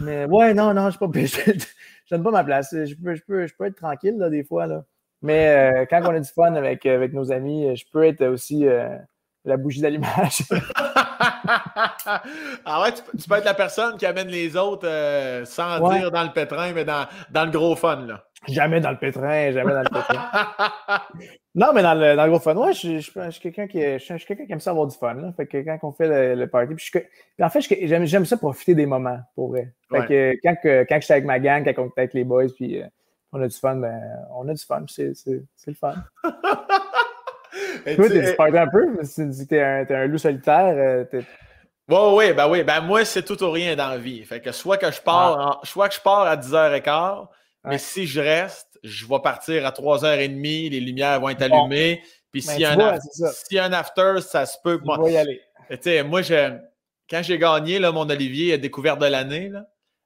[0.00, 1.26] Mais ouais, non, non, je suis pas pire.
[1.26, 2.68] Je, donne pas ma place.
[2.72, 4.84] Je peux, je peux, je peux être tranquille, là, des fois, là.
[5.22, 8.66] Mais euh, quand on a du fun avec, avec nos amis, je peux être aussi
[8.66, 8.96] euh,
[9.46, 10.42] la bougie d'allumage.
[12.64, 16.22] Ah ouais, tu, peux être la personne qui amène les autres euh, sans dire dans
[16.22, 18.06] le pétrin, mais dans, dans, le gros fun.
[18.06, 18.24] Là.
[18.46, 20.30] Jamais dans le pétrin, jamais dans le pétrin.
[21.54, 23.80] non, mais dans le, dans le gros fun, ouais, je, je, je suis quelqu'un qui,
[23.80, 25.14] je, qui aime ça avoir du fun.
[25.14, 25.32] Là.
[25.36, 27.04] Fait que quand on fait le, party, puis,
[27.40, 29.72] en fait, j'aime ça profiter des moments, pour vrai.
[29.90, 32.48] Fait que quand, quand je suis avec ma gang, quand on est avec les boys,
[32.54, 32.86] puis euh,
[33.32, 34.00] on a du fun, ben,
[34.34, 35.94] on a du fun, c'est le fun.
[37.96, 38.86] Toi, t'es un peu?
[39.02, 40.74] Tu t'es un, un, loup solitaire.
[40.76, 41.04] Euh,
[41.88, 42.62] oui, oui, ben oui.
[42.64, 44.24] Ben moi, c'est tout ou rien dans la vie.
[44.24, 45.60] Fait que soit que je pars, ah.
[45.64, 47.26] soit que je pars à 10h15,
[47.64, 52.02] mais si je reste, je vais partir à 3h30, les lumières vont être allumées.
[52.30, 52.64] Puis ben, s'il y,
[53.58, 54.98] a un after, ça se peut que moi.
[55.10, 55.40] y aller.
[56.02, 56.20] moi,
[57.08, 59.50] quand j'ai gagné là, mon Olivier a découvert de l'année,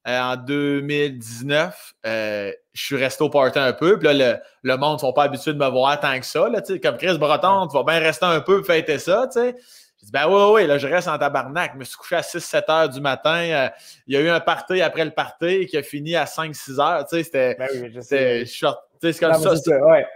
[0.08, 3.98] euh, en 2019, euh, je suis resté au party un peu.
[3.98, 6.48] Puis là, le, le monde ne sont pas habitués de me voir tant que ça.
[6.48, 9.28] Là, comme Chris Breton, tu vas bien rester un peu pour fêter ça.
[9.34, 11.72] J'ai dit, ben oui, oui, là, je reste en tabarnak.
[11.74, 13.36] Je me suis couché à 6-7 heures du matin.
[13.36, 13.68] Euh,
[14.08, 17.06] il y a eu un party après le party qui a fini à 5-6 heures.
[17.08, 19.52] C'était ben oui, C'est comme ça.
[19.86, 20.06] ouais.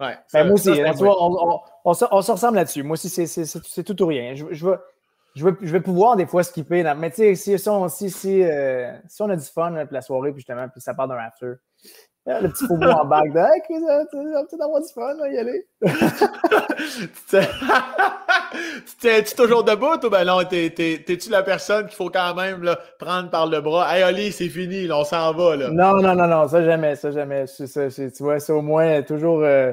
[0.00, 2.84] Ouais, ben, moi aussi, on, on, se ressemble là-dessus.
[2.84, 4.36] Moi aussi, c'est tout ou rien.
[4.36, 4.78] Je, je, veux,
[5.38, 6.82] je vais, je vais pouvoir des fois skipper.
[6.96, 10.02] mais tu sais, si, si, on, si, si, euh, si, on a du fun la
[10.02, 11.52] soirée, puis justement, puis ça part d'un after,
[12.28, 15.28] euh, le petit faux en bac de Hey, ça va peut-être avoir du fun, là,
[15.28, 15.64] y aller.
[19.00, 23.30] T'es-tu toujours debout ou ben non, t'es-tu la personne qu'il faut quand même là, prendre
[23.30, 23.96] par le bras?
[23.96, 25.56] Hey, Oli, c'est fini, là, on s'en va.
[25.56, 25.70] Là.
[25.70, 27.46] Non, non, non, non, ça jamais, ça jamais.
[27.46, 29.72] Ça, tu vois, c'est au moins toujours, euh,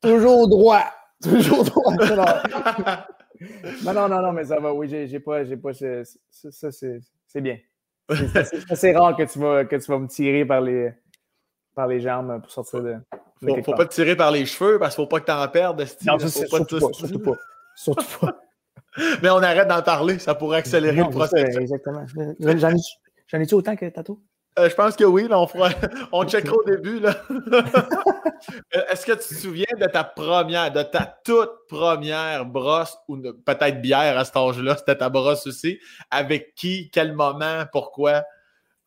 [0.00, 0.84] toujours droit.
[1.22, 1.92] Toujours droit.
[3.84, 7.58] non, non, non, non, mais ça va, oui, j'ai pas, j'ai pas, ça, c'est bien.
[8.74, 10.92] C'est rare que tu, vas, que tu vas me tirer par les,
[11.76, 12.96] par les jambes pour sortir de.
[13.40, 15.46] faut, faut pas te tirer par les cheveux parce qu'il faut pas que tu en
[15.46, 15.86] perdes.
[16.04, 17.36] Non, ça, surtout, pas, surtout pas.
[17.76, 18.40] Surtout pas.
[19.22, 21.56] Mais on arrête d'en parler, ça pourrait accélérer le processus.
[21.56, 22.04] Exactement.
[23.28, 24.20] J'en ai-tu autant que Tato?
[24.58, 25.70] Euh, je pense que oui, là, on, fera,
[26.12, 27.00] on checkera au début.
[28.74, 33.18] Euh, est-ce que tu te souviens de ta première, de ta toute première brosse, ou
[33.18, 35.78] peut-être bière à cet âge-là, c'était ta brosse aussi?
[36.10, 38.24] Avec qui, quel moment, pourquoi?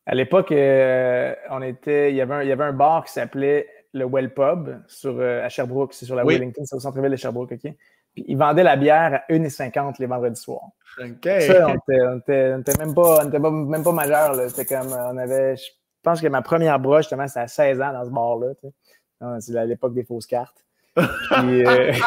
[0.06, 3.12] À l'époque, euh, on était, il y, avait un, il y avait un bar qui
[3.12, 7.16] s'appelait le Well Pub sur, à Sherbrooke, c'est sur la Wellington, c'est au centre-ville de
[7.16, 7.72] Sherbrooke, OK?
[8.14, 10.70] Puis ils vendaient la bière à 1,50 les vendredis soirs.
[11.00, 11.28] OK.
[11.40, 14.34] Ça, on n'était même pas, même pas majeur.
[14.50, 15.70] C'était comme, on avait, je
[16.02, 19.40] pense que ma première broche, justement, c'était à 16 ans dans ce bar-là.
[19.40, 20.64] C'est à l'époque des fausses cartes.
[20.94, 21.92] Puis, euh...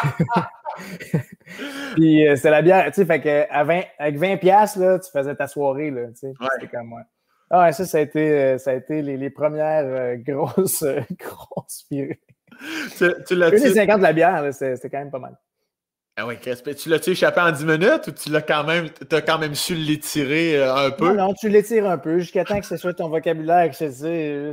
[1.95, 4.99] Puis euh, c'était la bière, tu sais, fait que à 20, avec 20 pièces là,
[4.99, 6.33] tu faisais ta soirée, là, tu sais.
[6.53, 7.01] C'était comme moi.
[7.49, 10.83] Ah ouais, ça, ça a été, euh, ça a été les, les premières euh, grosses,
[11.17, 12.19] grosses virées.
[12.97, 15.37] Tu, tu l'as 50 de la bière, c'était quand même pas mal.
[16.19, 19.37] Ah oui, tu l'as-tu échappé en 10 minutes ou tu l'as quand même, as quand
[19.37, 21.09] même su l'étirer euh, un peu?
[21.09, 23.91] Non, non, tu l'étires un peu jusqu'à temps que ce soit ton vocabulaire que je
[23.91, 24.51] sais.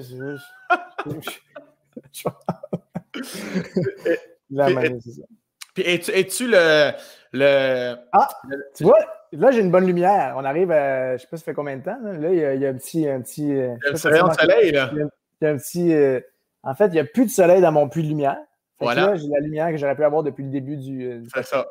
[5.75, 6.93] Puis es-tu le,
[7.33, 7.95] le.
[8.13, 8.29] Ah!
[8.77, 8.99] Tu vois,
[9.33, 10.35] là, j'ai une bonne lumière.
[10.37, 11.17] On arrive à.
[11.17, 11.97] Je sais pas ça fait combien de temps.
[12.03, 13.09] Là, il, y a, il, y a, un petit.
[13.09, 14.91] Un petit euh, il y a un soleil, là.
[14.93, 14.99] Il
[15.41, 15.95] y a, un petit.
[15.95, 16.21] Euh,
[16.63, 18.37] en fait, il n'y a plus de soleil dans mon puits de lumière.
[18.81, 19.07] Voilà.
[19.07, 21.05] Là, j'ai la lumière que j'aurais pu avoir depuis le début du.
[21.05, 21.67] Euh, c'est ça.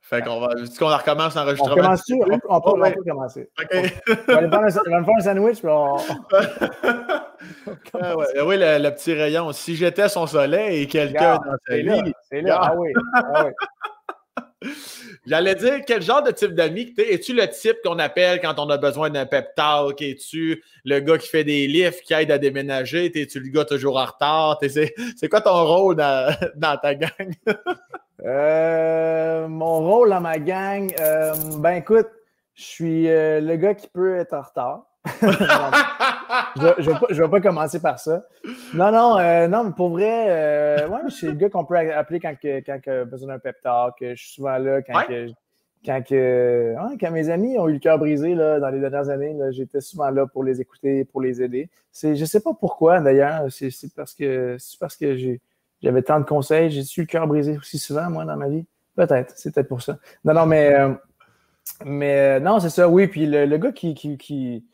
[0.00, 0.48] Fait qu'on va.
[0.60, 1.72] Est-ce qu'on recommence l'enregistrement?
[1.72, 2.14] On commence-tu?
[2.14, 3.48] On, on, peut, on, peut commencer.
[3.58, 3.68] OK.
[4.28, 5.96] On, va aller faire un, me faire un sandwich, puis on.
[7.94, 9.52] ah ouais, oui, le, le, petit rayon.
[9.52, 12.12] Si j'étais son soleil et quelqu'un dans sa.
[12.30, 12.60] C'est là.
[12.62, 12.92] Ah oui.
[13.14, 13.52] Ah oui.
[15.26, 17.14] J'allais dire, quel genre de type d'ami que es?
[17.14, 20.00] Es-tu le type qu'on appelle quand on a besoin d'un pep talk?
[20.02, 23.06] Es-tu le gars qui fait des lifts, qui aide à déménager?
[23.06, 24.58] Es-tu le gars toujours en retard?
[24.60, 27.34] C'est quoi ton rôle dans, dans ta gang?
[28.24, 32.08] euh, mon rôle dans ma gang, euh, ben écoute,
[32.54, 34.86] je suis euh, le gars qui peut être en retard.
[36.56, 38.24] je ne vais, pas commencer par ça.
[38.72, 42.20] Non, non, euh, non, mais pour vrai, euh, ouais, c'est le gars qu'on peut appeler
[42.20, 43.96] quand, que, quand que besoin d'un pep talk.
[44.00, 45.02] Je suis souvent là quand,
[45.84, 49.36] quand, que, quand mes amis ont eu le cœur brisé là, dans les dernières années.
[49.50, 51.68] J'étais souvent là pour les écouter, pour les aider.
[52.02, 53.44] Je ne sais pas pourquoi d'ailleurs.
[53.50, 55.16] C'est parce que, parce que
[55.82, 56.70] j'avais tant de conseils.
[56.70, 58.64] J'ai eu le cœur brisé aussi souvent, moi, dans ma vie.
[58.96, 59.98] Peut-être, c'est peut-être pour ça.
[60.24, 60.92] Non, non, mais, euh,
[61.84, 63.08] mais non, c'est ça, oui.
[63.08, 64.64] Puis le, gars qui, qui, qui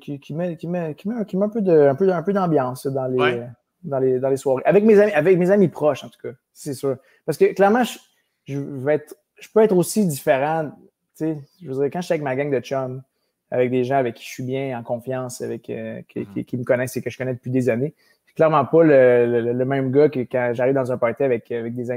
[0.00, 2.22] qui, qui, met, qui, met, qui, met, qui met un peu de, un peu, un
[2.22, 3.42] peu d'ambiance dans les,
[3.82, 4.62] dans, les, dans les soirées.
[4.64, 6.96] Avec mes amis, avec mes amis proches, en tout cas, c'est sûr.
[7.26, 7.98] Parce que clairement, je,
[8.44, 10.70] je, vais être, je peux être aussi différent.
[11.16, 13.02] Tu sais, je veux dire, quand je suis avec ma gang de chums,
[13.50, 16.44] avec des gens avec qui je suis bien en confiance, avec euh, mm-hmm.
[16.44, 17.94] qui, me connaissent et que je connais depuis des années,
[18.26, 21.74] c'est clairement pas le, le, même gars que quand j'arrive dans un party avec, avec,
[21.74, 21.90] des,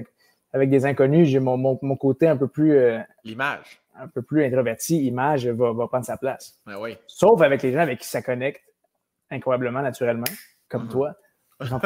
[0.53, 1.29] avec des inconnus.
[1.29, 2.73] J'ai mon, mon, mon, côté un peu plus.
[2.73, 6.59] Euh, L'image un peu plus introverti, image va, va prendre sa place.
[6.65, 6.97] Ben oui.
[7.07, 8.61] Sauf avec les gens avec qui ça connecte
[9.31, 10.25] incroyablement, naturellement,
[10.69, 11.13] comme toi,
[11.61, 11.79] Jean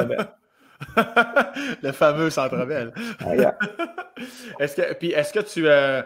[1.83, 2.93] Le fameux Centre Bell.
[3.19, 3.33] Ah,
[4.59, 5.67] est-ce que, puis est-ce que tu.
[5.67, 6.01] Euh,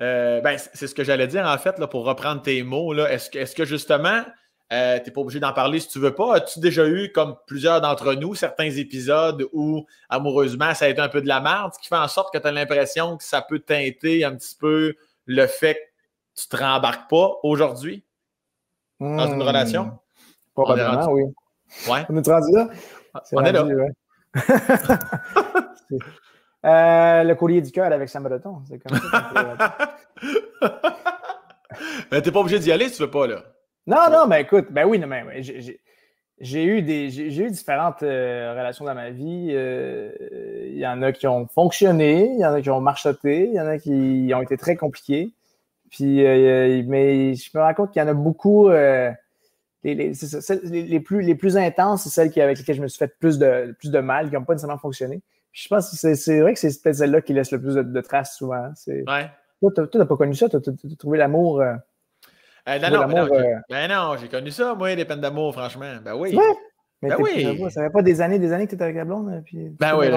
[0.00, 2.94] euh, ben, c'est ce que j'allais dire en fait, là, pour reprendre tes mots.
[2.94, 4.24] Est-ce que, est que justement,
[4.72, 6.36] euh, tu n'es pas obligé d'en parler si tu veux pas?
[6.36, 11.08] As-tu déjà eu, comme plusieurs d'entre nous, certains épisodes où, amoureusement, ça a été un
[11.08, 13.40] peu de la merde, ce qui fait en sorte que tu as l'impression que ça
[13.42, 14.96] peut teinter un petit peu
[15.26, 18.04] le fait que tu te rembarques pas aujourd'hui
[19.00, 19.42] dans une hmm.
[19.42, 19.98] relation?
[20.54, 21.24] Probablement, oui.
[21.88, 22.06] Ouais.
[22.08, 22.68] On est rendu là?
[23.32, 23.64] On est là.
[26.64, 28.62] euh, le collier du cœur avec Sam Breton.
[28.68, 29.76] C'est comme ça.
[32.10, 33.42] mais t'es pas obligé d'y aller si tu veux pas, là.
[33.86, 35.42] Non, non, mais écoute, ben oui, non, mais
[36.38, 39.48] j'ai eu des j'ai eu différentes euh, relations dans ma vie.
[39.52, 40.10] Euh,
[40.66, 43.54] il y en a qui ont fonctionné, il y en a qui ont marchoté, il
[43.54, 45.32] y en a qui ont été très compliqués.
[45.90, 48.68] Puis, euh, mais je me rends compte qu'il y en a beaucoup.
[48.68, 53.16] Les, les, plus, les plus intenses, c'est celles qui, avec lesquelles je me suis fait
[53.20, 55.22] plus de, plus de mal, qui n'ont pas nécessairement fonctionné.
[55.52, 58.36] je pense que c'est vrai que c'est peut-être celle-là qui laisse le plus de, traces
[58.36, 58.72] souvent.
[58.88, 59.30] Ouais.
[59.60, 61.62] Toi, tu n'as pas connu ça, tu as, trouvé l'amour.
[62.68, 65.94] Euh, non, non, euh, ben non, j'ai connu ça, moi, les peines d'amour, franchement.
[66.04, 66.36] Ben oui.
[67.02, 67.70] Mais ben oui.
[67.70, 69.28] ça fait pas des années, des années que tu étais avec la blonde.
[69.28, 70.08] Euh, puis ben oui,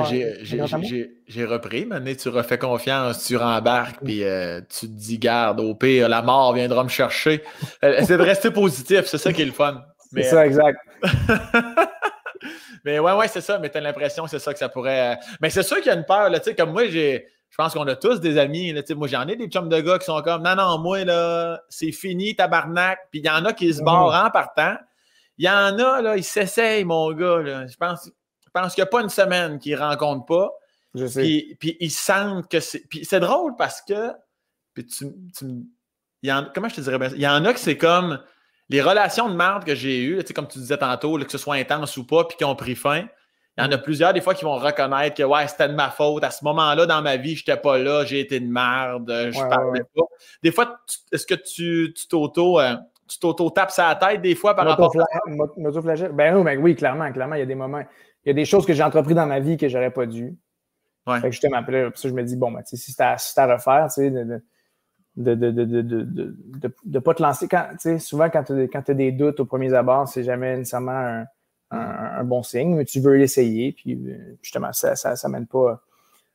[1.28, 1.86] j'ai repris.
[1.86, 4.24] Maintenant, tu refais confiance, tu rembarques, puis
[4.70, 7.44] tu te dis, garde, au pire, la mort viendra me chercher.
[7.82, 9.84] C'est de rester positif, c'est ça qui est le fun.
[10.12, 10.80] C'est ça, exact.
[12.84, 13.60] mais ouais, ouais, c'est ça.
[13.60, 15.20] Mais tu as l'impression que c'est ça que ça pourrait.
[15.40, 17.58] Mais c'est sûr qu'il y a une peur, là, tu sais, comme moi, j'ai je
[17.58, 18.72] pense qu'on a tous des amis.
[18.72, 21.62] Là, moi, j'en ai des chums de gars qui sont comme Non, non, moi, là,
[21.70, 23.00] c'est fini, tabarnak.
[23.12, 24.76] Puis il y en a qui se barrent en partant.
[25.38, 27.42] Il y en a, là, ils s'essayent, mon gars.
[27.42, 27.68] Là.
[27.68, 30.52] Je pense, je pense qu'il n'y a pas une semaine qu'ils ne rencontrent pas.
[30.96, 31.58] Je sais.
[31.60, 32.88] Puis, ils sentent que c'est.
[32.90, 34.12] Puis c'est drôle parce que.
[34.74, 35.46] Puis tu, tu
[36.22, 38.22] il y en, comment je te dirais bien Il y en a que c'est comme
[38.70, 41.98] les relations de merde que j'ai eues, comme tu disais tantôt, que ce soit intense
[41.98, 43.08] ou pas, puis qui ont pris fin.
[43.60, 45.90] Il y en a plusieurs, des fois, qui vont reconnaître que ouais, c'était de ma
[45.90, 46.24] faute.
[46.24, 49.38] À ce moment-là, dans ma vie, je n'étais pas là, j'ai été de merde, je
[49.38, 50.04] ne parlais pas.
[50.42, 50.80] Des fois,
[51.12, 52.60] est-ce que tu t'auto.
[52.60, 52.76] Euh,
[53.08, 55.06] tu t'auto-tapes sa tête des fois par rapport à.
[55.28, 57.82] Ben oui, ben oui, clairement, clairement, il y a des moments.
[58.24, 60.38] Il y a des choses que j'ai entrepris dans ma vie que j'aurais pas dû.
[61.08, 61.20] Ouais.
[61.20, 63.88] Fait que justement, après, ça, je me dis, bon, ben, si c'est à, à, refaire,
[63.88, 64.42] tu sais, de
[65.20, 67.48] de de, de, de, de, de, pas te lancer.
[67.48, 67.68] Quand,
[68.00, 71.26] souvent, quand tu as, des doutes au premier abord, c'est jamais nécessairement un,
[71.72, 75.82] un, bon signe, mais tu veux l'essayer, puis euh, justement, ça, ça, ça mène pas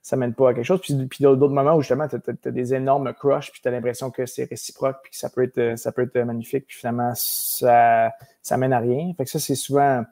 [0.04, 0.82] ça mène pas à quelque chose.
[0.82, 4.10] Puis, puis d'autres moments où justement, tu as, des énormes crushs, puis tu as l'impression
[4.10, 8.12] que c'est réciproque, puis que ça peut être, ça peut être magnifique, puis finalement, ça,
[8.42, 9.12] ça mène à rien.
[9.16, 10.04] Fait que ça, c'est souvent.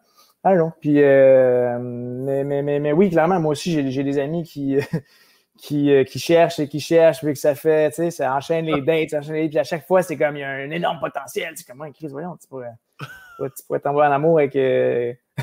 [0.45, 0.73] Ah non.
[0.81, 4.79] Puis, euh, mais, mais, mais, mais, oui, clairement, moi aussi, j'ai des amis qui,
[5.59, 8.65] qui, euh, qui cherchent et qui cherchent, puis que ça fait, tu sais, ça enchaîne
[8.65, 10.71] les dates, ça enchaîne les puis à chaque fois, c'est comme, il y a un
[10.71, 11.53] énorme potentiel.
[11.55, 12.73] C'est comme, Chris, voyons, tu pourrais
[13.39, 14.57] tu pourrais tomber en amour avec.
[14.57, 15.13] Euh,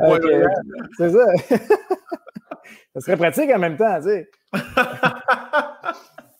[0.00, 0.48] euh,
[0.96, 1.26] c'est ça.
[2.94, 4.30] ça serait pratique en même temps, tu sais.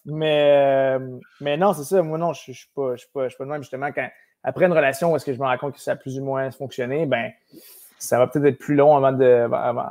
[0.04, 2.02] mais, euh, mais non, c'est ça.
[2.02, 3.62] Moi, non, je ne suis pas, je suis pas, je suis pas de même.
[3.62, 4.08] Justement, quand,
[4.42, 6.24] après une relation où est-ce que je me rends compte que ça a plus ou
[6.24, 7.30] moins fonctionné, ben,
[7.98, 9.86] ça va peut-être être plus long avant de, avant,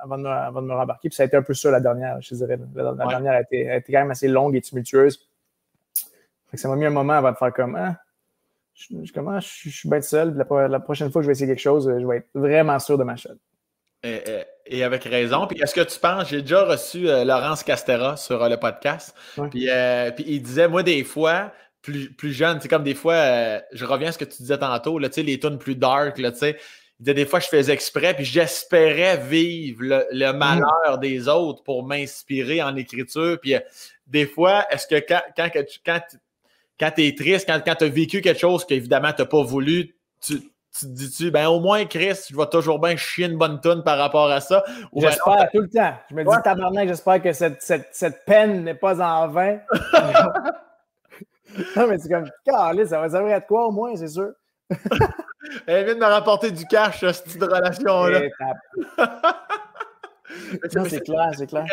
[0.00, 1.08] avant, de, me, avant de me rembarquer.
[1.08, 2.58] Puis ça a été un peu ça la dernière, je dirais.
[2.74, 5.28] La, dernière a été, a été, quand même assez longue et tumultueuse.
[6.54, 7.96] Ça m'a mis un moment avant de faire comme, hein,
[8.90, 10.34] je, comment, je, suis bien seul.
[10.36, 13.04] La, prochaine fois que je vais essayer quelque chose, je vais être vraiment sûr de
[13.04, 13.38] ma chaîne.
[14.04, 15.46] Et, avec raison.
[15.46, 19.14] Puis est-ce que tu penses, j'ai déjà reçu euh, Laurence Castera sur euh, le podcast.
[19.50, 21.52] Puis, euh, puis, il disait, moi, des fois,
[21.82, 24.98] plus, plus jeune, c'est comme des fois, je reviens à ce que tu disais tantôt,
[24.98, 26.56] là, les tunes plus dark, là, il
[27.00, 30.36] disait des fois, je faisais exprès, puis j'espérais vivre le, mm.
[30.36, 33.38] malheur des autres pour m'inspirer en écriture.
[33.40, 33.54] Puis
[34.06, 36.00] des fois, est-ce que quand, quand, quand quand
[36.90, 39.94] tu es triste, quand, quand tu as vécu quelque chose qu'évidemment tu n'as pas voulu
[40.22, 40.40] tu,
[40.78, 43.84] tu te dis-tu, ben au moins, Chris, je vais toujours bien chier une bonne tonne
[43.84, 44.64] par rapport à ça.
[44.92, 45.94] Ben, j'espère tout le temps.
[46.10, 49.58] Je me dis, tabarnak, j'espère que cette, cette, cette peine n'est pas en vain.
[51.76, 54.30] non, mais c'est comme, calé, ça va servir à quoi au moins, c'est sûr.
[55.66, 58.22] Elle vient de me rapporter du cash, cette relation-là.
[60.88, 61.66] c'est clair, c'est clair.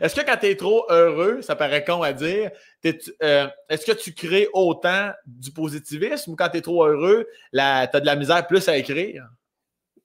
[0.00, 2.50] Est-ce que quand tu es trop heureux, ça paraît con à dire,
[2.84, 7.60] euh, est-ce que tu crées autant du positivisme ou quand tu es trop heureux, tu
[7.60, 9.28] as de la misère plus à écrire?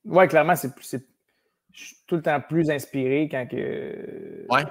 [0.05, 0.72] Oui, clairement, c'est
[1.77, 4.45] je suis tout le temps plus inspiré quand que.
[4.49, 4.64] Ouais.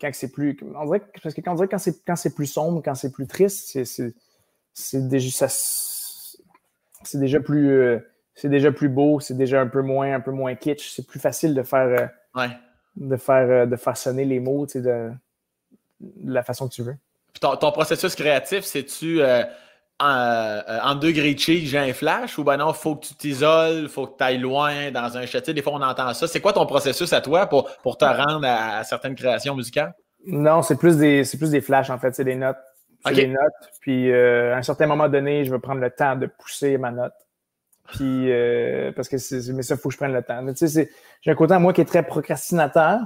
[0.00, 0.58] Quand c'est plus.
[0.74, 3.10] On dirait, parce que quand on dirait quand c'est, quand c'est plus sombre, quand c'est
[3.10, 4.12] plus triste, c'est,
[4.74, 5.48] c'est, déjà.
[5.48, 7.70] c'est déjà plus.
[7.70, 7.98] Euh,
[8.34, 10.90] c'est déjà plus beau, c'est déjà un peu moins, un peu moins kitsch.
[10.90, 11.88] C'est plus facile de faire.
[11.88, 12.06] Euh,
[12.96, 15.12] de, faire, euh, de faire sonner les mots de, de,
[16.24, 16.96] la façon que tu veux.
[17.40, 19.42] ton, processus créatif, c'est-tu euh,
[20.02, 24.06] euh, en, degré cheese, j'ai un flash ou ben non, faut que tu t'isoles, faut
[24.06, 25.52] que tu ailles loin dans un château.
[25.52, 26.26] Des fois, on entend ça.
[26.26, 29.94] C'est quoi ton processus à toi pour, pour te rendre à, certaines créations musicales?
[30.26, 32.56] Non, c'est plus des plus des flashs en fait, c'est des notes.
[33.04, 33.70] C'est des notes.
[33.80, 37.14] Puis à un certain moment donné, je vais prendre le temps de pousser ma note.
[37.88, 40.44] Puis, euh, parce que c'est, mais ça, il faut que je prenne le temps.
[40.54, 40.90] tu sais,
[41.20, 43.00] j'ai un côté à moi qui est très procrastinateur.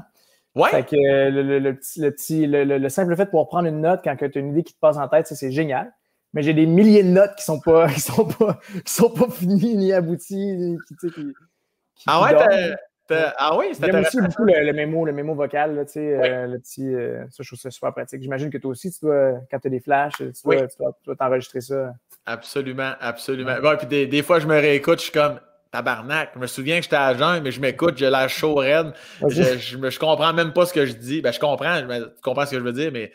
[0.54, 0.70] Ouais.
[0.70, 4.16] Fait que le, petit, le, petit le, simple fait de pouvoir prendre une note quand
[4.16, 5.92] tu as une idée qui te passe en tête, c'est génial.
[6.32, 9.28] Mais j'ai des milliers de notes qui sont pas, qui sont pas, qui sont pas
[9.28, 10.76] finies ni abouties.
[10.88, 12.74] Qui, qui, ah ouais,
[13.10, 16.94] ah oui, J'aime aussi beaucoup le, mémo, le mémo vocal, tu sais, euh, le petit,
[16.94, 18.22] euh, ça, je trouve ça super pratique.
[18.22, 21.94] J'imagine que toi aussi, tu dois, quand tu as des flashs, tu dois, t'enregistrer ça.
[22.24, 23.56] Absolument, absolument.
[23.62, 25.38] Bon, puis des, des, fois, je me réécoute, je suis comme
[25.70, 26.30] tabarnak.
[26.34, 28.92] Je me souviens que j'étais à jeun, mais je m'écoute, j'ai l'air chaud raide.
[29.28, 31.20] Je, je, je, comprends même pas ce que je dis.
[31.20, 33.12] Ben, je comprends, je, tu comprends ce que je veux dire, mais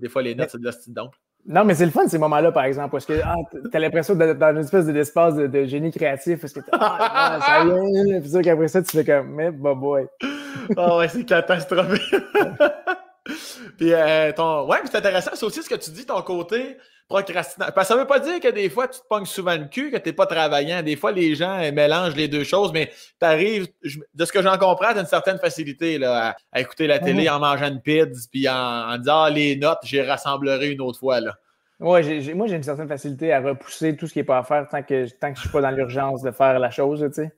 [0.00, 1.12] des, fois, les notes, c'est de la style donc.
[1.48, 4.14] Non, mais c'est le fun ces moments-là, par exemple, parce que ah, tu as l'impression
[4.14, 8.28] d'être dans une espèce d'espace de, de, génie créatif, parce que ah, ça vient, puis
[8.28, 10.06] ça qu'après ça, tu fais comme, mais bah boy.
[10.76, 12.14] oh ouais, c'est catastrophique.
[13.78, 17.72] puis euh, ton, ouais, c'est intéressant, c'est aussi ce que tu dis, ton côté procrastination.
[17.74, 19.90] Parce que ça veut pas dire que des fois, tu te pognes souvent le cul,
[19.90, 20.82] que tu n'es pas travaillant.
[20.82, 23.68] Des fois, les gens mélangent les deux choses, mais tu arrives,
[24.14, 27.28] de ce que j'en comprends, tu as une certaine facilité là, à, écouter la télé
[27.28, 31.20] en mangeant une pizza, puis en, disant ah, les notes, j'y rassemblerai une autre fois.
[31.20, 31.34] Là.
[31.78, 34.66] Ouais, moi, j'ai une certaine facilité à repousser tout ce qui n'est pas à faire
[34.68, 37.22] tant que, tant que je ne suis pas dans l'urgence de faire la chose, tu
[37.22, 37.32] sais.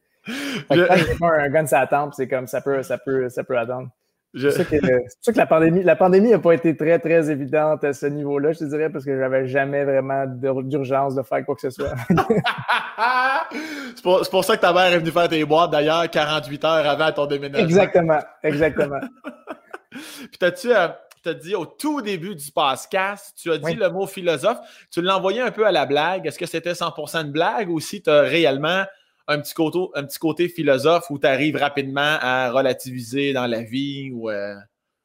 [0.68, 3.58] Quand j'ai pas un gun la tempe, c'est comme ça peut, ça peut, ça peut
[3.58, 3.88] attendre.
[4.34, 7.92] C'est sûr que, que, la pandémie la pandémie n'a pas été très, très évidente à
[7.94, 11.62] ce niveau-là, je te dirais, parce que j'avais jamais vraiment d'urgence de faire quoi que
[11.62, 11.94] ce soit.
[13.94, 16.86] c'est pour, pour, ça que ta mère est venue faire tes boîtes, d'ailleurs, 48 heures
[16.86, 17.66] avant ton déménagement.
[17.66, 19.00] Exactement, exactement.
[19.90, 20.74] Puis t'as-tu...
[20.74, 20.88] Euh,
[21.28, 24.58] as dit au tout début du podcast, tu as dit le mot philosophe.
[24.90, 26.26] Tu l'as envoyé un peu à la blague.
[26.26, 28.84] Est-ce que c'était 100% de blague ou si tu as réellement
[29.28, 33.62] un petit côté, un petit côté philosophe où tu arrives rapidement à relativiser dans la
[33.62, 34.56] vie ou euh?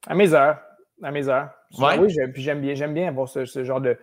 [0.07, 0.59] À mes heures.
[1.01, 1.49] À mes heures.
[1.77, 3.97] Oui, j'aime bien, j'aime bien avoir ce, genre de,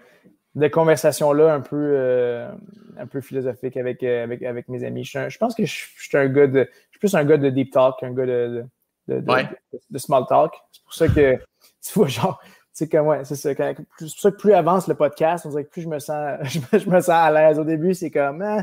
[0.54, 2.50] de conversation-là un peu, euh,
[2.98, 5.04] un peu philosophique avec, euh, avec, avec mes amis.
[5.04, 6.68] Je, pense que je, suis un gars de.
[6.70, 8.64] Je suis plus un gars de deep talk qu'un gars de,
[9.08, 10.52] de, de, small talk.
[10.72, 11.36] C'est pour ça que
[11.82, 12.40] tu vois, genre,
[12.72, 13.50] c'est comme, ouais, c'est ça.
[13.54, 16.38] c'est pour ça que plus avance le podcast, on dirait que plus je me sens,
[16.44, 17.58] je, me, sens à l'aise.
[17.58, 18.62] Au début, c'est comme, hein,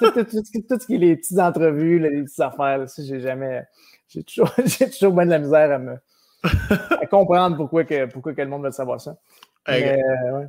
[0.00, 3.64] tout, ce qui est les petites entrevues, les petites affaires, là, j'ai jamais,
[4.08, 5.96] j'ai toujours, j'ai toujours bien de la misère à me,
[6.44, 9.16] à comprendre pourquoi que, pourquoi que le monde veut savoir ça.
[9.66, 10.46] Mais, euh, ouais.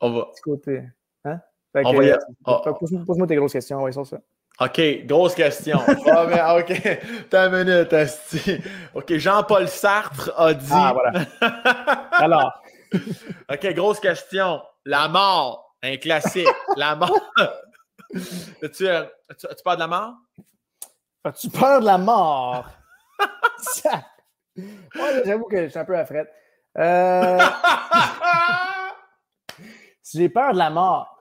[0.00, 0.28] On va.
[0.42, 0.84] Côté,
[1.24, 1.40] hein?
[1.74, 2.10] on va y...
[2.10, 2.72] Euh,
[3.04, 4.18] pose-moi tes grosses questions, ouais, sur ça.
[4.60, 5.78] OK, grosse question.
[6.06, 6.98] ah, mais, OK,
[7.30, 8.58] t'as une minute, Asti.
[8.94, 10.66] OK, Jean-Paul Sartre a dit.
[10.72, 11.97] Ah, voilà.
[12.18, 12.62] Alors.
[13.50, 14.62] OK, grosse question.
[14.84, 16.48] La mort, un classique.
[16.76, 17.32] La mort.
[18.62, 20.14] As-tu, as -tu, peur de la mort?
[21.24, 22.66] As-tu peur de la mort?
[24.56, 26.32] Moi, j'avoue que je suis un peu à frette.
[26.78, 27.38] Euh...
[30.02, 31.18] si j'ai peur de la mort,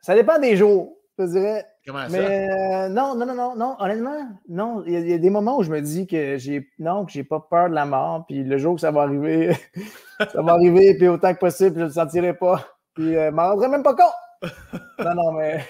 [0.00, 1.66] ça dépend des jours, je dirais.
[1.86, 4.82] Comment mais euh, non, non, non, non, non, honnêtement, non.
[4.86, 7.40] Il y, a des moments où je me dis que j'ai non, que j'ai pas
[7.40, 9.56] peur de la mort, puis le jour que ça va arriver,
[10.18, 12.66] ça va arriver, puis autant que possible, je ne le sentirai pas.
[12.94, 14.50] Puis je euh, m'en rendrai même pas compte.
[14.98, 15.64] non, non, mais.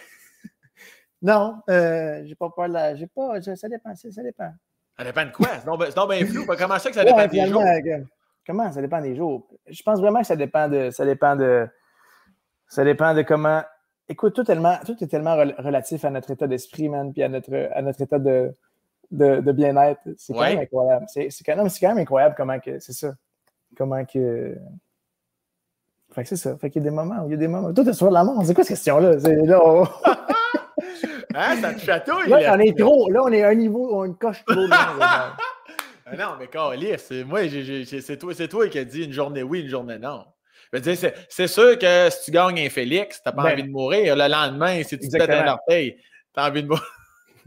[1.23, 2.97] non, euh, j'ai pas peur de la.
[2.97, 3.41] J'ai pas.
[3.43, 4.53] ça dépend, ça dépend.
[4.97, 5.49] Ça dépend de quoi?
[5.59, 6.47] C'est donc bien flou.
[6.47, 7.63] Comment ça que ça dépend des jours?
[8.47, 9.49] comment ça dépend des jours?
[9.67, 10.91] Je pense vraiment que ça dépend de.
[10.91, 11.69] Ça dépend de.
[12.69, 13.63] Ça dépend de comment
[14.09, 17.71] écoute, tout, tellement, tout est tellement relatif à notre état d'esprit, man, puis à notre,
[17.73, 18.55] à notre état de,
[19.11, 20.01] de, de bien-être.
[20.17, 21.07] C'est quand même incroyable.
[21.09, 22.79] C'est quand, quand, même incroyable comment que.
[22.79, 23.15] C'est ça.
[23.77, 24.57] Comment que.
[26.13, 26.57] Fait que c'est ça.
[26.59, 27.73] Fait qu'il y a des moments où il y a des moments.
[27.73, 28.43] Tout est sur la mort.
[28.45, 29.17] C'est quoi cette question-là?
[29.17, 29.85] là
[31.35, 32.31] Hein, ça te chatouille.
[32.31, 33.11] Là, on est trop.
[33.11, 34.69] Là, on est à un niveau, on une coche trop loin.
[36.09, 39.63] Ah non, mais Carlis, c'est moi, c'est toi, toi qui as dit une journée oui,
[39.63, 40.25] une journée non.
[40.83, 44.17] C'est sûr que si tu gagnes un Félix, tu n'as pas ben envie de mourir.
[44.17, 45.97] Le lendemain, si tu te têtes un orteil,
[46.35, 46.85] tu as envie de mourir.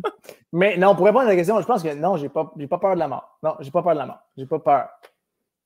[0.54, 2.94] mais non, pour répondre à la question, je pense que non, j'ai pas, pas peur
[2.96, 3.38] de la mort.
[3.44, 4.20] Non, j'ai pas peur de la mort.
[4.38, 4.88] J'ai pas peur.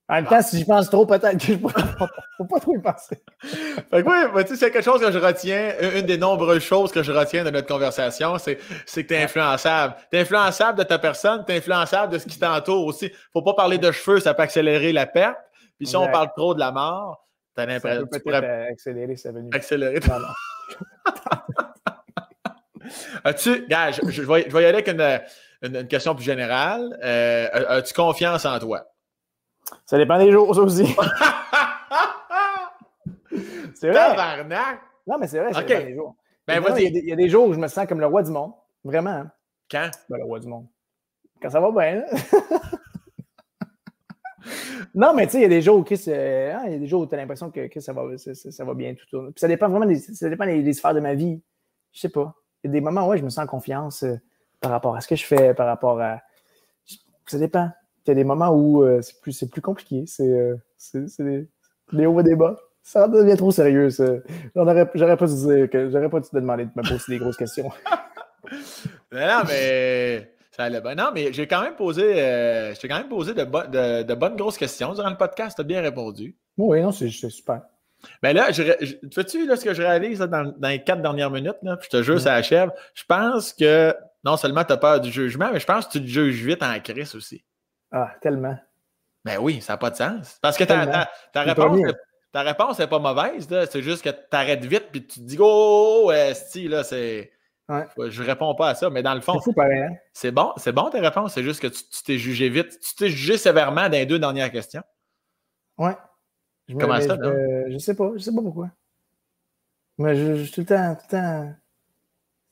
[0.10, 1.58] En même temps, si j'y pense trop, peut-être que je ne
[2.38, 3.24] faut pas trop y penser.
[3.42, 6.92] fait que oui, tu sais, c'est quelque chose que je retiens, une des nombreuses choses
[6.92, 9.96] que je retiens de notre conversation, c'est, que tu es influençable.
[10.12, 13.12] Tu es influençable de ta personne, tu es influençable de ce qui t'entoure aussi.
[13.32, 15.38] faut pas parler de cheveux, ça peut accélérer la perte.
[15.78, 17.23] Puis si on parle trop de la mort,
[17.56, 18.18] tu as l'impression que.
[18.20, 18.68] Pourrais...
[18.72, 19.50] accélérer sa venue.
[19.54, 20.00] Accélérer.
[23.24, 25.22] As-tu, gars, je, je, vais, y aller avec une,
[25.62, 27.00] une, question plus générale.
[27.04, 28.86] Euh, as-tu confiance en toi?
[29.86, 30.86] Ça dépend des jours, ça aussi.
[33.76, 34.44] c'est vrai.
[35.08, 36.16] Non, mais c'est vrai, ça dépend des jours.
[36.46, 38.52] Ben, il, y a des, jours où je me sens comme le roi du monde.
[38.84, 39.12] Vraiment.
[39.12, 39.32] Hein.
[39.72, 39.90] Quand?
[40.10, 40.68] Ben, le roi du monde.
[41.42, 42.04] Quand ça va bien.
[44.96, 46.80] non, mais tu sais, il y a des jours où, euh, hein, il y a
[46.80, 49.06] des jours où tu as l'impression que, ça, va, bien tout.
[49.08, 51.42] Puis ça dépend vraiment des, ça dépend des, sphères de ma vie.
[51.92, 52.36] Je sais pas.
[52.64, 54.16] Il y a des moments où je me sens en confiance euh,
[54.60, 56.22] par rapport à ce que je fais, par rapport à.
[57.28, 57.70] Ça dépend
[58.06, 60.04] il y a des moments où euh, c'est plus, compliqué.
[60.08, 60.28] C'est
[61.20, 62.58] des, hauts et des bas.
[62.82, 63.88] Ça devient trop sérieux.
[64.56, 65.28] J'aurais pas
[66.20, 67.70] dû te demander de me poser des grosses questions.
[69.12, 70.96] non, mais ça allait bien.
[70.96, 74.58] Non, mais j'ai quand même posé, euh, quand même posé de, de, de, bonnes grosses
[74.58, 75.56] questions durant le podcast.
[75.56, 76.38] Tu as bien répondu.
[76.58, 77.62] Oui, non, c'est super.
[78.22, 78.62] Mais là, je,
[79.22, 82.04] tu là, ce que je réalise dans, dans, les quatre dernières minutes, là, je te
[82.04, 82.70] jure, ça achève.
[82.94, 86.02] Je pense que non seulement tu as peur du jugement, mais je pense que tu
[86.02, 87.44] te juges vite en crise aussi.
[87.92, 88.58] Ah, tellement.
[89.26, 90.38] Ben oui, ça n'a pas de sens.
[90.42, 91.80] Parce que ta, réponse,
[92.32, 93.48] ta réponse n'est pas mauvaise.
[93.50, 97.33] C'est juste que tu arrêtes vite puis tu te dis Oh, esti, là, c'est.
[97.70, 97.86] Ouais.
[98.10, 99.90] Je réponds pas à ça, mais dans le fond, hein?
[100.12, 101.34] c'est bon, c'est bon tes réponses.
[101.34, 102.78] C'est juste que tu t'es jugé vite.
[102.82, 104.84] Tu t'es jugé sévèrement dans les deux dernières questions.
[105.78, 105.96] Ouais.
[106.68, 108.70] Je Comment ça, je, je, sais pas, je sais pas pourquoi.
[109.98, 111.56] Mais je, tout le temps, tout le temps.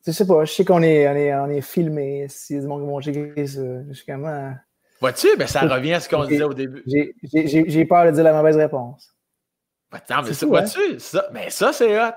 [0.05, 2.27] Je sais pas, je sais qu'on est, on est, on est filmé.
[2.29, 4.53] Si monde qui vont checker ça, je suis comment.
[5.01, 5.35] Vois-tu?
[5.37, 6.83] Ben, ça revient à ce qu'on disait au début.
[6.85, 9.13] J'ai peur de dire la mauvaise réponse.
[9.91, 10.99] Attends, mais ça, vois-tu?
[10.99, 12.13] Ça, mais ça, c'est hot.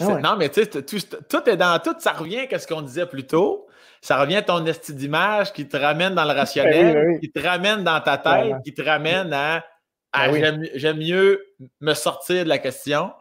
[0.00, 1.94] Ah non, mais tu sais, tout, est dans tout.
[1.98, 3.66] Ça revient à ce qu'on disait plus tôt.
[4.00, 7.30] Ça revient à ton estime d'image qui te ramène dans le ben rationnel, ben qui
[7.30, 9.64] te ramène dans ta tête, qui te ramène à,
[10.12, 11.42] ben j'aime mieux
[11.80, 13.12] me sortir de la question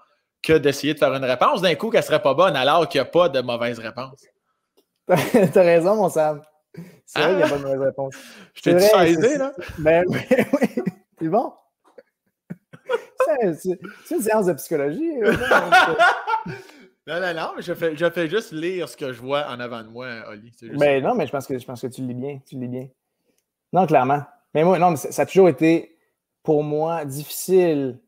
[0.43, 3.07] que d'essayer de faire une réponse d'un coup qu'elle serait pas bonne alors qu'il n'y
[3.07, 4.23] a pas de mauvaise réponse.
[5.07, 6.41] T'as raison, mon Sam.
[7.05, 8.15] C'est vrai qu'il n'y a pas de mauvaise réponse.
[8.53, 9.53] Je t'ai dit saisi, là?
[9.79, 10.83] Ben oui, oui.
[11.19, 11.53] C'est bon?
[13.53, 15.13] C'est une séance de psychologie.
[17.07, 19.59] non, non, non, mais je fais, je fais juste lire ce que je vois en
[19.59, 20.51] avant de moi, Oli.
[20.77, 22.39] Ben non, mais je pense, que, je pense que tu lis bien.
[22.47, 22.87] Tu lis bien.
[23.73, 24.23] Non, clairement.
[24.53, 25.97] Mais moi, non, mais ça, a toujours été,
[26.43, 27.99] pour moi, difficile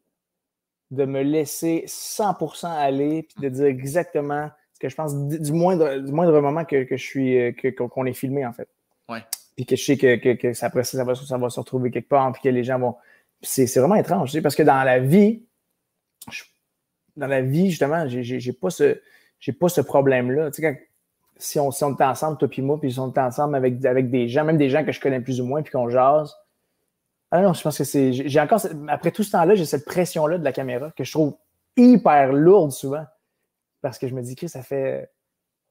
[0.92, 4.50] de me laisser 100% aller puis de dire exactement
[4.80, 8.46] que je pense du moindre, du moindre moment que, je suis euh, qu'on est filmé,
[8.46, 8.70] en fait.
[9.10, 9.24] Ouais.
[9.56, 12.10] Puis que je sais que, que, ça, après ça, va, ça va se retrouver quelque
[12.10, 12.96] part, puis que les gens vont.
[13.42, 15.46] C'est vraiment étrange, parce que dans la vie,
[17.16, 19.00] dans la vie, justement, j'ai pas ce,
[19.60, 20.52] pas ce problème-là.
[20.52, 20.90] Tu sais,
[21.38, 23.80] si on, si on est ensemble, toi puis moi, puis si on est ensemble avec,
[23.80, 26.36] des gens, même des gens que je connais plus ou moins, puis qu'on jase.
[27.32, 28.14] Ah non, je pense que c'est.
[28.14, 28.66] J'ai encore.
[28.88, 31.36] Après tout ce temps-là, j'ai cette pression-là de la caméra que je trouve
[31.76, 33.06] hyper lourde souvent
[33.82, 35.10] parce que je me dis que ça fait,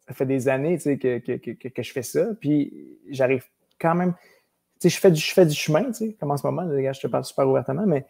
[0.06, 2.26] ça fait des années que, que, je fais ça.
[2.40, 3.44] Puis j'arrive
[3.80, 4.14] quand même.
[4.82, 5.90] Je fais, du, je fais du chemin,
[6.20, 8.06] comme en ce moment, les gars, je te parle super ouvertement, mais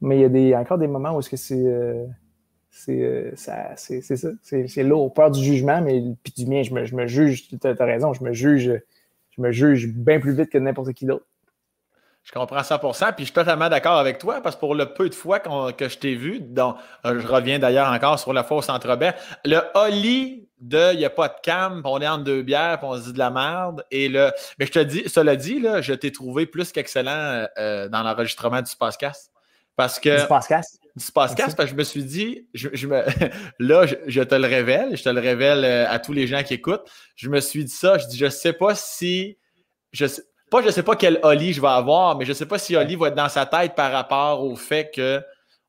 [0.00, 1.62] mais il y a des, encore des moments où est-ce que c'est.
[1.66, 2.06] Euh,
[2.70, 4.00] c'est ça, c'est.
[4.02, 5.12] C'est lourd.
[5.12, 7.48] Peur du jugement, mais puis du mien, je me, je me juge.
[7.48, 8.80] Tu as, raison, je me juge.
[9.30, 11.26] Je me juge bien plus vite que n'importe qui d'autre.
[12.22, 15.08] Je comprends 100%, puis je suis totalement d'accord avec toi, parce que pour le peu
[15.08, 18.58] de fois que je t'ai vu, dont euh, je reviens d'ailleurs encore sur la fois
[18.58, 18.98] au Centre
[19.44, 22.86] le Holly de il n'y a pas de cam, on est en deux bières, puis
[22.88, 23.84] on se dit de la merde.
[23.90, 27.46] Et le, mais je te dis, cela dit, là, je t'ai trouvé plus qu'excellent euh,
[27.58, 29.32] euh, dans l'enregistrement du Spacecast.
[29.74, 30.16] Parce que.
[30.16, 30.78] Du Spacecast?
[30.94, 33.02] Du Spacecast, parce que je me suis dit, je, me,
[33.58, 36.84] là, je, te le révèle, je te le révèle à tous les gens qui écoutent.
[37.16, 39.38] Je me suis dit ça, je dis, je sais pas si.
[39.92, 42.58] Je sais, pas, je sais pas quel Oli je vais avoir, mais je sais pas
[42.58, 45.22] si Oli va être dans sa tête par rapport au fait que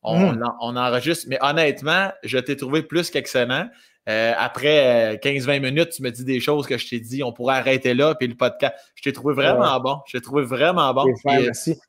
[0.04, 0.44] on, hmm.
[0.60, 1.28] enregistre.
[1.30, 3.70] Mais honnêtement, je t'ai trouvé plus qu'excellent.
[4.10, 7.32] Euh, après 15-20 euh, minutes, tu me dis des choses que je t'ai dit, on
[7.32, 8.74] pourrait arrêter là, puis le podcast.
[8.96, 10.00] Je t'ai trouvé vraiment bon.
[10.08, 11.06] Je t'ai trouvé vraiment bon.
[11.26, 11.80] merci.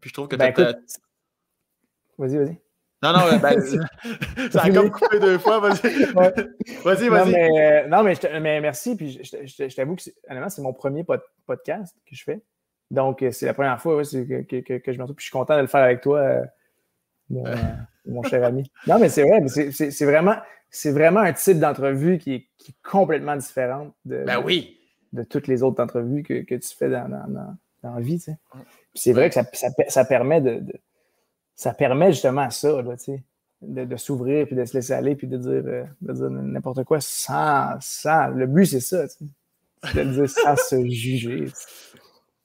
[0.00, 0.52] Puis je trouve que ben,
[2.18, 2.65] Vas-y, vas-y.
[3.12, 3.60] Non, non, ben,
[4.50, 5.60] ça a comme coupé deux fois.
[5.60, 6.04] Vas-y,
[6.84, 7.08] vas-y.
[7.08, 7.34] vas-y.
[7.34, 8.96] Euh, non, mais, mais, merci.
[8.96, 11.04] Puis je, t'avoue que, c'est mon premier
[11.46, 12.42] podcast que je fais.
[12.90, 15.16] Donc, euh, c'est la première fois que, que, que, je me retrouve.
[15.16, 16.44] Puis je suis content de le faire avec toi, euh,
[18.06, 18.70] mon, cher ami.
[18.86, 19.42] Non, mais c'est vrai.
[19.46, 20.36] C'est vraiment,
[20.86, 24.78] vraiment un type d'entrevue qui est, qui est, complètement différent de, ben oui.
[25.12, 28.24] de, toutes les autres entrevues que, tu fais dans, dans, dans la vie.
[28.94, 29.44] c'est vrai que ça,
[29.88, 30.62] ça, permet de
[31.56, 32.82] ça permet justement ça,
[33.62, 36.84] de, de s'ouvrir, puis de se laisser aller, puis de dire, euh, de dire n'importe
[36.84, 38.28] quoi sans, sans.
[38.28, 39.06] Le but, c'est ça,
[39.94, 41.46] de dire sans se juger.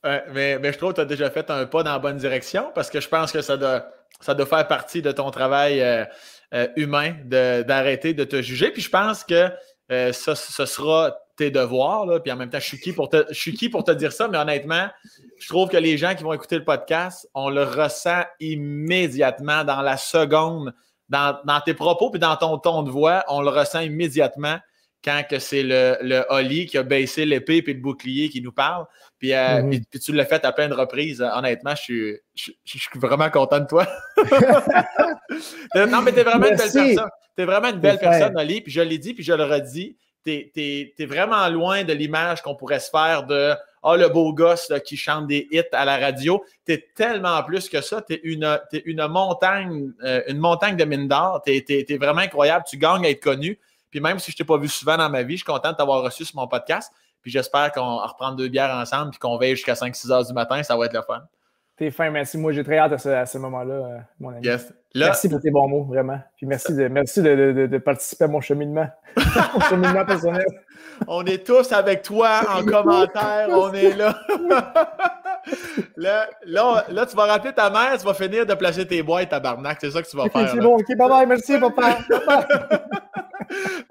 [0.03, 2.71] mais, mais, je trouve que tu as déjà fait un pas dans la bonne direction
[2.73, 3.85] parce que je pense que ça doit,
[4.21, 6.05] ça doit faire partie de ton travail euh,
[6.53, 8.71] euh, humain d'arrêter de, te juger.
[8.71, 9.49] Puis je pense que
[9.89, 12.05] ça, ce sera tes devoirs.
[12.05, 13.91] Là, puis en même temps, je suis, qui pour te, je suis qui pour te
[13.91, 14.87] dire ça, mais honnêtement,
[15.39, 19.81] je trouve que les gens qui vont écouter le podcast, on le ressent immédiatement dans
[19.81, 20.71] la seconde,
[21.09, 24.59] dans, tes propos puis dans ton ton de voix, on le ressent immédiatement
[25.03, 28.51] quand que c'est le, le Holly qui a baissé l'épée puis le bouclier qui nous
[28.51, 28.85] parle.
[29.17, 29.81] Puis, euh, mhm.
[29.99, 31.21] tu l'as fait à plein de reprises.
[31.21, 33.87] Honnêtement, je suis, je, suis vraiment content de toi.
[35.75, 37.01] non, mais tu es vraiment une belle personne.
[37.35, 38.61] Tu es vraiment une belle personne, Oli.
[38.61, 42.55] Puis je l'ai dit, puis je le redis tu es, vraiment loin de l'image qu'on
[42.55, 43.53] pourrait se faire de
[43.83, 46.43] Ah, le beau gosse qui chante des hits à la radio.
[46.65, 48.01] Tu es tellement plus que ça.
[48.01, 51.41] Tu es une, une montagne, euh, une montagne de mine d'or.
[51.45, 52.65] Tu es, vraiment incroyable.
[52.69, 53.59] Tu gagnes à être connu.
[53.89, 55.77] Puis même si je t'ai pas vu souvent dans ma vie, je suis content de
[55.77, 56.91] t'avoir reçu sur mon podcast.
[57.21, 60.33] Puis j'espère qu'on va reprendre deux bières ensemble puis qu'on veille jusqu'à 5-6 heures du
[60.33, 60.61] matin.
[60.63, 61.23] Ça va être le fun.
[61.81, 62.37] T'es fin, merci.
[62.37, 64.45] Moi, j'ai très hâte à ce, moment-là, euh, mon ami.
[64.45, 64.71] Yes.
[64.93, 66.19] merci pour tes bons mots, vraiment.
[66.37, 68.87] Puis merci de, merci de, participer à mon cheminement.
[69.55, 70.45] mon cheminement personnel.
[71.07, 73.47] On est tous avec toi en commentaire.
[73.49, 74.15] On est là.
[75.97, 79.79] là, là, tu vas rappeler ta mère, tu vas finir de placer tes boîtes, tabarnak.
[79.81, 80.51] C'est ça que tu vas faire.
[80.51, 81.97] C'est bon, ok, bye bye, merci, papa.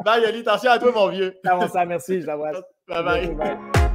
[0.04, 1.34] bye, Ali, attention à toi, mon vieux.
[1.44, 2.62] Ah, bon, ça, merci, je l'embrasse.
[2.86, 3.34] Bye bye.
[3.34, 3.89] bye.